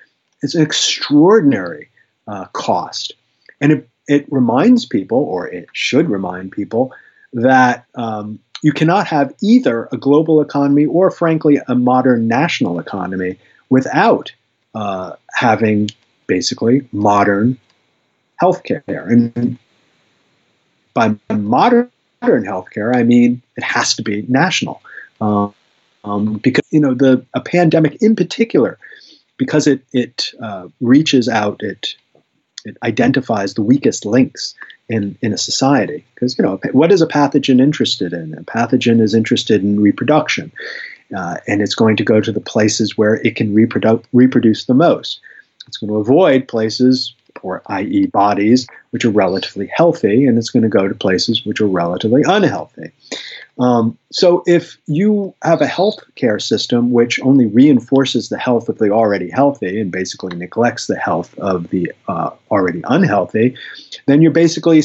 It's 0.42 0.54
an 0.54 0.62
extraordinary 0.62 1.88
uh, 2.26 2.46
cost. 2.46 3.14
And 3.60 3.72
it, 3.72 3.88
it 4.08 4.30
reminds 4.30 4.86
people, 4.86 5.18
or 5.18 5.46
it 5.48 5.68
should 5.72 6.10
remind 6.10 6.52
people, 6.52 6.92
that 7.32 7.86
um, 7.94 8.38
you 8.62 8.72
cannot 8.72 9.06
have 9.06 9.34
either 9.42 9.88
a 9.92 9.96
global 9.96 10.40
economy 10.40 10.86
or, 10.86 11.10
frankly, 11.10 11.60
a 11.68 11.74
modern 11.74 12.28
national 12.28 12.78
economy 12.78 13.38
without 13.68 14.32
uh, 14.74 15.12
having 15.34 15.88
basically 16.26 16.86
modern 16.92 17.58
healthcare. 18.42 18.82
And 19.10 19.58
by 20.94 21.14
modern 21.30 21.90
modern 22.22 22.44
healthcare, 22.44 22.94
I 22.94 23.02
mean 23.02 23.42
it 23.56 23.64
has 23.64 23.94
to 23.94 24.02
be 24.02 24.24
national, 24.28 24.80
um, 25.20 25.54
um, 26.04 26.34
because 26.34 26.66
you 26.70 26.80
know 26.80 26.94
the 26.94 27.24
a 27.34 27.40
pandemic 27.40 28.00
in 28.00 28.16
particular, 28.16 28.78
because 29.36 29.66
it 29.66 29.82
it 29.92 30.32
uh, 30.40 30.68
reaches 30.80 31.28
out, 31.28 31.62
it 31.62 31.94
it 32.64 32.76
identifies 32.82 33.54
the 33.54 33.62
weakest 33.62 34.06
links 34.06 34.54
in 34.88 35.18
in 35.22 35.32
a 35.32 35.38
society. 35.38 36.04
Because 36.14 36.38
you 36.38 36.44
know 36.44 36.60
what 36.72 36.92
is 36.92 37.02
a 37.02 37.06
pathogen 37.06 37.60
interested 37.60 38.12
in? 38.12 38.34
A 38.34 38.44
pathogen 38.44 39.00
is 39.00 39.14
interested 39.14 39.62
in 39.62 39.80
reproduction, 39.80 40.52
uh, 41.16 41.38
and 41.46 41.60
it's 41.60 41.74
going 41.74 41.96
to 41.96 42.04
go 42.04 42.20
to 42.20 42.32
the 42.32 42.40
places 42.40 42.96
where 42.96 43.14
it 43.16 43.36
can 43.36 43.54
reproduce 43.54 44.04
reproduce 44.12 44.64
the 44.66 44.74
most. 44.74 45.20
It's 45.66 45.78
going 45.78 45.92
to 45.92 45.98
avoid 45.98 46.46
places 46.46 47.14
or 47.42 47.62
i.e., 47.66 48.06
bodies 48.06 48.66
which 48.90 49.04
are 49.04 49.10
relatively 49.10 49.70
healthy, 49.74 50.24
and 50.24 50.38
it's 50.38 50.50
going 50.50 50.62
to 50.62 50.68
go 50.68 50.88
to 50.88 50.94
places 50.94 51.44
which 51.44 51.60
are 51.60 51.66
relatively 51.66 52.22
unhealthy. 52.26 52.90
Um, 53.58 53.96
so 54.12 54.42
if 54.46 54.76
you 54.86 55.34
have 55.42 55.62
a 55.62 55.66
health 55.66 55.98
care 56.14 56.38
system 56.38 56.90
which 56.90 57.18
only 57.20 57.46
reinforces 57.46 58.28
the 58.28 58.38
health 58.38 58.68
of 58.68 58.78
the 58.78 58.90
already 58.90 59.30
healthy 59.30 59.80
and 59.80 59.90
basically 59.90 60.36
neglects 60.36 60.86
the 60.86 60.98
health 60.98 61.36
of 61.38 61.70
the 61.70 61.92
uh, 62.06 62.30
already 62.50 62.82
unhealthy, 62.84 63.56
then 64.06 64.20
you're 64.20 64.30
basically 64.30 64.82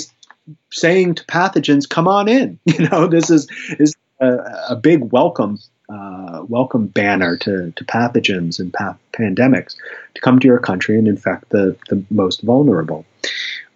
saying 0.71 1.15
to 1.15 1.25
pathogens, 1.25 1.87
"Come 1.87 2.07
on 2.07 2.27
in." 2.27 2.59
You 2.65 2.87
know, 2.87 3.07
this 3.07 3.29
is 3.29 3.47
is 3.79 3.93
a, 4.21 4.37
a 4.69 4.75
big 4.75 5.11
welcome 5.11 5.59
uh, 5.91 6.45
welcome 6.47 6.87
banner 6.87 7.35
to, 7.37 7.71
to 7.75 7.83
pathogens 7.85 8.59
and 8.59 8.71
pa- 8.71 8.97
pandemics 9.13 9.75
to 10.15 10.21
come 10.21 10.39
to 10.39 10.47
your 10.47 10.59
country 10.59 10.97
and 10.97 11.07
infect 11.07 11.49
the, 11.49 11.75
the 11.89 12.01
most 12.09 12.41
vulnerable. 12.43 13.05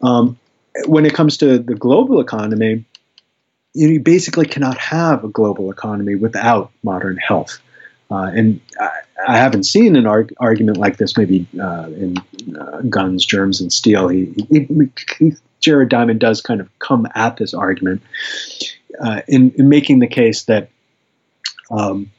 Um, 0.02 0.40
when 0.86 1.06
it 1.06 1.14
comes 1.14 1.38
to 1.38 1.60
the 1.60 1.76
global 1.76 2.22
economy, 2.22 2.86
you, 3.76 4.00
basically 4.00 4.46
cannot 4.46 4.78
have 4.78 5.24
a 5.24 5.28
global 5.28 5.70
economy 5.70 6.16
without 6.16 6.72
modern 6.82 7.18
health. 7.18 7.60
Uh, 8.10 8.32
and 8.34 8.62
I, 8.80 8.90
I, 9.28 9.38
haven't 9.38 9.64
seen 9.64 9.96
an 9.96 10.06
arg- 10.06 10.34
argument 10.40 10.78
like 10.78 10.98
this 10.98 11.18
maybe 11.18 11.48
uh, 11.60 11.88
in 11.88 12.18
uh, 12.56 12.82
Guns, 12.82 13.26
Germs, 13.26 13.62
and 13.62 13.74
Steel. 13.74 14.08
He, 14.08 14.34
he, 14.50 14.68
he, 15.18 15.34
Jared 15.60 15.90
Diamond 15.90 16.20
does 16.20 16.42
kind 16.42 16.62
of 16.62 16.70
come 16.80 17.08
at 17.16 17.38
this 17.38 17.54
argument 17.54 18.04
uh, 19.02 19.22
in, 19.28 19.52
in, 19.52 19.70
making 19.70 20.00
the 20.00 20.08
case 20.08 20.44
that 20.44 20.70
um, 21.72 22.12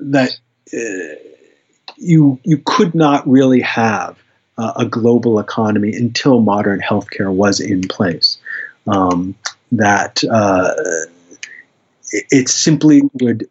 that 0.00 0.36
uh, 0.74 1.14
you 1.96 2.40
you 2.42 2.60
could 2.64 2.94
not 2.94 3.26
really 3.28 3.60
have 3.60 4.18
a 4.76 4.84
global 4.84 5.38
economy 5.38 5.94
until 5.94 6.40
modern 6.40 6.80
healthcare 6.80 7.32
was 7.32 7.60
in 7.60 7.80
place. 7.82 8.38
Um, 8.88 9.36
that 9.72 10.22
uh, 10.30 10.72
it, 12.10 12.26
it 12.30 12.48
simply 12.48 13.02
would 13.20 13.48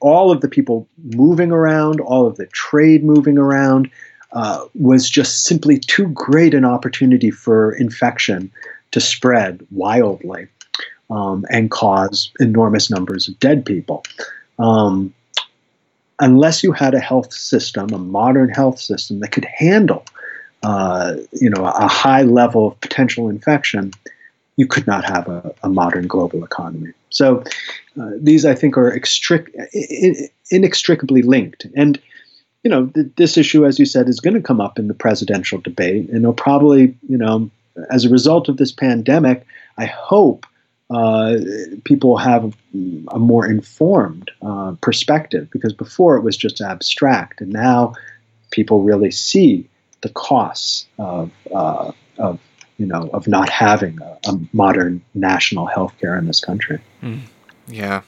all 0.00 0.30
of 0.30 0.40
the 0.40 0.48
people 0.48 0.86
moving 1.02 1.50
around, 1.50 2.00
all 2.00 2.26
of 2.26 2.36
the 2.36 2.46
trade 2.46 3.02
moving 3.02 3.38
around, 3.38 3.90
uh, 4.32 4.66
was 4.74 5.08
just 5.08 5.44
simply 5.44 5.78
too 5.78 6.08
great 6.08 6.54
an 6.54 6.64
opportunity 6.64 7.30
for 7.30 7.72
infection 7.72 8.52
to 8.90 9.00
spread 9.00 9.66
wildly 9.70 10.48
um, 11.10 11.46
and 11.50 11.70
cause 11.70 12.30
enormous 12.38 12.90
numbers 12.90 13.28
of 13.28 13.38
dead 13.38 13.64
people. 13.64 14.04
Um, 14.58 15.14
unless 16.18 16.62
you 16.62 16.72
had 16.72 16.94
a 16.94 17.00
health 17.00 17.32
system, 17.32 17.92
a 17.92 17.98
modern 17.98 18.50
health 18.50 18.78
system 18.78 19.20
that 19.20 19.32
could 19.32 19.46
handle, 19.46 20.04
uh, 20.62 21.14
you 21.32 21.48
know, 21.48 21.64
a 21.64 21.88
high 21.88 22.22
level 22.22 22.68
of 22.68 22.80
potential 22.80 23.28
infection, 23.28 23.92
you 24.58 24.66
could 24.66 24.86
not 24.86 25.04
have 25.04 25.28
a, 25.28 25.54
a 25.62 25.68
modern 25.68 26.08
global 26.08 26.44
economy. 26.44 26.92
So 27.10 27.44
uh, 27.98 28.10
these, 28.20 28.44
I 28.44 28.54
think, 28.54 28.76
are 28.76 28.92
extric- 28.92 29.54
inextricably 30.50 31.22
linked. 31.22 31.66
And 31.76 31.98
you 32.64 32.70
know, 32.70 32.86
th- 32.86 33.06
this 33.16 33.38
issue, 33.38 33.64
as 33.64 33.78
you 33.78 33.86
said, 33.86 34.08
is 34.08 34.18
going 34.18 34.34
to 34.34 34.42
come 34.42 34.60
up 34.60 34.78
in 34.78 34.88
the 34.88 34.94
presidential 34.94 35.60
debate, 35.60 36.08
and 36.08 36.18
it'll 36.18 36.32
probably, 36.32 36.96
you 37.08 37.16
know, 37.16 37.48
as 37.88 38.04
a 38.04 38.10
result 38.10 38.48
of 38.48 38.56
this 38.56 38.72
pandemic, 38.72 39.46
I 39.78 39.86
hope 39.86 40.44
uh, 40.90 41.36
people 41.84 42.16
have 42.16 42.56
a 43.12 43.18
more 43.18 43.46
informed 43.46 44.32
uh, 44.42 44.74
perspective 44.80 45.48
because 45.52 45.72
before 45.72 46.16
it 46.16 46.22
was 46.22 46.36
just 46.36 46.60
abstract, 46.60 47.40
and 47.40 47.52
now 47.52 47.94
people 48.50 48.82
really 48.82 49.12
see 49.12 49.68
the 50.00 50.08
costs 50.08 50.86
of, 50.98 51.30
uh, 51.54 51.92
of 52.18 52.40
you 52.78 52.86
know 52.86 53.10
of 53.12 53.28
not 53.28 53.48
having 53.48 54.00
a, 54.00 54.18
a 54.30 54.38
modern 54.52 55.02
national 55.14 55.66
health 55.66 55.94
care 56.00 56.16
in 56.16 56.26
this 56.26 56.40
country. 56.40 56.80
Mm. 57.02 57.20
Yeah 57.66 58.02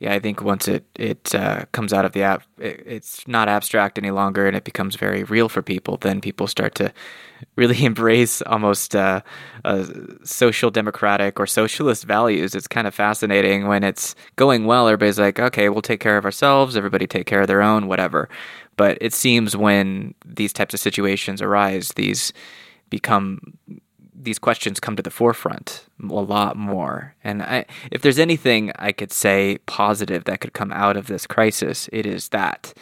yeah, 0.00 0.14
I 0.14 0.20
think 0.20 0.42
once 0.42 0.68
it 0.68 0.84
it 0.94 1.34
uh, 1.34 1.64
comes 1.72 1.92
out 1.92 2.04
of 2.04 2.12
the 2.12 2.22
app, 2.22 2.44
it, 2.58 2.82
it's 2.86 3.26
not 3.26 3.48
abstract 3.48 3.98
any 3.98 4.12
longer, 4.12 4.46
and 4.46 4.56
it 4.56 4.62
becomes 4.62 4.94
very 4.94 5.24
real 5.24 5.48
for 5.48 5.60
people. 5.60 5.96
Then 5.96 6.20
people 6.20 6.46
start 6.46 6.76
to 6.76 6.92
really 7.56 7.84
embrace 7.84 8.40
almost 8.42 8.94
uh, 8.94 9.22
social 10.22 10.70
democratic 10.70 11.40
or 11.40 11.48
socialist 11.48 12.04
values. 12.04 12.54
It's 12.54 12.68
kind 12.68 12.86
of 12.86 12.94
fascinating 12.94 13.66
when 13.66 13.82
it's 13.82 14.14
going 14.36 14.66
well. 14.66 14.86
Everybody's 14.86 15.18
like, 15.18 15.40
okay, 15.40 15.68
we'll 15.68 15.82
take 15.82 16.00
care 16.00 16.16
of 16.16 16.24
ourselves. 16.24 16.76
Everybody 16.76 17.08
take 17.08 17.26
care 17.26 17.40
of 17.40 17.48
their 17.48 17.62
own, 17.62 17.88
whatever. 17.88 18.28
But 18.76 18.98
it 19.00 19.12
seems 19.12 19.56
when 19.56 20.14
these 20.24 20.52
types 20.52 20.74
of 20.74 20.78
situations 20.78 21.42
arise, 21.42 21.88
these 21.96 22.32
become 22.88 23.40
these 24.20 24.38
questions 24.38 24.80
come 24.80 24.96
to 24.96 25.02
the 25.02 25.10
forefront 25.10 25.84
a 26.02 26.14
lot 26.14 26.56
more. 26.56 27.14
And 27.22 27.42
I, 27.42 27.66
if 27.90 28.02
there's 28.02 28.18
anything 28.18 28.72
I 28.76 28.92
could 28.92 29.12
say 29.12 29.58
positive 29.66 30.24
that 30.24 30.40
could 30.40 30.52
come 30.52 30.72
out 30.72 30.96
of 30.96 31.06
this 31.06 31.26
crisis, 31.26 31.88
it 31.92 32.06
is 32.06 32.28
that 32.28 32.74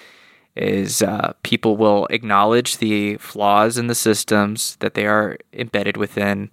is 0.56 1.02
uh, 1.02 1.34
people 1.42 1.76
will 1.76 2.06
acknowledge 2.06 2.78
the 2.78 3.16
flaws 3.18 3.76
in 3.76 3.88
the 3.88 3.94
systems 3.94 4.76
that 4.76 4.94
they 4.94 5.06
are 5.06 5.36
embedded 5.52 5.98
within, 5.98 6.50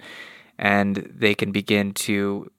and 0.57 1.09
they 1.15 1.33
can 1.33 1.53
begin 1.53 1.93
to 1.93 2.51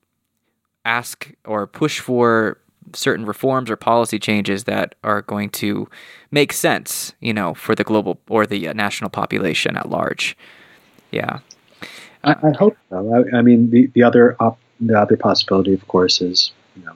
ask 0.87 1.31
or 1.45 1.66
push 1.66 2.01
for 2.01 2.59
certain 2.95 3.27
reforms 3.27 3.70
or 3.70 3.77
policy 3.77 4.18
changes 4.18 4.64
that 4.64 4.95
are 5.05 5.22
going 5.22 5.51
to 5.51 5.89
make 6.31 6.53
sense, 6.53 7.14
you 7.20 7.33
know, 7.33 7.55
for 7.55 7.75
the 7.75 7.85
global 7.85 8.18
or 8.29 8.47
the 8.47 8.68
uh, 8.68 8.72
national 8.72 9.11
population 9.11 9.77
at 9.77 9.89
large. 9.89 10.37
Yeah. 11.11 11.41
I, 12.25 12.49
I 12.49 12.53
hope 12.53 12.77
so. 12.91 13.14
I, 13.14 13.39
I, 13.39 13.43
mean, 13.43 13.70
the, 13.70 13.87
the 13.89 14.03
other 14.03 14.37
op, 14.41 14.59
the 14.81 14.99
other 14.99 15.16
possibility, 15.16 15.75
of 15.75 15.87
course, 15.89 16.20
is 16.20 16.53
you 16.77 16.85
know 16.85 16.95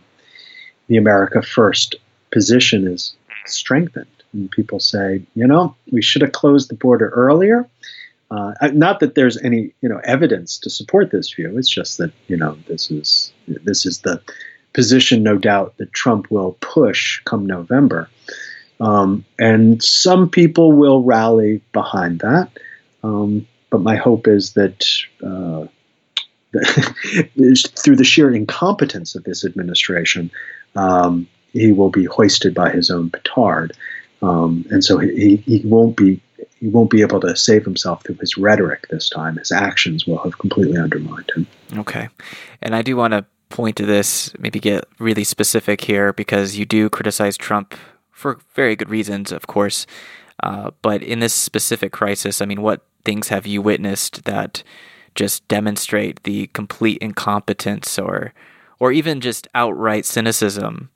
the 0.89 0.97
America 0.97 1.43
First 1.43 1.97
position 2.31 2.87
is 2.87 3.15
strengthened, 3.47 4.07
and 4.33 4.51
people 4.51 4.81
say, 4.81 5.23
you 5.35 5.47
know, 5.47 5.75
we 5.91 6.03
should 6.03 6.23
have 6.23 6.33
closed 6.33 6.71
the 6.71 6.75
border 6.75 7.09
earlier. 7.11 7.69
Uh, 8.31 8.53
not 8.75 9.01
that 9.01 9.15
there's 9.15 9.39
any 9.39 9.73
you 9.81 9.89
know 9.89 10.01
evidence 10.05 10.59
to 10.59 10.71
support 10.71 11.11
this 11.11 11.33
view. 11.33 11.57
It's 11.57 11.71
just 11.71 11.99
that 11.99 12.13
you 12.27 12.37
know 12.37 12.59
this 12.67 12.91
is 12.91 13.33
this 13.47 13.87
is 13.87 14.01
the 14.01 14.21
position, 14.75 15.23
no 15.23 15.39
doubt, 15.39 15.77
that 15.79 15.93
Trump 15.93 16.31
will 16.31 16.57
push 16.61 17.23
come 17.25 17.47
November, 17.47 18.09
um, 18.81 19.25
and 19.39 19.83
some 19.83 20.29
people 20.29 20.73
will 20.73 21.03
rally 21.03 21.63
behind 21.73 22.21
that. 22.21 22.51
Um, 23.03 23.47
but 23.71 23.81
my 23.81 23.97
hope 23.97 24.27
is 24.27 24.53
that, 24.55 24.85
uh, 25.23 25.67
through 27.77 27.97
the 27.97 28.05
sheer 28.05 28.35
incompetence 28.35 29.15
of 29.15 29.25
this 29.25 29.45
administration, 29.45 30.31
um, 30.77 31.29
he 31.53 31.73
will 31.73 31.91
be 31.91 32.05
hoisted 32.05 32.55
by 32.55 32.71
his 32.71 32.91
own 32.91 33.11
petard, 33.11 33.77
um, 34.23 34.65
and 34.71 34.83
so 34.83 34.99
he, 34.99 35.37
he 35.37 35.63
won't 35.65 35.97
be 35.97 36.21
he 36.61 36.69
won't 36.69 36.91
be 36.91 37.03
able 37.03 37.21
to 37.21 37.37
save 37.37 37.65
himself 37.65 38.03
through 38.03 38.17
his 38.17 38.37
rhetoric 38.37 38.89
this 38.89 39.09
time. 39.09 39.37
His 39.37 39.53
actions 39.53 40.07
will 40.07 40.19
have 40.19 40.39
completely 40.39 40.77
undermined 40.77 41.31
him. 41.35 41.47
Okay, 41.77 42.09
and 42.63 42.75
I 42.75 42.83
do 42.83 42.97
want 42.97 43.13
to 43.13 43.25
point 43.49 43.77
to 43.77 43.87
this, 43.87 44.33
maybe 44.39 44.61
get 44.61 44.85
really 44.99 45.25
specific 45.25 45.83
here 45.83 46.13
because 46.13 46.57
you 46.57 46.65
do 46.65 46.91
criticize 46.91 47.37
Trump 47.37 47.75
for 48.11 48.39
very 48.55 48.77
good 48.77 48.91
reasons, 48.91 49.33
of 49.33 49.47
course. 49.47 49.87
Uh, 50.43 50.71
but 50.83 51.03
in 51.03 51.21
this 51.21 51.35
specific 51.35 51.93
crisis, 51.93 52.41
I 52.41 52.47
mean, 52.47 52.63
what 52.63 52.83
things 53.05 53.29
have 53.29 53.47
you 53.47 53.63
witnessed 53.63 54.25
that 54.25 54.63
just 55.15 55.47
demonstrate 55.49 56.23
the 56.23 56.47
complete 56.49 56.99
incompetence 56.99 57.99
or 57.99 58.33
or 58.81 58.93
even 58.93 59.21
just 59.21 59.49
outright 59.55 60.05
cynicism 60.05 60.89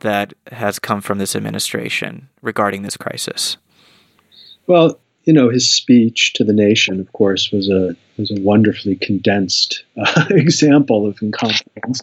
that 0.00 0.34
has 0.52 0.78
come 0.78 1.00
from 1.00 1.18
this 1.18 1.34
administration 1.34 2.28
regarding 2.42 2.82
this 2.82 2.96
crisis? 2.96 3.56
Well, 4.68 5.00
you 5.24 5.32
know, 5.32 5.48
his 5.48 5.68
speech 5.68 6.34
to 6.34 6.44
the 6.44 6.52
nation, 6.52 7.00
of 7.00 7.10
course, 7.12 7.50
was 7.50 7.68
a 7.68 7.96
was 8.18 8.30
a 8.30 8.40
wonderfully 8.40 8.96
condensed 8.96 9.84
uh, 9.96 10.26
example 10.30 11.06
of 11.06 11.20
incompetence, 11.22 12.00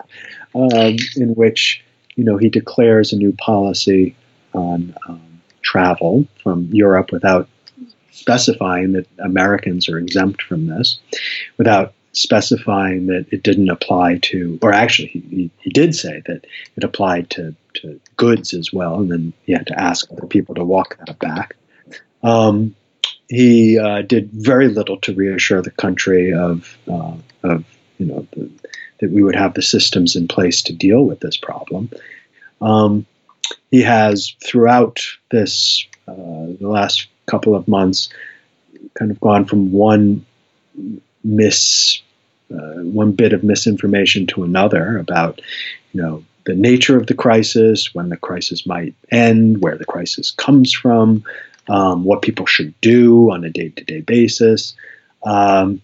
um, 0.55 0.95
in 1.15 1.35
which 1.35 1.83
you 2.15 2.23
know 2.23 2.37
he 2.37 2.49
declares 2.49 3.13
a 3.13 3.15
new 3.15 3.31
policy 3.33 4.15
on 4.53 4.93
um, 5.07 5.21
travel 5.62 6.26
from 6.43 6.70
Europe 6.72 7.12
without 7.12 7.47
specifying 8.12 8.93
that 8.93 9.07
Americans 9.20 9.89
are 9.89 9.97
exempt 9.97 10.41
from 10.41 10.68
this, 10.68 10.99
without 11.57 11.93
specifying 12.14 13.07
that 13.07 13.26
it 13.32 13.41
didn't 13.41 13.70
apply 13.70 14.18
to, 14.18 14.59
or 14.62 14.74
actually, 14.74 15.07
he, 15.07 15.49
he 15.59 15.70
did 15.70 15.95
say 15.95 16.22
that 16.26 16.45
it 16.76 16.84
applied 16.84 17.30
to, 17.30 17.55
to 17.74 17.99
goods 18.18 18.53
as 18.53 18.72
well, 18.74 18.95
and 18.95 19.12
then 19.12 19.34
he 19.45 19.53
had 19.53 19.68
to 19.68 19.80
ask 19.80 20.12
other 20.12 20.28
people 20.28 20.55
to 20.55 20.64
walk 20.64 20.97
that 20.97 21.18
back. 21.20 21.55
Um, 22.22 22.76
he 23.30 23.80
uh, 23.80 24.01
did 24.01 24.30
very 24.32 24.68
little 24.68 24.97
to 24.97 25.16
reassure 25.16 25.62
the 25.62 25.72
country 25.72 26.34
of, 26.34 26.78
uh, 26.88 27.16
of 27.43 27.64
you 27.97 28.05
know, 28.07 28.28
the, 28.34 28.51
that 28.99 29.09
we 29.09 29.24
would 29.24 29.36
have 29.36 29.53
the 29.53 29.62
systems 29.62 30.16
in 30.16 30.28
place 30.28 30.64
to 30.64 30.74
deal 30.74 31.03
with 31.03 31.22
this 31.22 31.38
problem. 31.38 31.89
Um, 32.62 33.05
he 33.69 33.81
has, 33.81 34.35
throughout 34.43 34.99
this, 35.31 35.85
uh, 36.07 36.13
the 36.13 36.67
last 36.67 37.07
couple 37.25 37.55
of 37.55 37.67
months, 37.67 38.09
kind 38.95 39.11
of 39.11 39.19
gone 39.19 39.45
from 39.45 39.71
one 39.71 40.25
miss, 41.23 42.01
uh, 42.53 42.81
one 42.83 43.11
bit 43.11 43.33
of 43.33 43.43
misinformation 43.43 44.27
to 44.27 44.43
another 44.43 44.97
about, 44.97 45.41
you 45.93 46.01
know, 46.01 46.23
the 46.45 46.55
nature 46.55 46.97
of 46.97 47.07
the 47.07 47.13
crisis, 47.13 47.93
when 47.93 48.09
the 48.09 48.17
crisis 48.17 48.65
might 48.65 48.95
end, 49.11 49.61
where 49.61 49.77
the 49.77 49.85
crisis 49.85 50.31
comes 50.31 50.73
from, 50.73 51.23
um, 51.69 52.03
what 52.03 52.21
people 52.21 52.45
should 52.45 52.73
do 52.81 53.31
on 53.31 53.43
a 53.43 53.49
day 53.49 53.69
to 53.69 53.83
day 53.83 54.01
basis. 54.01 54.73
Um, 55.23 55.81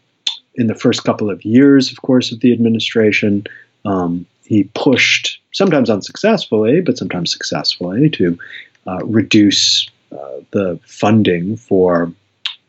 in 0.56 0.68
the 0.68 0.76
first 0.76 1.04
couple 1.04 1.30
of 1.30 1.46
years, 1.46 1.92
of 1.92 2.02
course, 2.02 2.32
of 2.32 2.40
the 2.40 2.52
administration, 2.52 3.46
um, 3.86 4.26
he 4.48 4.64
pushed, 4.76 5.40
sometimes 5.52 5.90
unsuccessfully, 5.90 6.82
but 6.82 6.98
sometimes 6.98 7.32
successfully, 7.32 8.10
to 8.12 8.40
uh, 8.88 9.00
reduce 9.04 9.90
uh, 10.12 10.40
the 10.52 10.80
funding 10.86 11.58
for 11.58 12.12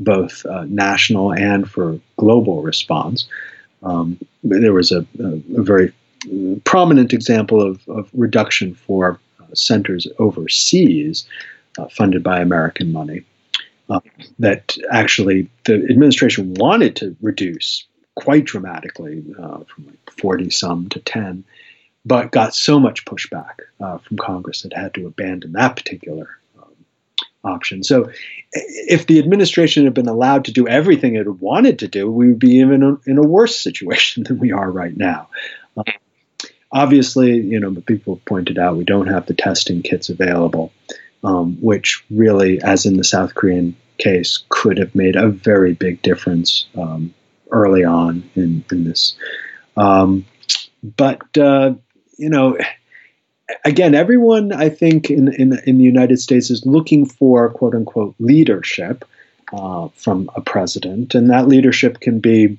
both 0.01 0.45
uh, 0.47 0.65
national 0.69 1.33
and 1.33 1.71
for 1.71 2.01
global 2.17 2.63
response. 2.63 3.29
Um, 3.83 4.19
there 4.43 4.73
was 4.73 4.91
a, 4.91 5.07
a, 5.21 5.41
very 5.47 5.93
prominent 6.65 7.13
example 7.13 7.63
of, 7.63 7.89
of 7.89 8.11
reduction 8.13 8.75
for 8.75 9.21
uh, 9.41 9.55
centers 9.55 10.07
overseas 10.19 11.29
uh, 11.79 11.87
funded 11.89 12.25
by 12.25 12.41
American 12.41 12.93
money. 12.93 13.23
Uh, 13.89 14.01
that 14.39 14.77
actually 14.93 15.49
the 15.65 15.75
administration 15.75 16.53
wanted 16.55 16.95
to 16.97 17.17
reduce 17.23 17.87
quite 18.17 18.45
dramatically 18.45 19.25
uh, 19.39 19.61
from 19.65 19.87
like 19.87 20.11
40 20.19 20.51
some 20.51 20.89
to 20.91 20.99
10, 20.99 21.45
but 22.05 22.31
got 22.31 22.55
so 22.55 22.79
much 22.79 23.05
pushback 23.05 23.61
uh, 23.81 23.99
from 23.99 24.17
Congress 24.17 24.63
that 24.63 24.73
had 24.73 24.95
to 24.95 25.07
abandon 25.07 25.53
that 25.53 25.77
particular 25.77 26.39
um, 26.59 26.73
option. 27.45 27.83
So, 27.83 28.11
if 28.53 29.07
the 29.07 29.19
administration 29.19 29.85
had 29.85 29.95
been 29.95 30.09
allowed 30.09 30.47
to 30.47 30.53
do 30.53 30.67
everything 30.67 31.17
it 31.17 31.29
wanted 31.29 31.81
to 31.81 31.89
do, 31.89 32.11
we 32.11 32.29
would 32.29 32.39
be 32.39 32.57
even 32.57 32.99
in 33.07 33.19
a 33.19 33.23
worse 33.23 33.61
situation 33.61 34.23
than 34.29 34.39
we 34.39 34.53
are 34.53 34.71
right 34.71 34.97
now. 34.97 35.29
Uh, 35.77 35.83
obviously, 36.73 37.37
you 37.37 37.61
know, 37.61 37.75
people 37.75 38.21
pointed 38.25 38.59
out 38.59 38.77
we 38.77 38.85
don't 38.85 39.09
have 39.09 39.27
the 39.27 39.35
testing 39.35 39.83
kits 39.83 40.09
available 40.09 40.73
um, 41.25 41.57
which 41.61 42.05
really, 42.11 42.61
as 42.63 42.87
in 42.87 42.97
the 42.97 43.05
South 43.05 43.35
Korean 43.35 43.77
case, 43.99 44.45
could 44.49 44.79
have 44.79 44.95
made 44.95 45.17
a 45.17 45.29
very 45.29 45.75
big 45.75 46.03
difference 46.03 46.67
um, 46.77 47.15
early 47.51 47.85
on 47.85 48.31
in, 48.35 48.65
in 48.71 48.85
this. 48.85 49.17
Um, 49.77 50.27
but, 50.83 51.37
uh, 51.37 51.75
you 52.19 52.29
know, 52.29 52.59
again, 53.65 53.95
everyone 53.95 54.53
I 54.53 54.69
think 54.69 55.11
in, 55.11 55.33
in, 55.33 55.59
in, 55.67 55.79
the 55.79 55.85
United 55.85 56.19
States 56.19 56.51
is 56.51 56.67
looking 56.67 57.07
for 57.07 57.49
quote 57.51 57.75
unquote 57.75 58.15
leadership 58.19 59.05
uh, 59.53 59.89
from 59.95 60.29
a 60.35 60.41
president, 60.43 61.15
and 61.15 61.31
that 61.31 61.49
leadership 61.49 62.01
can 62.01 62.19
be 62.19 62.59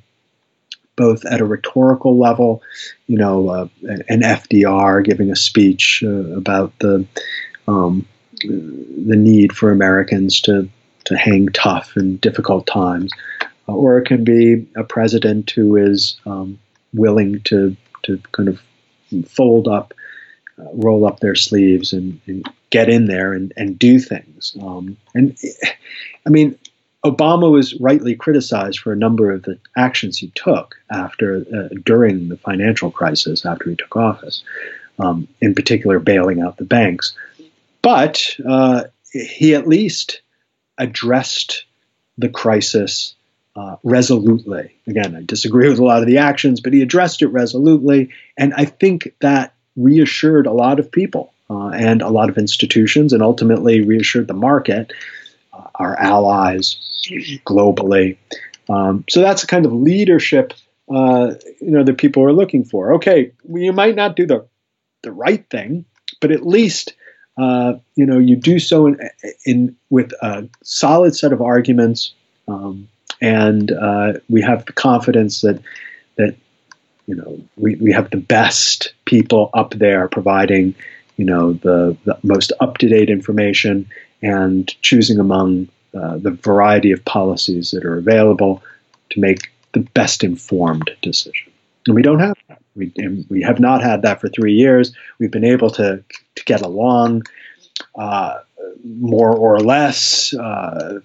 both 0.95 1.25
at 1.25 1.39
a 1.39 1.45
rhetorical 1.45 2.17
level, 2.17 2.61
you 3.07 3.17
know, 3.17 3.49
uh, 3.49 3.67
an 3.83 4.21
FDR 4.21 5.03
giving 5.03 5.31
a 5.31 5.35
speech 5.35 6.03
uh, 6.05 6.35
about 6.35 6.77
the 6.79 7.05
um, 7.67 8.05
the 8.41 9.15
need 9.15 9.53
for 9.53 9.71
Americans 9.71 10.41
to 10.41 10.69
to 11.05 11.17
hang 11.17 11.47
tough 11.49 11.95
in 11.97 12.17
difficult 12.17 12.65
times, 12.65 13.11
or 13.67 13.97
it 13.97 14.05
can 14.05 14.23
be 14.23 14.67
a 14.75 14.83
president 14.83 15.51
who 15.51 15.75
is 15.75 16.19
um, 16.25 16.57
willing 16.93 17.41
to 17.41 17.75
to 18.03 18.19
kind 18.31 18.49
of 18.49 18.61
fold 19.27 19.67
up, 19.67 19.93
uh, 20.57 20.65
roll 20.73 21.05
up 21.05 21.19
their 21.19 21.35
sleeves, 21.35 21.93
and, 21.93 22.19
and, 22.27 22.47
get 22.69 22.87
in 22.87 23.05
there 23.05 23.33
and, 23.33 23.51
and 23.57 23.79
do 23.79 23.97
things. 23.99 24.55
Um, 24.61 24.95
and 25.15 25.35
I 26.25 26.29
mean, 26.29 26.55
Obama 27.03 27.51
was 27.51 27.73
rightly 27.79 28.15
criticized 28.15 28.79
for 28.79 28.91
a 28.91 28.97
number 28.97 29.31
of 29.31 29.43
the 29.43 29.57
actions 29.77 30.17
he 30.17 30.31
took 30.35 30.75
after 30.91 31.45
uh, 31.53 31.69
during 31.83 32.29
the 32.29 32.37
financial 32.37 32.91
crisis 32.91 33.45
after 33.45 33.69
he 33.69 33.75
took 33.75 33.95
office. 33.95 34.43
Um, 34.99 35.29
in 35.39 35.55
particular, 35.55 35.97
bailing 35.97 36.41
out 36.41 36.57
the 36.57 36.65
banks. 36.65 37.15
But 37.81 38.35
uh, 38.45 38.83
he 39.11 39.55
at 39.55 39.65
least 39.65 40.21
addressed 40.77 41.63
the 42.17 42.27
crisis 42.27 43.15
uh, 43.59 43.75
resolutely. 43.83 44.73
Again, 44.87 45.15
I 45.15 45.23
disagree 45.23 45.67
with 45.67 45.79
a 45.79 45.83
lot 45.83 46.01
of 46.01 46.07
the 46.07 46.19
actions, 46.19 46.61
but 46.61 46.71
he 46.71 46.81
addressed 46.81 47.21
it 47.21 47.27
resolutely. 47.27 48.09
And 48.37 48.53
I 48.53 48.65
think 48.65 49.13
that 49.19 49.53
reassured 49.75 50.47
a 50.47 50.53
lot 50.53 50.79
of 50.79 50.91
people 50.91 51.33
uh, 51.49 51.69
and 51.69 52.01
a 52.01 52.09
lot 52.09 52.29
of 52.29 52.37
institutions, 52.37 53.11
and 53.11 53.21
ultimately 53.21 53.81
reassured 53.81 54.27
the 54.27 54.33
market, 54.33 54.93
uh, 55.51 55.63
our 55.75 55.97
allies 55.97 56.77
globally. 57.45 58.17
Um, 58.69 59.03
so 59.09 59.21
that's 59.21 59.41
the 59.41 59.47
kind 59.47 59.65
of 59.65 59.73
leadership 59.73 60.53
uh, 60.89 61.33
you 61.59 61.71
know 61.71 61.83
that 61.83 61.97
people 61.97 62.23
are 62.23 62.33
looking 62.33 62.63
for. 62.63 62.95
Okay, 62.95 63.31
well, 63.43 63.61
you 63.61 63.73
might 63.73 63.95
not 63.95 64.15
do 64.15 64.25
the 64.25 64.47
the 65.01 65.11
right 65.11 65.47
thing, 65.49 65.85
but 66.21 66.31
at 66.31 66.45
least 66.45 66.93
uh, 67.39 67.79
you 67.95 68.05
know, 68.05 68.19
you 68.19 68.35
do 68.35 68.59
so 68.59 68.85
in, 68.85 68.99
in, 69.45 69.75
with 69.89 70.11
a 70.21 70.49
solid 70.61 71.15
set 71.15 71.31
of 71.31 71.41
arguments, 71.41 72.13
um, 72.49 72.89
and 73.21 73.71
uh, 73.71 74.13
we 74.29 74.41
have 74.41 74.65
the 74.65 74.73
confidence 74.73 75.41
that 75.41 75.61
that 76.17 76.35
you 77.07 77.15
know 77.15 77.39
we, 77.57 77.75
we 77.75 77.91
have 77.91 78.09
the 78.11 78.17
best 78.17 78.93
people 79.05 79.49
up 79.53 79.71
there 79.71 80.07
providing 80.07 80.75
you 81.17 81.25
know 81.25 81.53
the, 81.53 81.97
the 82.05 82.17
most 82.23 82.51
up 82.59 82.77
to 82.77 82.87
date 82.87 83.09
information 83.09 83.89
and 84.21 84.75
choosing 84.81 85.19
among 85.19 85.67
uh, 85.93 86.17
the 86.17 86.31
variety 86.31 86.91
of 86.91 87.03
policies 87.05 87.71
that 87.71 87.85
are 87.85 87.97
available 87.97 88.61
to 89.09 89.19
make 89.19 89.51
the 89.73 89.79
best 89.79 90.23
informed 90.23 90.89
decision. 91.01 91.51
And 91.87 91.95
we 91.95 92.01
don't 92.01 92.19
have 92.19 92.35
that. 92.47 92.61
We, 92.75 92.91
we 93.29 93.41
have 93.41 93.59
not 93.59 93.81
had 93.81 94.03
that 94.03 94.21
for 94.21 94.29
three 94.29 94.53
years. 94.53 94.93
We've 95.19 95.31
been 95.31 95.45
able 95.45 95.69
to, 95.71 96.03
to 96.35 96.45
get 96.45 96.61
along 96.61 97.23
uh, 97.97 98.39
more 98.83 99.35
or 99.35 99.59
less 99.59 100.33
uh, 100.33 100.99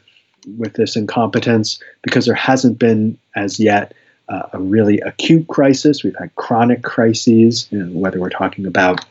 with 0.59 0.75
this 0.75 0.97
incompetence 0.97 1.79
because 2.03 2.27
there 2.27 2.35
hasn't 2.35 2.79
been 2.79 3.19
as 3.35 3.59
yet 3.59 3.95
uh, 4.29 4.49
a 4.53 4.59
really 4.59 5.01
acute 5.01 5.47
crisis. 5.49 6.03
We've 6.03 6.17
had 6.17 6.35
chronic 6.37 6.83
crises, 6.83 7.69
you 7.71 7.83
know, 7.83 7.99
whether 7.99 8.21
we're 8.21 8.31
talking 8.31 8.67
about 8.67 9.05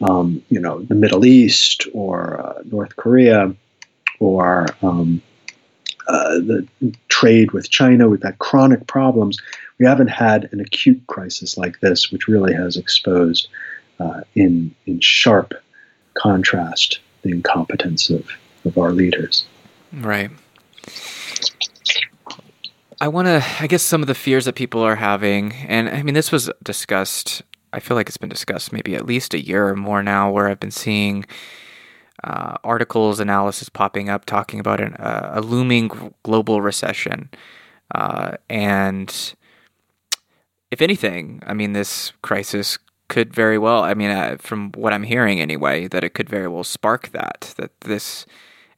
um, 0.00 0.42
you 0.48 0.60
know 0.60 0.80
the 0.80 0.94
Middle 0.94 1.24
East 1.24 1.86
or 1.92 2.40
uh, 2.40 2.62
North 2.64 2.96
Korea 2.96 3.54
or 4.20 4.66
um, 4.82 5.22
uh, 6.06 6.38
the 6.38 6.68
trade 7.08 7.52
with 7.52 7.70
China. 7.70 8.08
We've 8.08 8.22
had 8.22 8.38
chronic 8.38 8.86
problems. 8.86 9.40
We 9.78 9.86
haven't 9.86 10.08
had 10.08 10.48
an 10.52 10.60
acute 10.60 11.04
crisis 11.08 11.56
like 11.56 11.80
this, 11.80 12.12
which 12.12 12.28
really 12.28 12.54
has 12.54 12.76
exposed 12.76 13.48
uh, 13.98 14.20
in 14.34 14.74
in 14.86 15.00
sharp 15.00 15.54
contrast 16.14 17.00
the 17.22 17.30
incompetence 17.30 18.10
of, 18.10 18.28
of 18.64 18.78
our 18.78 18.92
leaders. 18.92 19.44
Right. 19.92 20.30
I 23.00 23.08
want 23.08 23.26
to, 23.26 23.44
I 23.60 23.66
guess, 23.66 23.82
some 23.82 24.02
of 24.02 24.06
the 24.06 24.14
fears 24.14 24.44
that 24.44 24.54
people 24.54 24.80
are 24.80 24.96
having, 24.96 25.52
and 25.52 25.88
I 25.88 26.02
mean, 26.02 26.14
this 26.14 26.30
was 26.30 26.50
discussed. 26.62 27.42
I 27.72 27.80
feel 27.80 27.96
like 27.96 28.08
it's 28.08 28.16
been 28.16 28.28
discussed 28.28 28.72
maybe 28.72 28.94
at 28.94 29.04
least 29.04 29.34
a 29.34 29.44
year 29.44 29.68
or 29.68 29.76
more 29.76 30.02
now, 30.02 30.30
where 30.30 30.48
I've 30.48 30.60
been 30.60 30.70
seeing 30.70 31.26
uh, 32.22 32.56
articles, 32.62 33.20
analysis 33.20 33.68
popping 33.68 34.08
up 34.08 34.24
talking 34.24 34.60
about 34.60 34.80
an, 34.80 34.94
uh, 34.94 35.32
a 35.34 35.40
looming 35.40 36.12
global 36.22 36.62
recession. 36.62 37.30
Uh, 37.94 38.36
and 38.48 39.34
if 40.70 40.80
anything, 40.80 41.42
I 41.46 41.52
mean, 41.52 41.72
this 41.72 42.12
crisis 42.22 42.78
could 43.08 43.34
very 43.34 43.58
well, 43.58 43.82
I 43.82 43.94
mean, 43.94 44.10
uh, 44.10 44.36
from 44.38 44.72
what 44.72 44.92
I'm 44.92 45.02
hearing 45.02 45.40
anyway, 45.40 45.88
that 45.88 46.04
it 46.04 46.14
could 46.14 46.28
very 46.28 46.48
well 46.48 46.64
spark 46.64 47.10
that, 47.10 47.54
that 47.58 47.78
this 47.82 48.24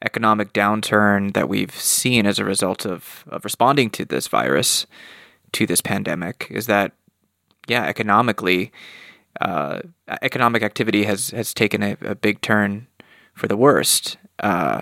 economic 0.01 0.53
downturn 0.53 1.33
that 1.33 1.49
we've 1.49 1.75
seen 1.75 2.25
as 2.25 2.39
a 2.39 2.45
result 2.45 2.85
of, 2.85 3.23
of 3.27 3.43
responding 3.43 3.89
to 3.91 4.05
this 4.05 4.27
virus, 4.27 4.85
to 5.53 5.65
this 5.65 5.81
pandemic, 5.81 6.47
is 6.49 6.67
that, 6.67 6.91
yeah, 7.67 7.85
economically, 7.85 8.71
uh, 9.41 9.79
economic 10.21 10.63
activity 10.63 11.03
has, 11.03 11.31
has 11.31 11.53
taken 11.53 11.83
a, 11.83 11.97
a 12.01 12.15
big 12.15 12.41
turn 12.41 12.87
for 13.33 13.47
the 13.47 13.57
worst. 13.57 14.17
Uh, 14.39 14.81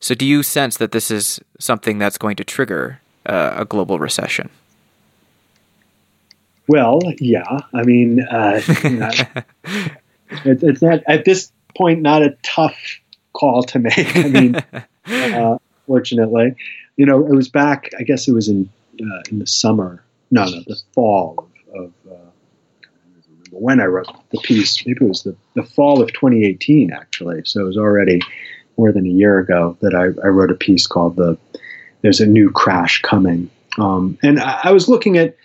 so, 0.00 0.14
do 0.14 0.24
you 0.24 0.42
sense 0.42 0.78
that 0.78 0.92
this 0.92 1.10
is 1.10 1.40
something 1.58 1.98
that's 1.98 2.16
going 2.16 2.36
to 2.36 2.44
trigger 2.44 3.00
uh, 3.26 3.54
a 3.56 3.64
global 3.64 3.98
recession? 3.98 4.48
Well, 6.68 7.00
yeah. 7.18 7.60
I 7.74 7.82
mean, 7.82 8.20
uh, 8.22 8.60
it, 10.44 10.62
it's 10.62 10.80
not 10.80 11.00
at 11.06 11.24
this 11.24 11.52
point 11.76 12.00
not 12.00 12.22
a 12.22 12.36
tough 12.42 12.99
call 13.32 13.62
to 13.64 13.78
make. 13.78 14.16
I 14.16 14.22
mean, 14.28 14.56
uh, 15.06 15.58
fortunately, 15.86 16.54
you 16.96 17.06
know, 17.06 17.26
it 17.26 17.34
was 17.34 17.48
back. 17.48 17.90
I 17.98 18.02
guess 18.02 18.28
it 18.28 18.32
was 18.32 18.48
in 18.48 18.68
uh, 19.00 19.22
in 19.30 19.38
the 19.38 19.46
summer. 19.46 20.02
No, 20.30 20.44
no, 20.44 20.62
the 20.66 20.80
fall 20.92 21.48
of. 21.74 21.82
of 21.82 21.92
uh, 22.10 22.16
when 23.52 23.80
I 23.80 23.86
wrote 23.86 24.06
the 24.30 24.38
piece, 24.38 24.86
maybe 24.86 25.04
it 25.04 25.08
was 25.08 25.24
the, 25.24 25.36
the 25.54 25.64
fall 25.64 26.00
of 26.00 26.12
2018, 26.12 26.92
actually. 26.92 27.42
So 27.44 27.60
it 27.60 27.64
was 27.64 27.76
already 27.76 28.20
more 28.76 28.92
than 28.92 29.06
a 29.06 29.10
year 29.10 29.40
ago 29.40 29.76
that 29.80 29.92
I, 29.92 30.04
I 30.04 30.28
wrote 30.28 30.52
a 30.52 30.54
piece 30.54 30.86
called 30.86 31.16
the 31.16 31.36
"There's 32.02 32.20
a 32.20 32.26
New 32.26 32.50
Crash 32.50 33.02
Coming," 33.02 33.50
um, 33.78 34.18
and 34.22 34.40
I, 34.40 34.60
I 34.64 34.72
was 34.72 34.88
looking 34.88 35.18
at 35.18 35.36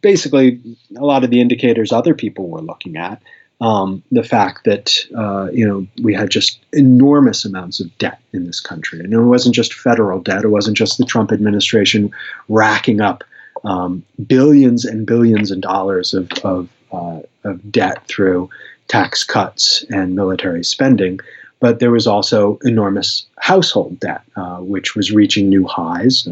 basically 0.00 0.60
a 0.96 1.04
lot 1.04 1.24
of 1.24 1.30
the 1.30 1.40
indicators 1.40 1.92
other 1.92 2.14
people 2.14 2.48
were 2.48 2.60
looking 2.60 2.96
at. 2.96 3.22
Um, 3.60 4.02
the 4.12 4.22
fact 4.22 4.64
that 4.64 4.96
uh, 5.16 5.48
you 5.52 5.66
know 5.66 5.86
we 6.02 6.14
had 6.14 6.30
just 6.30 6.60
enormous 6.72 7.44
amounts 7.44 7.80
of 7.80 7.96
debt 7.98 8.20
in 8.32 8.46
this 8.46 8.60
country, 8.60 9.00
and 9.00 9.12
it 9.12 9.20
wasn't 9.20 9.54
just 9.54 9.74
federal 9.74 10.20
debt. 10.20 10.44
It 10.44 10.48
wasn't 10.48 10.76
just 10.76 10.98
the 10.98 11.04
Trump 11.04 11.32
administration 11.32 12.10
racking 12.48 13.00
up 13.00 13.24
um, 13.64 14.04
billions 14.26 14.84
and 14.84 15.06
billions 15.06 15.50
of 15.50 15.60
dollars 15.60 16.14
of 16.14 16.30
of, 16.44 16.68
uh, 16.92 17.20
of 17.44 17.72
debt 17.72 18.06
through 18.06 18.48
tax 18.86 19.24
cuts 19.24 19.84
and 19.90 20.14
military 20.14 20.64
spending. 20.64 21.18
But 21.60 21.80
there 21.80 21.90
was 21.90 22.06
also 22.06 22.58
enormous 22.62 23.26
household 23.38 23.98
debt, 23.98 24.22
uh, 24.36 24.58
which 24.58 24.94
was 24.94 25.10
reaching 25.10 25.48
new 25.48 25.66
highs. 25.66 26.28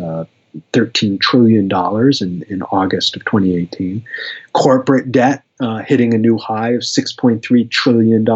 Uh, 0.55 0.61
$13 0.73 1.21
trillion 1.21 1.71
in, 2.21 2.43
in 2.49 2.63
August 2.65 3.17
of 3.17 3.25
2018. 3.25 4.05
Corporate 4.53 5.11
debt 5.11 5.43
uh, 5.61 5.79
hitting 5.79 6.15
a 6.15 6.19
new 6.19 6.37
high 6.39 6.71
of 6.71 6.83
$6.3 6.83 7.71
trillion 7.71 8.29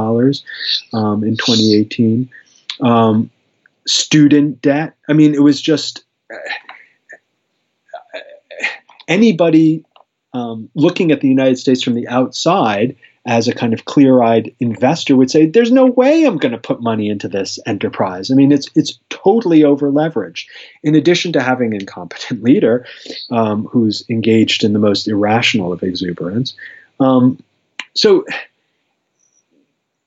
um, 0.92 1.24
in 1.24 1.36
2018. 1.36 2.28
Um, 2.80 3.30
student 3.86 4.62
debt. 4.62 4.96
I 5.08 5.12
mean, 5.12 5.34
it 5.34 5.42
was 5.42 5.60
just 5.60 6.04
anybody 9.08 9.84
um, 10.32 10.70
looking 10.74 11.10
at 11.10 11.20
the 11.20 11.28
United 11.28 11.58
States 11.58 11.82
from 11.82 11.94
the 11.94 12.08
outside 12.08 12.96
as 13.26 13.48
a 13.48 13.54
kind 13.54 13.74
of 13.74 13.84
clear-eyed 13.84 14.54
investor 14.60 15.14
would 15.14 15.30
say 15.30 15.46
there's 15.46 15.70
no 15.70 15.84
way 15.84 16.24
I'm 16.24 16.38
going 16.38 16.52
to 16.52 16.58
put 16.58 16.82
money 16.82 17.10
into 17.10 17.28
this 17.28 17.58
enterprise. 17.66 18.30
I 18.30 18.34
mean 18.34 18.52
it's 18.52 18.68
it's 18.74 18.98
totally 19.10 19.64
over 19.64 19.90
leveraged. 19.90 20.46
In 20.82 20.94
addition 20.94 21.32
to 21.34 21.42
having 21.42 21.74
an 21.74 21.80
incompetent 21.80 22.42
leader 22.44 22.86
um, 23.30 23.66
who's 23.66 24.04
engaged 24.08 24.64
in 24.64 24.72
the 24.72 24.78
most 24.78 25.06
irrational 25.06 25.72
of 25.72 25.82
exuberance, 25.82 26.54
um, 26.98 27.38
so 27.94 28.24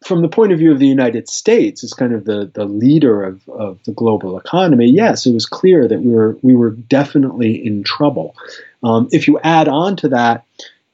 from 0.03 0.21
the 0.21 0.29
point 0.29 0.51
of 0.51 0.59
view 0.59 0.71
of 0.71 0.79
the 0.79 0.87
United 0.87 1.29
States 1.29 1.83
as 1.83 1.93
kind 1.93 2.13
of 2.13 2.25
the, 2.25 2.51
the 2.53 2.65
leader 2.65 3.23
of, 3.23 3.47
of 3.49 3.79
the 3.85 3.91
global 3.91 4.37
economy, 4.37 4.87
yes, 4.87 5.25
it 5.25 5.33
was 5.33 5.45
clear 5.45 5.87
that 5.87 6.01
we 6.01 6.11
were 6.11 6.37
we 6.41 6.55
were 6.55 6.71
definitely 6.71 7.65
in 7.65 7.83
trouble. 7.83 8.35
Um, 8.83 9.07
if 9.11 9.27
you 9.27 9.39
add 9.43 9.67
on 9.67 9.95
to 9.97 10.09
that 10.09 10.45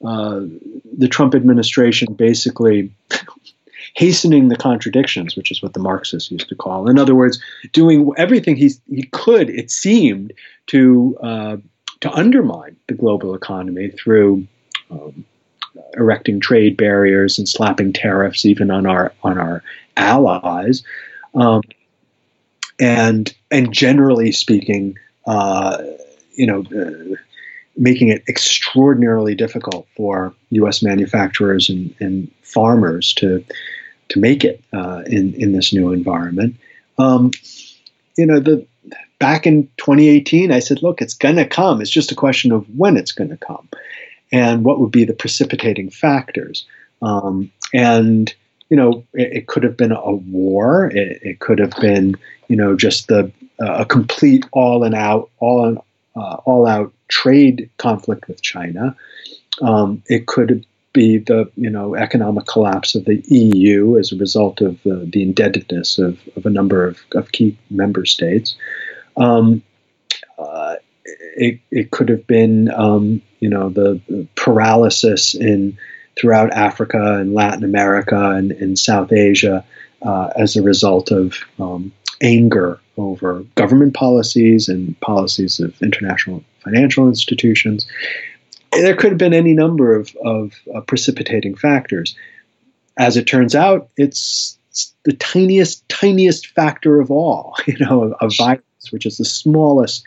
uh, 0.06 0.41
the 0.97 1.08
Trump 1.10 1.36
administration 1.36 2.14
basically 2.14 2.91
hastening 3.95 4.47
the 4.47 4.56
contradictions, 4.56 5.36
which 5.36 5.52
is 5.52 5.62
what 5.62 5.74
the 5.74 5.80
Marxists 5.80 6.32
used 6.32 6.50
to 6.50 6.56
call. 6.56 6.89
In 6.89 6.97
other 6.97 7.16
words, 7.16 7.41
doing 7.74 8.12
everything 8.18 8.56
he, 8.56 8.72
he 8.89 9.04
could, 9.04 9.50
it 9.50 9.72
seemed, 9.72 10.34
to 10.68 11.18
uh, 11.22 11.58
to 12.02 12.12
undermine 12.12 12.78
the 12.88 12.93
global 12.93 13.36
economy 13.36 13.89
through 13.89 14.47
um, 14.89 15.26
erecting 15.95 16.39
trade 16.39 16.78
barriers 16.78 17.38
and 17.38 17.47
slapping 17.47 17.91
tariffs 17.93 18.45
even 18.45 18.72
on 18.72 18.86
our 18.86 19.14
on 19.24 19.38
our 19.38 19.64
allies, 19.97 20.84
um, 21.36 21.62
and 22.80 23.34
and 23.52 23.74
generally 23.74 24.32
speaking, 24.32 24.97
uh, 25.28 25.82
you 26.34 26.47
know. 26.47 26.64
Uh, 26.64 27.16
making 27.80 28.10
it 28.10 28.24
extraordinarily 28.28 29.34
difficult 29.34 29.88
for 29.96 30.34
U.S. 30.52 30.84
manufacturers 30.84 31.70
and, 31.70 31.96
and 32.00 32.30
farmers 32.42 33.14
to 33.16 33.44
to 34.10 34.20
make 34.20 34.44
it 34.44 34.62
uh, 34.74 35.04
in 35.08 35.34
in 35.36 35.54
this 35.54 35.74
new 35.74 35.92
environment. 35.92 36.58
Um, 36.98 37.32
you 38.18 38.26
know, 38.26 38.40
the 38.40 38.68
back 39.18 39.48
in 39.48 39.68
2018, 39.78 40.52
I 40.52 40.60
said, 40.60 40.84
look, 40.84 41.02
it's 41.02 41.14
going 41.14 41.38
to 41.38 41.46
come. 41.46 41.82
It's 41.82 41.90
just 41.90 42.12
a 42.12 42.16
question 42.16 42.52
of 42.52 42.66
when 42.78 42.98
it's 42.98 43.14
going 43.14 43.30
to 43.30 43.38
come, 43.38 43.68
and 44.32 44.64
what 44.64 44.80
would 44.80 44.92
be 44.92 45.06
the 45.06 45.14
precipitating 45.14 45.90
factors. 45.90 46.66
Um, 47.02 47.52
and 47.74 48.34
you 48.70 48.78
know, 48.78 49.06
it, 49.14 49.38
it, 49.38 49.48
could 49.48 49.64
have 49.64 49.78
been 49.78 49.92
a 49.92 50.12
war. 50.12 50.88
It, 50.88 51.20
it, 51.24 51.40
could 51.40 51.60
have 51.60 51.74
been, 51.82 52.16
you 52.50 52.56
know, 52.56 52.76
just 52.76 53.08
the 53.08 53.32
uh, 53.60 53.78
a 53.80 53.86
complete 53.86 54.46
all 54.52 54.84
and 54.84 54.94
out, 54.94 55.32
all 55.40 55.86
uh, 56.16 56.38
all 56.46 56.68
out 56.68 56.94
trade 57.10 57.70
conflict 57.78 58.28
with 58.28 58.41
China. 58.41 58.95
Um, 59.62 60.01
it 60.07 60.28
could 60.28 60.66
be 60.93 61.20
the 61.20 61.51
you 61.55 61.70
know 61.70 61.95
economic 61.95 62.45
collapse 62.47 62.95
of 62.95 63.05
the 63.05 63.22
EU 63.28 63.97
as 63.97 64.12
a 64.12 64.18
result 64.18 64.62
of 64.62 64.76
uh, 64.88 64.99
the 65.03 65.22
indebtedness 65.22 65.99
of, 65.99 66.18
of 66.36 66.45
a 66.45 66.49
number 66.49 66.88
of, 66.88 66.99
of 67.14 67.32
key 67.32 67.57
member 67.70 68.05
states. 68.05 68.55
Um, 69.18 69.62
uh, 70.38 70.76
it, 71.36 71.60
it 71.72 71.91
could 71.91 72.10
have 72.10 72.26
been 72.26 72.72
um, 72.72 73.22
you 73.39 73.49
know 73.49 73.70
the, 73.70 74.01
the, 74.07 74.28
paralysis 74.36 75.36
in 75.36 75.78
throughout 76.18 76.51
Africa 76.51 77.16
and 77.20 77.34
Latin 77.34 77.64
America 77.64 78.32
and, 78.32 78.51
and 78.51 78.78
South 78.78 79.12
Asia 79.12 79.64
uh, 80.01 80.32
as 80.36 80.55
a 80.55 80.62
result 80.62 81.12
of 81.12 81.36
um, 81.60 81.91
anger 82.22 82.80
over 82.97 83.43
government 83.55 83.93
policies 83.93 84.68
and 84.68 84.99
policies 84.99 85.60
of 85.60 85.82
international 85.82 86.43
financial 86.64 87.07
institutions. 87.07 87.88
There 88.72 88.95
could 88.95 89.12
have 89.12 89.18
been 89.18 89.34
any 89.34 89.53
number 89.53 89.95
of, 89.95 90.16
of 90.24 90.53
uh, 90.74 90.82
precipitating 90.82 91.55
factors. 91.55 92.16
As 92.97 93.18
it 93.18 93.26
turns 93.26 93.55
out, 93.55 93.89
it's, 93.97 94.60
the 95.03 95.14
tiniest, 95.14 95.88
tiniest 95.89 96.47
factor 96.47 96.99
of 96.99 97.12
all, 97.12 97.55
you 97.68 97.78
know, 97.80 98.16
a 98.22 98.30
virus, 98.30 98.91
which 98.91 99.05
is 99.05 99.18
the 99.18 99.26
smallest 99.26 100.03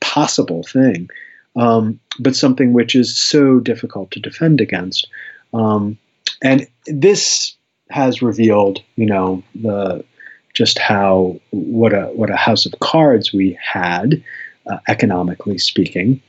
possible 0.00 0.62
thing, 0.62 1.08
um, 1.56 2.00
but 2.18 2.36
something 2.36 2.72
which 2.72 2.94
is 2.94 3.16
so 3.16 3.60
difficult 3.60 4.10
to 4.10 4.20
defend 4.20 4.60
against. 4.60 5.08
Um, 5.54 5.98
and 6.42 6.66
this 6.86 7.56
has 7.90 8.22
revealed, 8.22 8.82
you 8.96 9.06
know, 9.06 9.42
the 9.54 10.04
just 10.52 10.78
how 10.78 11.38
what 11.50 11.92
a 11.92 12.06
what 12.06 12.30
a 12.30 12.36
house 12.36 12.66
of 12.66 12.74
cards 12.80 13.32
we 13.32 13.58
had, 13.62 14.22
uh, 14.66 14.78
economically 14.88 15.58
speaking, 15.58 16.20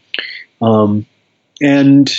um, 0.62 1.06
and 1.62 2.10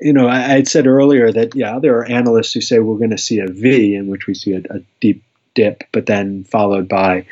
you 0.00 0.12
know 0.12 0.28
I, 0.28 0.38
had 0.40 0.68
said 0.68 0.86
earlier 0.86 1.30
that 1.32 1.54
yeah 1.54 1.78
there 1.80 1.96
are 1.98 2.04
analysts 2.04 2.52
who 2.52 2.60
say 2.60 2.78
we're 2.78 2.98
going 2.98 3.10
to 3.10 3.18
see 3.18 3.40
a 3.40 3.46
V 3.46 3.94
in 3.94 4.08
which 4.08 4.26
we 4.26 4.34
see 4.34 4.52
a, 4.52 4.62
a, 4.70 4.80
deep 5.00 5.22
dip, 5.54 5.84
but 5.92 6.06
then 6.06 6.44
followed 6.44 6.88
by 6.88 7.26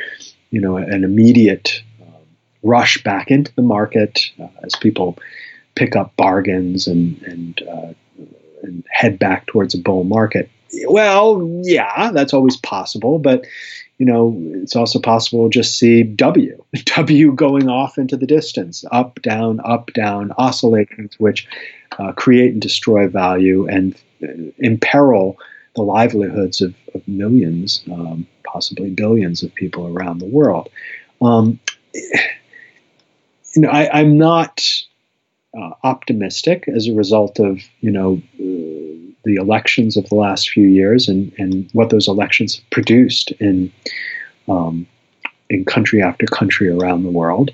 you 0.50 0.60
know 0.60 0.76
an 0.76 1.04
immediate 1.04 1.82
um, 2.00 2.22
rush 2.62 3.02
back 3.02 3.30
into 3.30 3.54
the 3.54 3.62
market 3.62 4.30
uh, 4.40 4.48
as 4.62 4.74
people 4.76 5.18
pick 5.74 5.96
up 5.96 6.14
bargains 6.16 6.86
and 6.86 7.20
and 7.22 7.62
uh, 7.62 7.92
and 8.62 8.84
head 8.90 9.18
back 9.18 9.46
towards 9.46 9.74
a 9.74 9.78
bull 9.78 10.04
market. 10.04 10.50
Well, 10.86 11.60
yeah, 11.64 12.12
that's 12.12 12.32
always 12.32 12.56
possible, 12.56 13.18
but 13.18 13.44
you 14.02 14.06
know, 14.06 14.36
it's 14.54 14.74
also 14.74 14.98
possible 14.98 15.48
to 15.48 15.60
just 15.60 15.78
see 15.78 16.02
W, 16.02 16.64
W 16.74 17.32
going 17.34 17.68
off 17.68 17.98
into 17.98 18.16
the 18.16 18.26
distance, 18.26 18.84
up, 18.90 19.22
down, 19.22 19.60
up, 19.64 19.92
down, 19.92 20.32
oscillations 20.38 21.14
which 21.20 21.46
uh, 22.00 22.10
create 22.10 22.50
and 22.52 22.60
destroy 22.60 23.06
value 23.06 23.68
and 23.68 23.94
uh, 24.20 24.50
imperil 24.58 25.36
the 25.76 25.82
livelihoods 25.82 26.60
of, 26.60 26.74
of 26.96 27.06
millions, 27.06 27.84
um, 27.92 28.26
possibly 28.42 28.90
billions 28.90 29.44
of 29.44 29.54
people 29.54 29.96
around 29.96 30.18
the 30.18 30.26
world. 30.26 30.68
Um, 31.20 31.60
you 31.94 33.62
know, 33.62 33.68
I, 33.68 34.00
am 34.00 34.18
not 34.18 34.64
uh, 35.56 35.74
optimistic 35.84 36.66
as 36.66 36.88
a 36.88 36.92
result 36.92 37.38
of, 37.38 37.60
you 37.80 37.92
know, 37.92 38.20
the 39.24 39.36
elections 39.36 39.96
of 39.96 40.08
the 40.08 40.14
last 40.14 40.50
few 40.50 40.66
years 40.66 41.08
and, 41.08 41.32
and 41.38 41.68
what 41.72 41.90
those 41.90 42.08
elections 42.08 42.56
have 42.56 42.70
produced 42.70 43.30
in 43.32 43.72
um, 44.48 44.86
in 45.48 45.64
country 45.64 46.02
after 46.02 46.26
country 46.26 46.68
around 46.68 47.02
the 47.02 47.10
world. 47.10 47.50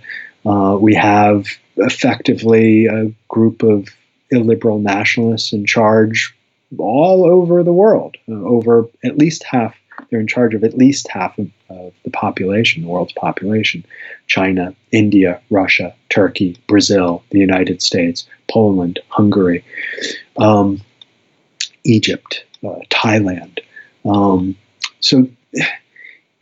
Uh, 0.46 0.76
we 0.80 0.94
have 0.94 1.46
effectively 1.76 2.86
a 2.86 3.12
group 3.28 3.62
of 3.62 3.88
illiberal 4.30 4.78
nationalists 4.78 5.52
in 5.52 5.66
charge 5.66 6.34
all 6.78 7.24
over 7.24 7.62
the 7.62 7.72
world. 7.72 8.16
Uh, 8.28 8.34
over 8.34 8.88
at 9.04 9.18
least 9.18 9.42
half, 9.42 9.74
they're 10.10 10.20
in 10.20 10.26
charge 10.26 10.54
of 10.54 10.64
at 10.64 10.76
least 10.76 11.08
half 11.08 11.38
of, 11.38 11.50
the 12.04 12.10
population, 12.10 12.82
the 12.82 12.88
world's 12.88 13.12
population. 13.12 13.84
China, 14.26 14.74
India, 14.90 15.40
Russia, 15.50 15.94
Turkey, 16.08 16.56
Brazil, 16.66 17.22
the 17.30 17.38
United 17.38 17.82
States, 17.82 18.26
Poland, 18.48 18.98
Hungary. 19.08 19.64
Um, 20.38 20.80
Egypt, 21.84 22.44
uh, 22.64 22.80
Thailand. 22.90 23.58
Um, 24.04 24.56
so, 25.00 25.28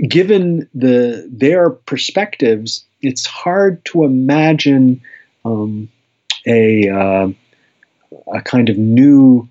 given 0.09 0.69
the 0.75 1.29
their 1.31 1.71
perspectives, 1.71 2.85
it's 3.03 3.27
hard 3.27 3.85
to 3.87 4.05
imagine 4.05 5.01
um, 5.45 5.89
a 6.47 6.89
uh, 6.89 7.29
a 8.33 8.41
kind 8.43 8.69
of 8.69 8.79
new, 8.79 9.49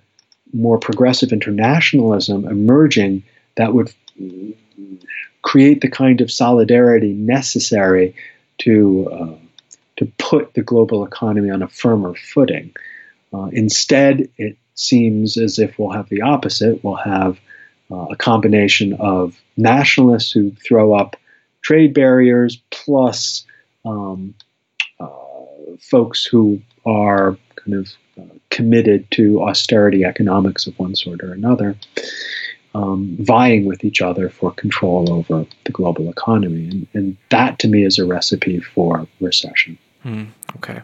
more 0.54 0.78
progressive 0.78 1.32
internationalism 1.32 2.46
emerging 2.48 3.24
that 3.56 3.74
would 3.74 3.94
create 5.42 5.82
the 5.82 5.90
kind 5.90 6.22
of 6.22 6.32
solidarity 6.32 7.14
necessary 7.14 8.16
to 8.58 9.10
uh, 9.12 9.36
to 9.98 10.06
put 10.18 10.54
the 10.54 10.62
global 10.62 11.06
economy 11.06 11.50
on 11.50 11.62
a 11.62 11.68
firmer 11.68 12.14
footing. 12.16 12.76
Uh, 13.34 13.50
instead, 13.52 14.30
it 14.38 14.58
seems 14.76 15.38
as 15.38 15.58
if 15.58 15.78
we'll 15.80 15.92
have 15.92 16.10
the 16.10 16.22
opposite. 16.22 16.84
We'll 16.84 16.96
have 16.96 17.40
uh, 17.92 18.08
a 18.12 18.16
combination 18.16 18.94
of 18.94 19.42
nationalists 19.58 20.32
who 20.32 20.52
throw 20.52 20.94
up 20.94 21.16
trade 21.62 21.94
barriers 21.94 22.62
plus 22.70 23.46
um, 23.86 24.36
uh, 25.00 25.10
folks 25.80 26.26
who 26.26 26.62
are 26.86 27.38
kind 27.56 27.74
of 27.74 27.90
uh, 28.20 28.36
committed 28.50 29.10
to 29.12 29.42
austerity 29.42 30.04
economics 30.04 30.68
of 30.68 30.78
one 30.78 30.96
sort 30.96 31.24
or 31.24 31.34
another, 31.34 31.76
um, 32.74 33.18
vying 33.20 33.66
with 33.66 33.84
each 33.84 34.02
other 34.02 34.30
for 34.30 34.52
control 34.52 35.12
over 35.12 35.46
the 35.64 35.72
global 35.72 36.10
economy. 36.10 36.68
And, 36.68 36.88
and 36.94 37.18
that 37.30 37.60
to 37.60 37.68
me 37.68 37.86
is 37.86 37.98
a 37.98 38.06
recipe 38.06 38.60
for 38.60 39.08
recession. 39.20 39.78
Hmm, 40.06 40.26
okay. 40.58 40.84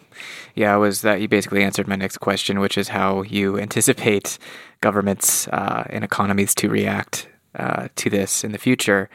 Yeah, 0.55 0.76
was 0.78 1.01
that 1.01 1.22
you 1.22 1.28
basically 1.28 1.63
answered 1.63 1.88
my 1.88 1.95
next 1.95 2.17
question, 2.17 2.59
which 2.59 2.76
is 2.76 2.88
how 2.88 3.22
you 3.22 3.59
anticipate 3.67 4.39
governments 4.82 5.47
uh, 5.49 5.84
and 5.91 6.03
economies 6.03 6.55
to 6.55 6.69
react 6.69 7.28
uh, 7.53 7.89
to 7.97 8.09
this 8.09 8.43
in 8.43 8.51
the 8.51 8.57
future. 8.57 9.11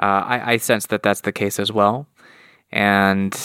Uh, 0.00 0.22
I, 0.24 0.52
I, 0.52 0.56
sense 0.58 0.86
that 0.86 1.02
that's 1.02 1.22
the 1.22 1.32
case 1.32 1.58
as 1.58 1.72
well. 1.72 2.06
And 2.70 3.36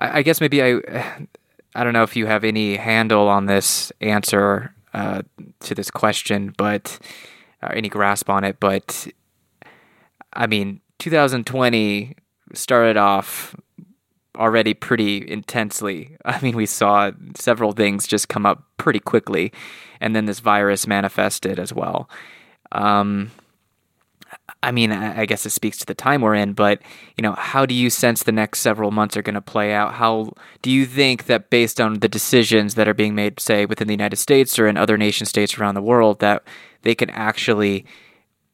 I, 0.00 0.18
I, 0.18 0.22
guess 0.22 0.40
maybe 0.40 0.60
I, 0.60 0.80
I 1.76 1.84
don't 1.84 1.92
know 1.92 2.02
if 2.02 2.16
you 2.16 2.26
have 2.26 2.42
any 2.42 2.74
handle 2.74 3.28
on 3.28 3.46
this 3.46 3.92
answer 4.00 4.74
uh, 4.92 5.22
to 5.60 5.76
this 5.76 5.92
question, 5.92 6.52
but 6.56 6.98
any 7.62 7.88
grasp 7.88 8.28
on 8.28 8.42
it. 8.42 8.58
But 8.58 9.06
I 10.32 10.48
mean, 10.48 10.80
2020 10.98 12.16
started 12.52 12.96
off 12.96 13.54
already 14.36 14.74
pretty 14.74 15.28
intensely. 15.30 16.16
I 16.24 16.40
mean, 16.40 16.56
we 16.56 16.66
saw 16.66 17.10
several 17.34 17.72
things 17.72 18.06
just 18.06 18.28
come 18.28 18.46
up 18.46 18.64
pretty 18.76 19.00
quickly, 19.00 19.52
and 20.00 20.14
then 20.14 20.26
this 20.26 20.40
virus 20.40 20.86
manifested 20.86 21.58
as 21.58 21.72
well. 21.72 22.08
Um, 22.72 23.30
I 24.62 24.72
mean, 24.72 24.90
I 24.90 25.26
guess 25.26 25.46
it 25.46 25.50
speaks 25.50 25.78
to 25.78 25.86
the 25.86 25.94
time 25.94 26.20
we're 26.20 26.34
in, 26.34 26.52
but 26.52 26.80
you 27.16 27.22
know, 27.22 27.34
how 27.34 27.66
do 27.66 27.74
you 27.74 27.90
sense 27.90 28.22
the 28.22 28.32
next 28.32 28.60
several 28.60 28.90
months 28.90 29.16
are 29.16 29.22
going 29.22 29.34
to 29.34 29.40
play 29.40 29.72
out? 29.72 29.94
How 29.94 30.32
do 30.62 30.70
you 30.70 30.86
think 30.86 31.26
that 31.26 31.50
based 31.50 31.80
on 31.80 32.00
the 32.00 32.08
decisions 32.08 32.74
that 32.74 32.88
are 32.88 32.94
being 32.94 33.14
made, 33.14 33.38
say 33.38 33.66
within 33.66 33.86
the 33.86 33.94
United 33.94 34.16
States 34.16 34.58
or 34.58 34.66
in 34.66 34.76
other 34.76 34.96
nation 34.96 35.26
states 35.26 35.58
around 35.58 35.74
the 35.74 35.82
world, 35.82 36.18
that 36.20 36.42
they 36.82 36.94
can 36.94 37.10
actually, 37.10 37.84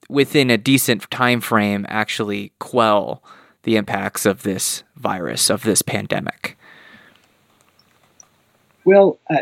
within 0.08 0.50
a 0.50 0.58
decent 0.58 1.10
time 1.10 1.40
frame, 1.40 1.86
actually 1.88 2.52
quell 2.58 3.22
the 3.62 3.76
impacts 3.76 4.26
of 4.26 4.42
this 4.42 4.82
virus, 4.96 5.50
of 5.50 5.62
this 5.62 5.82
pandemic? 5.82 6.56
Well, 8.84 9.18
I, 9.30 9.40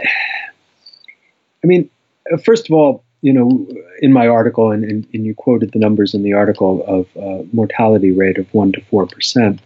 I 1.62 1.66
mean, 1.66 1.90
uh, 2.32 2.36
first 2.36 2.68
of 2.68 2.74
all, 2.74 3.04
you 3.22 3.32
know, 3.32 3.66
in 4.00 4.12
my 4.12 4.28
article, 4.28 4.70
and, 4.70 4.84
and, 4.84 5.06
and 5.12 5.26
you 5.26 5.34
quoted 5.34 5.72
the 5.72 5.78
numbers 5.78 6.14
in 6.14 6.22
the 6.22 6.32
article 6.32 6.84
of 6.86 7.16
uh, 7.16 7.44
mortality 7.52 8.12
rate 8.12 8.38
of 8.38 8.52
one 8.54 8.72
to 8.72 8.80
four 8.82 9.06
percent, 9.06 9.60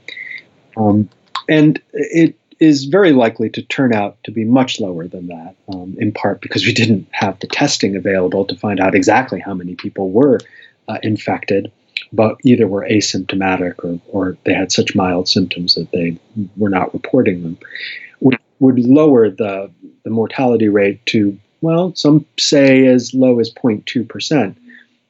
um, 0.77 1.09
and 1.49 1.81
it 1.93 2.37
is 2.61 2.85
very 2.85 3.13
likely 3.13 3.51
to 3.51 3.63
turn 3.63 3.93
out 3.93 4.17
to 4.25 4.31
be 4.31 4.45
much 4.45 4.81
lower 4.81 5.07
than 5.07 5.29
that. 5.29 5.55
Um, 5.73 5.97
in 5.99 6.13
part 6.13 6.41
because 6.41 6.65
we 6.65 6.73
didn't 6.73 7.07
have 7.11 7.39
the 7.41 7.47
testing 7.47 7.97
available 7.97 8.45
to 8.47 8.57
find 8.57 8.81
out 8.81 8.95
exactly 8.95 9.41
how 9.41 9.55
many 9.55 9.75
people 9.75 10.11
were 10.11 10.41
uh, 10.89 10.99
infected, 11.03 11.71
but 12.13 12.37
either 12.45 12.67
were 12.67 12.87
asymptomatic 12.91 13.75
or, 13.85 14.01
or 14.09 14.37
they 14.45 14.55
had 14.55 14.73
such 14.73 14.95
mild 14.95 15.29
symptoms 15.29 15.75
that 15.75 15.91
they 15.93 16.19
were 16.57 16.71
not 16.71 16.93
reporting 16.93 17.43
them. 17.43 17.59
Would, 18.21 18.39
would 18.61 18.79
lower 18.79 19.31
the 19.31 19.71
the 20.05 20.11
mortality 20.11 20.69
rate 20.69 21.05
to 21.07 21.39
well, 21.65 21.95
some 21.97 22.27
say 22.39 22.87
as 22.87 23.15
low 23.15 23.41
as 23.41 23.51
0.2%. 23.51 24.55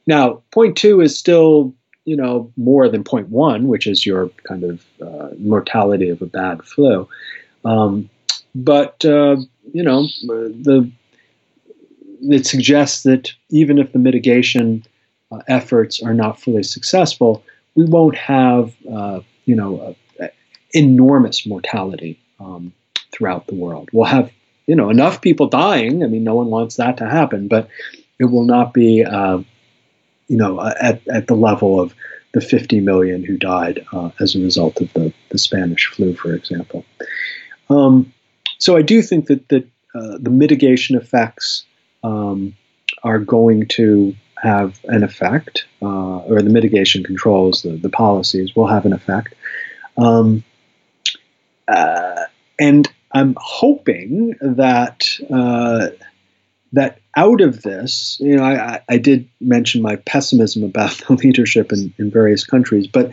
Now, 0.07 0.41
0.2 0.51 1.03
is 1.03 1.17
still, 1.19 1.73
you 2.05 2.15
know, 2.15 2.49
more 2.55 2.87
than 2.87 3.03
0.1, 3.03 3.65
which 3.65 3.85
is 3.87 4.05
your 4.05 4.29
kind 4.47 4.63
of 4.63 4.85
uh, 5.01 5.31
mortality 5.37 6.07
of 6.07 6.21
a 6.21 6.25
bad 6.25 6.63
flu. 6.63 7.09
Um, 7.65 8.09
but, 8.55 9.03
uh, 9.03 9.35
you 9.73 9.83
know, 9.83 10.07
the 10.23 10.89
it 12.21 12.45
suggests 12.45 13.03
that 13.03 13.33
even 13.49 13.77
if 13.77 13.91
the 13.91 13.99
mitigation 13.99 14.85
uh, 15.31 15.39
efforts 15.47 16.01
are 16.01 16.13
not 16.13 16.39
fully 16.39 16.63
successful, 16.63 17.43
we 17.75 17.85
won't 17.85 18.15
have, 18.15 18.73
uh, 18.91 19.21
you 19.45 19.55
know, 19.55 19.95
enormous 20.73 21.45
mortality 21.45 22.19
um, 22.39 22.73
throughout 23.11 23.47
the 23.47 23.55
world. 23.55 23.89
We'll 23.91 24.05
have 24.05 24.31
you 24.67 24.75
know 24.75 24.89
enough 24.89 25.21
people 25.21 25.47
dying. 25.47 26.03
I 26.03 26.07
mean, 26.07 26.23
no 26.23 26.35
one 26.35 26.47
wants 26.47 26.75
that 26.75 26.97
to 26.97 27.09
happen, 27.09 27.47
but 27.47 27.69
it 28.19 28.25
will 28.25 28.45
not 28.45 28.73
be 28.73 29.03
uh, 29.03 29.39
you 30.27 30.37
know 30.37 30.61
at 30.61 31.07
at 31.07 31.27
the 31.27 31.35
level 31.35 31.79
of 31.79 31.93
the 32.33 32.41
50 32.41 32.81
million 32.81 33.23
who 33.23 33.37
died 33.37 33.85
uh, 33.93 34.09
as 34.19 34.35
a 34.35 34.39
result 34.39 34.81
of 34.81 34.91
the, 34.91 35.13
the 35.29 35.37
Spanish 35.37 35.85
flu, 35.85 36.13
for 36.13 36.33
example. 36.33 36.83
Um, 37.69 38.11
so 38.57 38.75
I 38.75 38.81
do 38.81 39.01
think 39.01 39.27
that 39.27 39.47
that 39.49 39.65
uh, 39.95 40.17
the 40.19 40.29
mitigation 40.29 40.97
effects 40.97 41.65
um, 42.03 42.55
are 43.03 43.19
going 43.19 43.67
to 43.67 44.15
have 44.45 44.79
an 44.85 45.03
effect, 45.03 45.65
uh, 45.81 46.19
or 46.19 46.41
the 46.41 46.49
mitigation 46.49 47.03
controls, 47.03 47.63
the, 47.63 47.71
the 47.71 47.89
policies 47.89 48.55
will 48.55 48.67
have 48.67 48.85
an 48.85 48.93
effect. 48.93 49.33
Um, 49.97 50.43
uh, 51.67 52.23
and 52.59 52.87
I'm 53.11 53.35
hoping 53.37 54.35
that 54.41 55.07
uh, 55.31 55.87
that 56.73 56.99
out 57.15 57.41
of 57.41 57.61
this, 57.61 58.17
you 58.19 58.35
know, 58.35 58.43
I, 58.43 58.81
I, 58.89 58.97
did 58.97 59.29
mention 59.39 59.81
my 59.81 59.95
pessimism 59.95 60.63
about 60.63 60.91
the 61.07 61.13
leadership 61.13 61.71
in, 61.71 61.93
in 61.97 62.11
various 62.11 62.45
countries, 62.45 62.87
but 62.87 63.11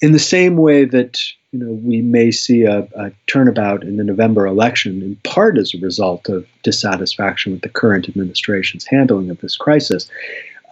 in 0.00 0.12
the 0.12 0.18
same 0.18 0.56
way 0.56 0.84
that 0.84 1.18
you 1.52 1.58
know 1.58 1.72
we 1.72 2.02
may 2.02 2.30
see 2.30 2.62
a, 2.62 2.88
a, 2.94 3.10
turnabout 3.26 3.82
in 3.82 3.96
the 3.96 4.04
November 4.04 4.46
election, 4.46 5.02
in 5.02 5.16
part 5.24 5.58
as 5.58 5.74
a 5.74 5.78
result 5.78 6.28
of 6.28 6.46
dissatisfaction 6.62 7.52
with 7.52 7.62
the 7.62 7.68
current 7.68 8.08
administration's 8.08 8.84
handling 8.84 9.30
of 9.30 9.40
this 9.40 9.56
crisis, 9.56 10.08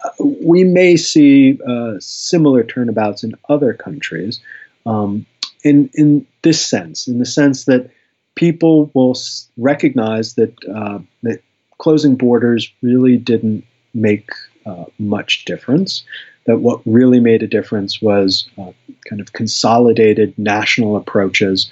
uh, 0.03 0.09
we 0.41 0.63
may 0.63 0.95
see 0.95 1.59
uh, 1.67 1.95
similar 1.99 2.63
turnabouts 2.63 3.23
in 3.23 3.33
other 3.49 3.73
countries. 3.73 4.39
Um, 4.85 5.25
in 5.63 5.89
in 5.95 6.25
this 6.43 6.65
sense, 6.65 7.07
in 7.07 7.19
the 7.19 7.25
sense 7.25 7.65
that 7.65 7.89
people 8.35 8.91
will 8.93 9.15
recognize 9.57 10.35
that 10.35 10.53
uh, 10.73 10.99
that 11.23 11.41
closing 11.79 12.15
borders 12.15 12.71
really 12.81 13.17
didn't 13.17 13.65
make 13.93 14.29
uh, 14.65 14.85
much 14.99 15.45
difference. 15.45 16.03
That 16.47 16.59
what 16.59 16.81
really 16.85 17.19
made 17.19 17.43
a 17.43 17.47
difference 17.47 18.01
was 18.01 18.49
uh, 18.57 18.71
kind 19.09 19.21
of 19.21 19.33
consolidated 19.33 20.33
national 20.37 20.97
approaches, 20.97 21.71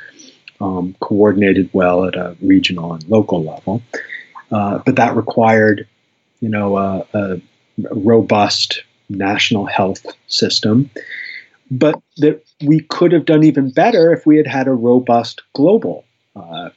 um, 0.61 0.95
coordinated 0.99 1.69
well 1.73 2.05
at 2.05 2.15
a 2.15 2.35
regional 2.41 2.93
and 2.93 3.07
local 3.09 3.43
level. 3.43 3.81
Uh, 4.51 4.79
but 4.85 4.95
that 4.97 5.15
required, 5.15 5.87
you 6.39 6.49
know, 6.49 6.77
a 6.77 7.41
robust 7.91 8.83
national 9.09 9.65
health 9.65 10.05
system 10.27 10.89
but 11.71 12.01
that 12.17 12.43
we 12.63 12.81
could 12.81 13.11
have 13.11 13.25
done 13.25 13.43
even 13.43 13.71
better 13.71 14.11
if 14.13 14.25
we 14.25 14.37
had 14.37 14.47
had 14.47 14.67
a 14.67 14.73
robust 14.73 15.41
global 15.53 16.05
uh, 16.35 16.69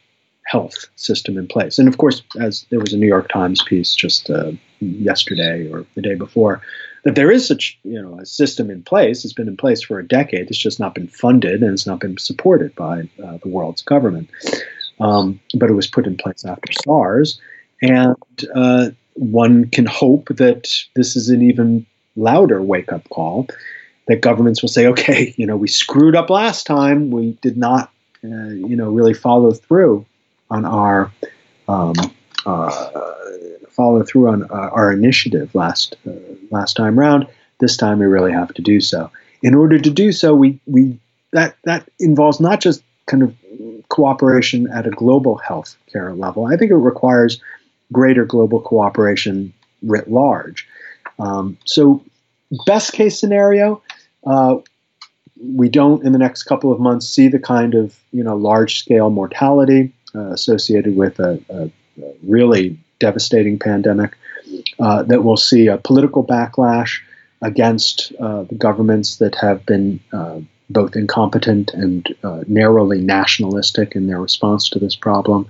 health 0.46 0.86
system 0.96 1.36
in 1.36 1.46
place. 1.46 1.78
And 1.78 1.88
of 1.88 1.98
course, 1.98 2.22
as 2.38 2.64
there 2.70 2.80
was 2.80 2.92
a 2.92 2.96
New 2.96 3.06
York 3.06 3.28
Times 3.28 3.62
piece 3.62 3.94
just 3.94 4.30
uh, 4.30 4.52
yesterday 4.80 5.70
or 5.70 5.84
the 5.94 6.02
day 6.02 6.14
before, 6.14 6.62
that 7.04 7.14
there 7.14 7.30
is 7.30 7.46
such 7.46 7.78
you 7.84 8.00
know 8.00 8.18
a 8.18 8.26
system 8.26 8.70
in 8.70 8.82
place. 8.82 9.24
It's 9.24 9.34
been 9.34 9.48
in 9.48 9.56
place 9.56 9.82
for 9.82 9.98
a 9.98 10.06
decade. 10.06 10.48
It's 10.48 10.58
just 10.58 10.80
not 10.80 10.94
been 10.94 11.08
funded 11.08 11.62
and 11.62 11.72
it's 11.72 11.86
not 11.86 12.00
been 12.00 12.18
supported 12.18 12.74
by 12.74 13.08
uh, 13.22 13.38
the 13.42 13.48
world's 13.48 13.82
government. 13.82 14.30
Um, 15.00 15.40
but 15.54 15.70
it 15.70 15.74
was 15.74 15.86
put 15.86 16.06
in 16.06 16.16
place 16.16 16.44
after 16.44 16.72
SARS, 16.84 17.40
and 17.80 18.16
uh, 18.54 18.90
one 19.14 19.68
can 19.70 19.86
hope 19.86 20.28
that 20.28 20.68
this 20.96 21.14
is 21.14 21.28
an 21.28 21.42
even 21.42 21.86
louder 22.16 22.60
wake 22.60 22.92
up 22.92 23.08
call 23.10 23.46
that 24.08 24.22
governments 24.22 24.62
will 24.62 24.68
say, 24.68 24.86
okay, 24.86 25.34
you 25.36 25.46
know, 25.46 25.56
we 25.56 25.68
screwed 25.68 26.16
up 26.16 26.30
last 26.30 26.66
time. 26.66 27.10
We 27.10 27.32
did 27.42 27.56
not, 27.56 27.92
uh, 28.24 28.48
you 28.48 28.74
know, 28.74 28.90
really 28.90 29.14
follow 29.14 29.52
through 29.52 30.04
on 30.50 30.64
our 30.64 31.12
um, 31.68 31.94
uh, 32.44 32.90
follow 33.78 34.02
through 34.02 34.28
on 34.28 34.42
uh, 34.42 34.70
our 34.72 34.92
initiative 34.92 35.54
last 35.54 35.96
uh, 36.06 36.12
last 36.50 36.74
time 36.74 36.98
round. 36.98 37.26
This 37.60 37.76
time 37.76 38.00
we 38.00 38.06
really 38.06 38.32
have 38.32 38.52
to 38.54 38.62
do 38.62 38.80
so. 38.80 39.10
In 39.42 39.54
order 39.54 39.78
to 39.78 39.90
do 39.90 40.12
so, 40.12 40.34
we 40.34 40.60
we 40.66 40.98
that 41.32 41.56
that 41.64 41.88
involves 41.98 42.40
not 42.40 42.60
just 42.60 42.82
kind 43.06 43.22
of 43.22 43.34
cooperation 43.88 44.68
at 44.68 44.86
a 44.86 44.90
global 44.90 45.36
health 45.38 45.76
care 45.90 46.12
level. 46.12 46.46
I 46.46 46.56
think 46.56 46.70
it 46.70 46.76
requires 46.76 47.40
greater 47.92 48.24
global 48.24 48.60
cooperation 48.60 49.52
writ 49.82 50.10
large. 50.10 50.68
Um, 51.18 51.56
so, 51.64 52.04
best 52.66 52.92
case 52.92 53.18
scenario, 53.18 53.80
uh, 54.26 54.56
we 55.40 55.68
don't 55.68 56.04
in 56.04 56.12
the 56.12 56.18
next 56.18 56.42
couple 56.44 56.72
of 56.72 56.80
months 56.80 57.08
see 57.08 57.28
the 57.28 57.38
kind 57.38 57.74
of 57.74 57.96
you 58.12 58.24
know 58.24 58.36
large 58.36 58.80
scale 58.80 59.10
mortality 59.10 59.92
uh, 60.14 60.30
associated 60.30 60.96
with 60.96 61.20
a, 61.20 61.40
a, 61.48 61.70
a, 62.02 62.14
really 62.22 62.78
devastating 62.98 63.58
pandemic, 63.58 64.16
uh, 64.78 65.02
that 65.04 65.22
will 65.22 65.36
see 65.36 65.66
a 65.66 65.78
political 65.78 66.24
backlash 66.24 67.00
against 67.42 68.12
uh, 68.18 68.42
the 68.44 68.54
governments 68.54 69.16
that 69.16 69.34
have 69.36 69.64
been 69.66 70.00
uh, 70.12 70.40
both 70.70 70.96
incompetent 70.96 71.72
and 71.72 72.14
uh, 72.22 72.42
narrowly 72.46 73.00
nationalistic 73.00 73.94
in 73.94 74.06
their 74.06 74.20
response 74.20 74.68
to 74.68 74.78
this 74.78 74.96
problem, 74.96 75.48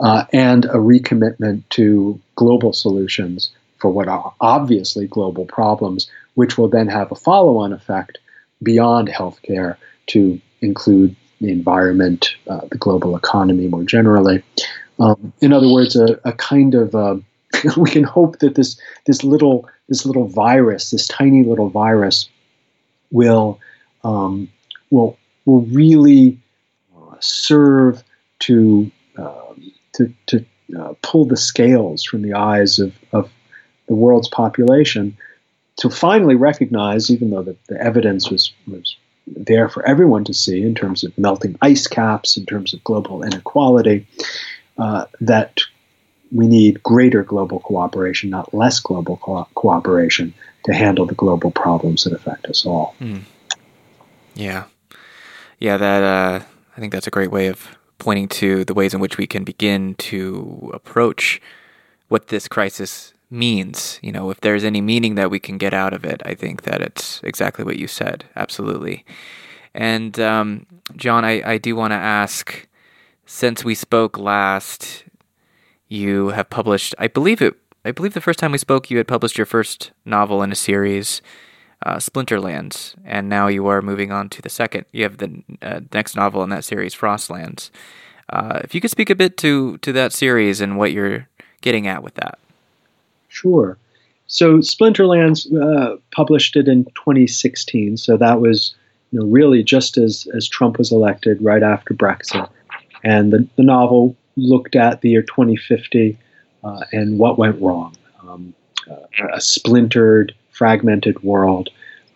uh, 0.00 0.24
and 0.32 0.64
a 0.66 0.78
recommitment 0.78 1.62
to 1.70 2.18
global 2.36 2.72
solutions 2.72 3.50
for 3.78 3.90
what 3.90 4.08
are 4.08 4.32
obviously 4.40 5.06
global 5.06 5.44
problems, 5.44 6.10
which 6.34 6.56
will 6.56 6.68
then 6.68 6.88
have 6.88 7.12
a 7.12 7.16
follow 7.16 7.58
on 7.58 7.72
effect 7.72 8.18
beyond 8.62 9.08
healthcare 9.08 9.76
to 10.06 10.40
include 10.60 11.14
the 11.40 11.50
environment, 11.50 12.34
uh, 12.48 12.60
the 12.70 12.78
global 12.78 13.16
economy 13.16 13.68
more 13.68 13.84
generally. 13.84 14.42
Um, 14.98 15.32
in 15.40 15.52
other 15.52 15.68
words, 15.68 15.96
a, 15.96 16.20
a 16.24 16.32
kind 16.32 16.74
of 16.74 16.94
uh, 16.94 17.16
we 17.76 17.90
can 17.90 18.04
hope 18.04 18.38
that 18.40 18.54
this 18.54 18.80
this 19.06 19.24
little 19.24 19.68
this 19.88 20.06
little 20.06 20.28
virus, 20.28 20.90
this 20.90 21.08
tiny 21.08 21.44
little 21.44 21.68
virus, 21.68 22.28
will 23.10 23.60
um, 24.02 24.48
will 24.90 25.16
will 25.44 25.62
really 25.62 26.38
uh, 26.96 27.16
serve 27.20 28.02
to 28.40 28.90
um, 29.16 29.72
to, 29.94 30.12
to 30.26 30.44
uh, 30.78 30.94
pull 31.02 31.24
the 31.24 31.36
scales 31.36 32.04
from 32.04 32.22
the 32.22 32.34
eyes 32.34 32.78
of, 32.78 32.92
of 33.12 33.30
the 33.86 33.94
world's 33.94 34.28
population 34.28 35.16
to 35.76 35.90
finally 35.90 36.34
recognize, 36.34 37.10
even 37.10 37.30
though 37.30 37.42
the, 37.42 37.56
the 37.68 37.80
evidence 37.80 38.30
was, 38.30 38.52
was 38.66 38.96
there 39.26 39.68
for 39.68 39.86
everyone 39.86 40.24
to 40.24 40.34
see 40.34 40.62
in 40.62 40.74
terms 40.74 41.04
of 41.04 41.16
melting 41.18 41.56
ice 41.60 41.86
caps, 41.86 42.36
in 42.36 42.46
terms 42.46 42.74
of 42.74 42.84
global 42.84 43.22
inequality, 43.22 44.06
uh, 44.78 45.06
that 45.20 45.60
we 46.32 46.46
need 46.46 46.82
greater 46.82 47.22
global 47.22 47.60
cooperation, 47.60 48.30
not 48.30 48.52
less 48.52 48.80
global 48.80 49.16
co- 49.18 49.48
cooperation, 49.54 50.34
to 50.64 50.72
handle 50.72 51.06
the 51.06 51.14
global 51.14 51.50
problems 51.50 52.04
that 52.04 52.12
affect 52.12 52.46
us 52.46 52.66
all. 52.66 52.94
Mm. 53.00 53.22
Yeah, 54.34 54.64
yeah. 55.58 55.76
That 55.76 56.02
uh, 56.02 56.44
I 56.76 56.80
think 56.80 56.92
that's 56.92 57.06
a 57.06 57.10
great 57.10 57.30
way 57.30 57.46
of 57.46 57.68
pointing 57.98 58.28
to 58.28 58.64
the 58.64 58.74
ways 58.74 58.94
in 58.94 59.00
which 59.00 59.16
we 59.16 59.26
can 59.26 59.44
begin 59.44 59.94
to 59.96 60.70
approach 60.74 61.40
what 62.08 62.28
this 62.28 62.48
crisis 62.48 63.14
means. 63.30 64.00
You 64.02 64.12
know, 64.12 64.30
if 64.30 64.40
there's 64.40 64.64
any 64.64 64.80
meaning 64.80 65.14
that 65.14 65.30
we 65.30 65.38
can 65.38 65.58
get 65.58 65.74
out 65.74 65.92
of 65.92 66.04
it, 66.04 66.20
I 66.24 66.34
think 66.34 66.62
that 66.62 66.80
it's 66.80 67.20
exactly 67.22 67.64
what 67.64 67.78
you 67.78 67.86
said. 67.86 68.24
Absolutely. 68.34 69.04
And 69.74 70.18
um, 70.20 70.66
John, 70.96 71.24
I, 71.24 71.42
I 71.52 71.58
do 71.58 71.76
want 71.76 71.92
to 71.92 71.96
ask 71.96 72.66
since 73.26 73.64
we 73.64 73.74
spoke 73.74 74.18
last, 74.18 75.04
you 75.88 76.28
have 76.28 76.50
published, 76.50 76.94
I 76.98 77.08
believe 77.08 77.40
it, 77.40 77.54
I 77.84 77.92
believe 77.92 78.14
the 78.14 78.20
first 78.20 78.38
time 78.38 78.52
we 78.52 78.58
spoke, 78.58 78.90
you 78.90 78.96
had 78.96 79.08
published 79.08 79.36
your 79.36 79.46
first 79.46 79.92
novel 80.04 80.42
in 80.42 80.50
a 80.50 80.56
series, 80.56 81.20
uh, 81.84 81.96
Splinterlands, 81.96 82.94
and 83.04 83.28
now 83.28 83.46
you 83.46 83.66
are 83.66 83.82
moving 83.82 84.10
on 84.10 84.30
to 84.30 84.40
the 84.40 84.48
second. 84.48 84.86
You 84.92 85.02
have 85.04 85.18
the 85.18 85.42
uh, 85.60 85.80
next 85.92 86.16
novel 86.16 86.42
in 86.42 86.50
that 86.50 86.64
series, 86.64 86.94
Frostlands. 86.94 87.70
Uh, 88.30 88.60
if 88.64 88.74
you 88.74 88.80
could 88.80 88.90
speak 88.90 89.10
a 89.10 89.14
bit 89.14 89.36
to 89.38 89.76
to 89.78 89.92
that 89.92 90.12
series 90.12 90.62
and 90.62 90.78
what 90.78 90.92
you're 90.92 91.28
getting 91.60 91.86
at 91.86 92.02
with 92.02 92.14
that. 92.14 92.38
Sure. 93.28 93.76
So 94.26 94.58
Splinterlands 94.58 95.52
uh, 95.54 95.96
published 96.10 96.56
it 96.56 96.68
in 96.68 96.84
2016. 96.86 97.98
So 97.98 98.16
that 98.16 98.40
was 98.40 98.74
you 99.10 99.20
know, 99.20 99.26
really 99.26 99.62
just 99.62 99.98
as, 99.98 100.26
as 100.34 100.48
Trump 100.48 100.78
was 100.78 100.90
elected, 100.90 101.42
right 101.42 101.62
after 101.62 101.92
Brexit. 101.92 102.48
And 103.04 103.32
the, 103.32 103.46
the 103.56 103.62
novel 103.62 104.16
looked 104.36 104.74
at 104.74 105.00
the 105.00 105.10
year 105.10 105.22
2050 105.22 106.18
uh, 106.64 106.80
and 106.92 107.18
what 107.18 107.38
went 107.38 107.60
wrong. 107.60 107.94
Um, 108.26 108.54
uh, 108.90 109.28
a 109.32 109.40
splintered, 109.40 110.34
fragmented 110.50 111.22
world, 111.22 111.68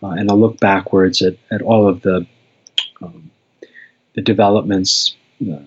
uh, 0.02 0.08
and 0.08 0.30
a 0.30 0.34
look 0.34 0.58
backwards 0.58 1.22
at, 1.22 1.36
at 1.50 1.62
all 1.62 1.88
of 1.88 2.02
the 2.02 2.26
um, 3.00 3.30
the 4.14 4.22
developments 4.22 5.14
uh, 5.42 5.58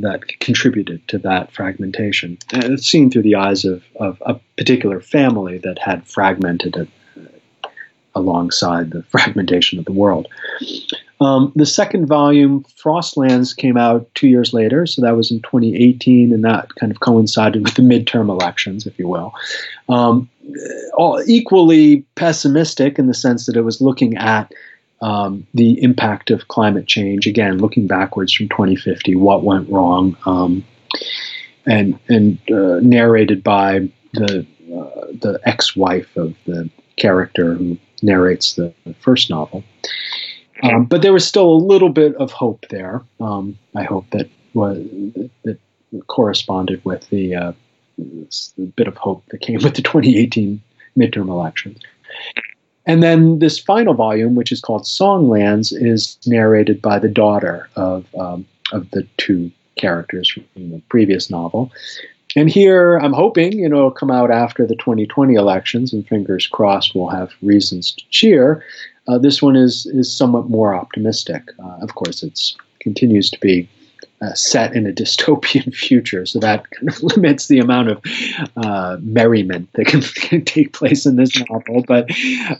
that 0.00 0.26
contributed 0.40 1.06
to 1.08 1.18
that 1.18 1.52
fragmentation. 1.52 2.38
And 2.52 2.64
it's 2.64 2.88
seen 2.88 3.10
through 3.10 3.22
the 3.22 3.34
eyes 3.34 3.64
of, 3.64 3.84
of 3.96 4.22
a 4.24 4.40
particular 4.56 5.00
family 5.00 5.58
that 5.58 5.78
had 5.78 6.06
fragmented 6.06 6.76
it 6.76 6.88
uh, 7.16 7.68
alongside 8.14 8.90
the 8.90 9.02
fragmentation 9.10 9.78
of 9.78 9.84
the 9.84 9.92
world. 9.92 10.28
Um, 11.20 11.52
the 11.56 11.66
second 11.66 12.06
volume, 12.06 12.64
Frostlands, 12.82 13.56
came 13.56 13.76
out 13.76 14.08
two 14.14 14.28
years 14.28 14.52
later, 14.52 14.86
so 14.86 15.02
that 15.02 15.16
was 15.16 15.30
in 15.30 15.40
2018, 15.40 16.32
and 16.32 16.44
that 16.44 16.74
kind 16.76 16.92
of 16.92 17.00
coincided 17.00 17.64
with 17.64 17.74
the 17.74 17.82
midterm 17.82 18.28
elections, 18.28 18.86
if 18.86 18.98
you 18.98 19.08
will. 19.08 19.34
Um, 19.88 20.28
all 20.94 21.22
equally 21.26 22.04
pessimistic 22.14 22.98
in 22.98 23.06
the 23.06 23.14
sense 23.14 23.46
that 23.46 23.56
it 23.56 23.62
was 23.62 23.80
looking 23.80 24.16
at 24.16 24.52
um, 25.00 25.46
the 25.54 25.82
impact 25.82 26.30
of 26.30 26.48
climate 26.48 26.86
change. 26.86 27.26
Again, 27.26 27.58
looking 27.58 27.86
backwards 27.86 28.32
from 28.32 28.48
2050, 28.48 29.16
what 29.16 29.42
went 29.42 29.68
wrong, 29.68 30.16
um, 30.26 30.64
and 31.66 31.98
and 32.08 32.38
uh, 32.50 32.80
narrated 32.80 33.42
by 33.42 33.88
the 34.12 34.46
uh, 34.72 35.06
the 35.20 35.40
ex-wife 35.44 36.16
of 36.16 36.34
the 36.46 36.70
character 36.96 37.54
who 37.54 37.78
narrates 38.02 38.54
the, 38.54 38.72
the 38.84 38.94
first 38.94 39.30
novel. 39.30 39.64
Um, 40.62 40.86
but 40.86 41.02
there 41.02 41.12
was 41.12 41.26
still 41.26 41.50
a 41.50 41.64
little 41.64 41.88
bit 41.88 42.14
of 42.16 42.32
hope 42.32 42.66
there. 42.70 43.02
Um, 43.20 43.58
I 43.76 43.84
hope 43.84 44.06
that 44.10 44.28
was 44.54 44.78
that 45.44 45.58
corresponded 46.06 46.84
with 46.84 47.08
the, 47.10 47.34
uh, 47.34 47.52
the 47.96 48.72
bit 48.76 48.88
of 48.88 48.96
hope 48.96 49.24
that 49.28 49.40
came 49.40 49.60
with 49.62 49.74
the 49.74 49.82
2018 49.82 50.60
midterm 50.96 51.28
elections. 51.28 51.78
And 52.86 53.02
then 53.02 53.38
this 53.38 53.58
final 53.58 53.94
volume, 53.94 54.34
which 54.34 54.50
is 54.50 54.60
called 54.60 54.82
Songlands, 54.82 55.72
is 55.72 56.18
narrated 56.26 56.80
by 56.80 56.98
the 56.98 57.08
daughter 57.08 57.68
of 57.76 58.06
um, 58.18 58.46
of 58.72 58.90
the 58.90 59.06
two 59.18 59.50
characters 59.76 60.30
from 60.30 60.70
the 60.70 60.80
previous 60.88 61.30
novel. 61.30 61.70
And 62.34 62.50
here, 62.50 62.96
I'm 62.98 63.12
hoping 63.12 63.58
you 63.58 63.68
know 63.68 63.76
it'll 63.76 63.90
come 63.90 64.10
out 64.10 64.30
after 64.30 64.66
the 64.66 64.76
2020 64.76 65.34
elections, 65.34 65.92
and 65.92 66.06
fingers 66.08 66.46
crossed, 66.46 66.94
we'll 66.94 67.08
have 67.08 67.30
reasons 67.42 67.92
to 67.92 68.04
cheer. 68.08 68.64
Uh, 69.08 69.18
this 69.18 69.40
one 69.40 69.56
is 69.56 69.86
is 69.86 70.14
somewhat 70.14 70.48
more 70.48 70.74
optimistic. 70.74 71.42
Uh, 71.58 71.78
of 71.80 71.94
course, 71.94 72.22
it 72.22 72.38
continues 72.78 73.30
to 73.30 73.40
be 73.40 73.68
uh, 74.20 74.34
set 74.34 74.74
in 74.74 74.86
a 74.86 74.92
dystopian 75.00 75.74
future, 75.74 76.26
so 76.26 76.38
that 76.38 76.70
kind 76.70 76.88
of 76.88 77.02
limits 77.16 77.48
the 77.48 77.58
amount 77.58 77.88
of 77.88 78.02
uh, 78.56 78.98
merriment 79.00 79.68
that 79.72 79.86
can, 79.86 80.02
can, 80.14 80.44
take 80.44 80.72
place 80.72 81.06
in 81.06 81.16
this 81.16 81.32
novel. 81.48 81.82
But 81.86 82.10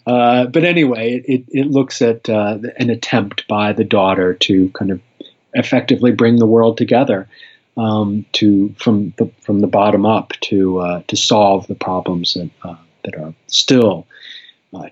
uh, 0.06 0.46
but 0.46 0.64
anyway, 0.64 1.22
it, 1.26 1.44
it 1.48 1.66
looks 1.66 2.00
at 2.00 2.28
uh, 2.28 2.58
an 2.78 2.90
attempt 2.90 3.46
by 3.46 3.72
the 3.72 3.84
daughter 3.84 4.34
to 4.34 4.70
kind 4.70 4.90
of 4.90 5.00
effectively 5.54 6.12
bring 6.12 6.36
the 6.36 6.46
world 6.46 6.78
together. 6.78 7.28
Um, 7.76 8.26
to 8.32 8.74
from 8.76 9.14
the 9.18 9.30
from 9.40 9.60
the 9.60 9.68
bottom 9.68 10.04
up 10.04 10.32
to 10.40 11.04
to 11.06 11.16
solve 11.16 11.68
the 11.68 11.76
problems 11.76 12.34
that 12.34 12.50
that 13.04 13.14
are 13.14 13.32
still 13.46 14.04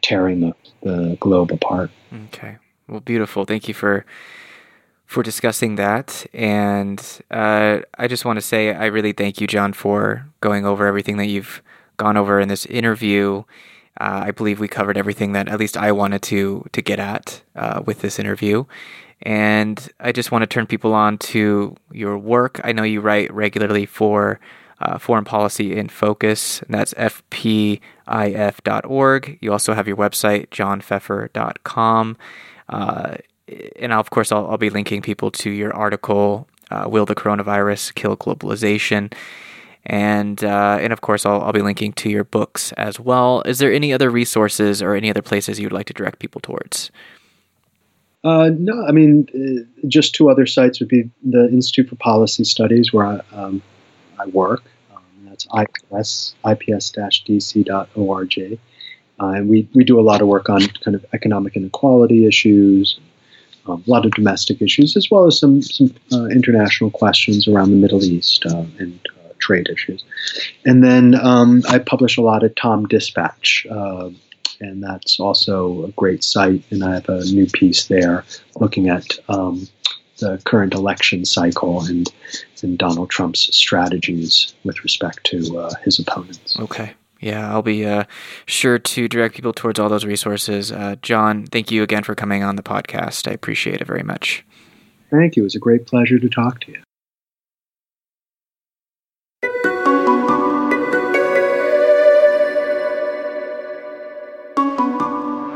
tearing 0.02 0.40
the, 0.40 0.54
the 0.82 1.16
globe 1.20 1.52
apart. 1.52 1.90
Okay, 2.26 2.56
well, 2.88 3.00
beautiful. 3.00 3.44
Thank 3.44 3.68
you 3.68 3.74
for 3.74 4.04
for 5.06 5.22
discussing 5.22 5.76
that. 5.76 6.26
And 6.34 7.00
uh, 7.30 7.80
I 7.96 8.08
just 8.08 8.24
want 8.24 8.38
to 8.38 8.42
say 8.42 8.74
I 8.74 8.86
really 8.86 9.12
thank 9.12 9.40
you, 9.40 9.46
John, 9.46 9.72
for 9.72 10.26
going 10.40 10.66
over 10.66 10.86
everything 10.86 11.16
that 11.18 11.26
you've 11.26 11.62
gone 11.96 12.16
over 12.16 12.40
in 12.40 12.48
this 12.48 12.66
interview. 12.66 13.44
Uh, 13.98 14.24
I 14.26 14.30
believe 14.32 14.60
we 14.60 14.68
covered 14.68 14.98
everything 14.98 15.32
that 15.32 15.48
at 15.48 15.58
least 15.58 15.76
I 15.76 15.92
wanted 15.92 16.22
to 16.22 16.66
to 16.72 16.82
get 16.82 16.98
at 16.98 17.42
uh, 17.54 17.82
with 17.86 18.00
this 18.00 18.18
interview. 18.18 18.64
And 19.22 19.88
I 19.98 20.12
just 20.12 20.30
want 20.30 20.42
to 20.42 20.46
turn 20.46 20.66
people 20.66 20.92
on 20.92 21.16
to 21.18 21.74
your 21.90 22.18
work. 22.18 22.60
I 22.64 22.72
know 22.72 22.82
you 22.82 23.00
write 23.00 23.32
regularly 23.32 23.86
for 23.86 24.38
uh, 24.78 24.98
Foreign 24.98 25.24
Policy 25.24 25.74
in 25.74 25.88
Focus, 25.88 26.60
and 26.62 26.74
that's 26.74 26.92
fpif.org. 28.06 29.38
You 29.40 29.52
also 29.52 29.74
have 29.74 29.86
your 29.88 29.96
website, 29.96 30.48
johnfeffer.com. 30.48 32.16
Uh, 32.68 33.16
and 33.78 33.92
of 33.92 34.10
course, 34.10 34.32
I'll, 34.32 34.46
I'll, 34.48 34.58
be 34.58 34.70
linking 34.70 35.02
people 35.02 35.30
to 35.30 35.50
your 35.50 35.74
article, 35.74 36.48
uh, 36.70 36.86
"Will 36.88 37.06
the 37.06 37.14
Coronavirus 37.14 37.94
Kill 37.94 38.16
Globalization?" 38.16 39.12
and 39.86 40.42
uh, 40.42 40.78
and 40.80 40.92
of 40.92 41.00
course, 41.00 41.24
I'll, 41.24 41.40
I'll 41.42 41.52
be 41.52 41.62
linking 41.62 41.92
to 41.94 42.10
your 42.10 42.24
books 42.24 42.72
as 42.72 42.98
well. 42.98 43.42
Is 43.42 43.58
there 43.58 43.72
any 43.72 43.92
other 43.92 44.10
resources 44.10 44.82
or 44.82 44.94
any 44.94 45.10
other 45.10 45.22
places 45.22 45.60
you'd 45.60 45.72
like 45.72 45.86
to 45.86 45.92
direct 45.92 46.18
people 46.18 46.40
towards? 46.40 46.90
Uh, 48.24 48.50
no, 48.58 48.84
I 48.84 48.90
mean, 48.90 49.28
uh, 49.32 49.86
just 49.86 50.16
two 50.16 50.28
other 50.28 50.46
sites 50.46 50.80
would 50.80 50.88
be 50.88 51.08
the 51.22 51.48
Institute 51.48 51.88
for 51.88 51.94
Policy 51.94 52.42
Studies, 52.42 52.92
where 52.92 53.06
I, 53.06 53.20
um, 53.32 53.62
I 54.18 54.26
work. 54.26 54.64
IPS, 55.54 56.34
ips-dc.org. 56.44 56.98
Uh, 59.18 59.28
and 59.28 59.48
we, 59.48 59.66
we 59.74 59.82
do 59.84 59.98
a 59.98 60.02
lot 60.02 60.20
of 60.20 60.28
work 60.28 60.50
on 60.50 60.60
kind 60.84 60.94
of 60.94 61.04
economic 61.14 61.56
inequality 61.56 62.26
issues, 62.26 62.98
um, 63.66 63.82
a 63.86 63.90
lot 63.90 64.04
of 64.04 64.12
domestic 64.12 64.60
issues, 64.62 64.96
as 64.96 65.10
well 65.10 65.26
as 65.26 65.38
some 65.38 65.62
some 65.62 65.94
uh, 66.12 66.26
international 66.26 66.90
questions 66.90 67.48
around 67.48 67.70
the 67.70 67.76
Middle 67.76 68.04
East 68.04 68.44
uh, 68.46 68.64
and 68.78 68.98
uh, 69.18 69.32
trade 69.38 69.68
issues. 69.68 70.04
And 70.64 70.84
then 70.84 71.14
um, 71.14 71.62
I 71.68 71.78
publish 71.78 72.16
a 72.16 72.22
lot 72.22 72.44
at 72.44 72.56
Tom 72.56 72.86
Dispatch, 72.86 73.66
uh, 73.70 74.10
and 74.60 74.82
that's 74.82 75.18
also 75.18 75.84
a 75.84 75.92
great 75.92 76.22
site. 76.22 76.62
And 76.70 76.84
I 76.84 76.94
have 76.94 77.08
a 77.08 77.24
new 77.24 77.46
piece 77.46 77.86
there 77.86 78.24
looking 78.56 78.88
at 78.88 79.18
um, 79.28 79.66
the 80.18 80.40
current 80.44 80.74
election 80.74 81.24
cycle 81.24 81.84
and 81.84 82.12
and 82.62 82.78
Donald 82.78 83.10
Trump's 83.10 83.54
strategies 83.54 84.54
with 84.64 84.82
respect 84.82 85.24
to 85.24 85.58
uh, 85.58 85.74
his 85.84 85.98
opponents. 85.98 86.58
Okay. 86.58 86.94
Yeah, 87.20 87.50
I'll 87.50 87.62
be 87.62 87.84
uh, 87.86 88.04
sure 88.46 88.78
to 88.78 89.08
direct 89.08 89.34
people 89.34 89.52
towards 89.52 89.78
all 89.78 89.88
those 89.88 90.04
resources. 90.04 90.70
Uh, 90.70 90.96
John, 91.00 91.46
thank 91.46 91.70
you 91.70 91.82
again 91.82 92.02
for 92.02 92.14
coming 92.14 92.42
on 92.42 92.56
the 92.56 92.62
podcast. 92.62 93.28
I 93.28 93.32
appreciate 93.32 93.80
it 93.80 93.86
very 93.86 94.02
much. 94.02 94.44
Thank 95.10 95.36
you. 95.36 95.42
It 95.42 95.44
was 95.44 95.54
a 95.54 95.58
great 95.58 95.86
pleasure 95.86 96.18
to 96.18 96.28
talk 96.28 96.60
to 96.60 96.72
you. 96.72 96.82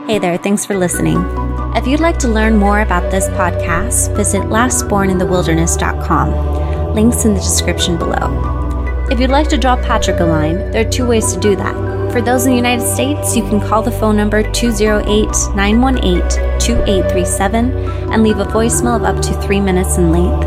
Hey 0.06 0.18
there, 0.18 0.36
thanks 0.38 0.66
for 0.66 0.76
listening. 0.76 1.39
If 1.76 1.86
you'd 1.86 2.00
like 2.00 2.18
to 2.18 2.28
learn 2.28 2.56
more 2.56 2.80
about 2.80 3.12
this 3.12 3.28
podcast, 3.28 4.16
visit 4.16 4.42
lastborninthewilderness.com. 4.42 6.94
Links 6.94 7.24
in 7.24 7.34
the 7.34 7.40
description 7.40 7.96
below. 7.96 9.06
If 9.08 9.20
you'd 9.20 9.30
like 9.30 9.48
to 9.50 9.56
drop 9.56 9.80
Patrick 9.82 10.18
a 10.18 10.24
line, 10.24 10.72
there 10.72 10.84
are 10.84 10.90
two 10.90 11.06
ways 11.06 11.32
to 11.32 11.38
do 11.38 11.54
that. 11.54 12.12
For 12.12 12.20
those 12.20 12.44
in 12.44 12.50
the 12.50 12.56
United 12.56 12.84
States, 12.84 13.36
you 13.36 13.44
can 13.44 13.60
call 13.60 13.82
the 13.82 13.92
phone 13.92 14.16
number 14.16 14.42
208 14.50 15.28
918 15.54 16.22
2837 16.58 17.70
and 18.12 18.24
leave 18.24 18.38
a 18.38 18.44
voicemail 18.46 18.96
of 18.96 19.04
up 19.04 19.22
to 19.22 19.32
three 19.40 19.60
minutes 19.60 19.96
in 19.96 20.10
length. 20.10 20.42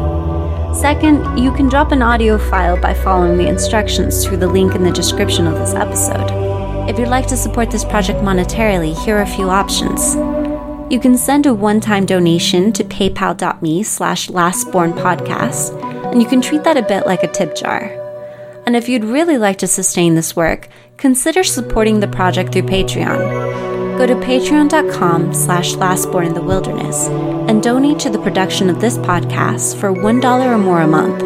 Second, 0.77 1.37
you 1.37 1.53
can 1.53 1.69
drop 1.69 1.93
an 1.93 2.01
audio 2.01 2.37
file 2.37 2.75
by 2.75 2.93
following 2.93 3.37
the 3.37 3.47
instructions 3.47 4.25
through 4.25 4.37
the 4.37 4.47
link 4.47 4.75
in 4.75 4.83
the 4.83 4.91
description 4.91 5.47
of 5.47 5.53
this 5.53 5.73
episode. 5.73 6.29
If 6.89 6.99
you'd 6.99 7.07
like 7.07 7.27
to 7.27 7.37
support 7.37 7.71
this 7.71 7.85
project 7.85 8.19
monetarily, 8.19 8.93
here 9.05 9.19
are 9.19 9.21
a 9.21 9.27
few 9.27 9.49
options. 9.49 10.17
You 10.93 10.99
can 10.99 11.17
send 11.17 11.47
a 11.47 11.55
one-time 11.55 12.05
donation 12.05 12.71
to 12.73 12.83
paypal.me 12.83 13.81
slash 13.81 14.27
lastbornpodcast, 14.27 16.11
and 16.11 16.21
you 16.21 16.27
can 16.27 16.39
treat 16.39 16.63
that 16.65 16.77
a 16.77 16.83
bit 16.83 17.07
like 17.07 17.23
a 17.23 17.31
tip 17.31 17.55
jar. 17.55 17.85
And 18.67 18.75
if 18.75 18.87
you'd 18.87 19.03
really 19.03 19.39
like 19.39 19.57
to 19.57 19.67
sustain 19.67 20.13
this 20.13 20.35
work, 20.35 20.69
consider 20.97 21.43
supporting 21.43 21.99
the 21.99 22.07
project 22.07 22.53
through 22.53 22.67
Patreon. 22.67 23.97
Go 23.97 24.05
to 24.05 24.13
patreon.com 24.13 25.33
slash 25.33 25.73
lastborninthewilderness 25.73 27.49
and 27.49 27.63
donate 27.63 27.97
to 27.97 28.11
the 28.11 28.21
production 28.21 28.69
of 28.69 28.79
this 28.79 28.99
podcast 28.99 29.79
for 29.79 29.91
$1 29.91 30.45
or 30.45 30.57
more 30.59 30.81
a 30.81 30.87
month. 30.87 31.23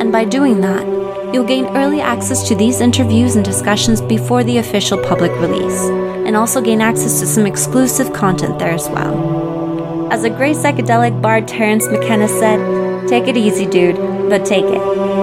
And 0.00 0.10
by 0.10 0.24
doing 0.24 0.62
that, 0.62 0.84
you'll 1.32 1.44
gain 1.44 1.66
early 1.76 2.00
access 2.00 2.46
to 2.48 2.54
these 2.54 2.80
interviews 2.80 3.36
and 3.36 3.44
discussions 3.44 4.00
before 4.00 4.44
the 4.44 4.58
official 4.58 5.02
public 5.02 5.32
release, 5.40 5.80
and 6.26 6.36
also 6.36 6.60
gain 6.60 6.80
access 6.80 7.20
to 7.20 7.26
some 7.26 7.46
exclusive 7.46 8.12
content 8.12 8.58
there 8.58 8.72
as 8.72 8.88
well. 8.88 10.12
As 10.12 10.24
a 10.24 10.30
great 10.30 10.56
psychedelic 10.56 11.20
bard 11.20 11.48
Terence 11.48 11.86
McKenna 11.88 12.28
said, 12.28 13.08
take 13.08 13.26
it 13.28 13.36
easy, 13.36 13.66
dude, 13.66 13.96
but 14.28 14.44
take 14.44 14.64
it. 14.64 15.15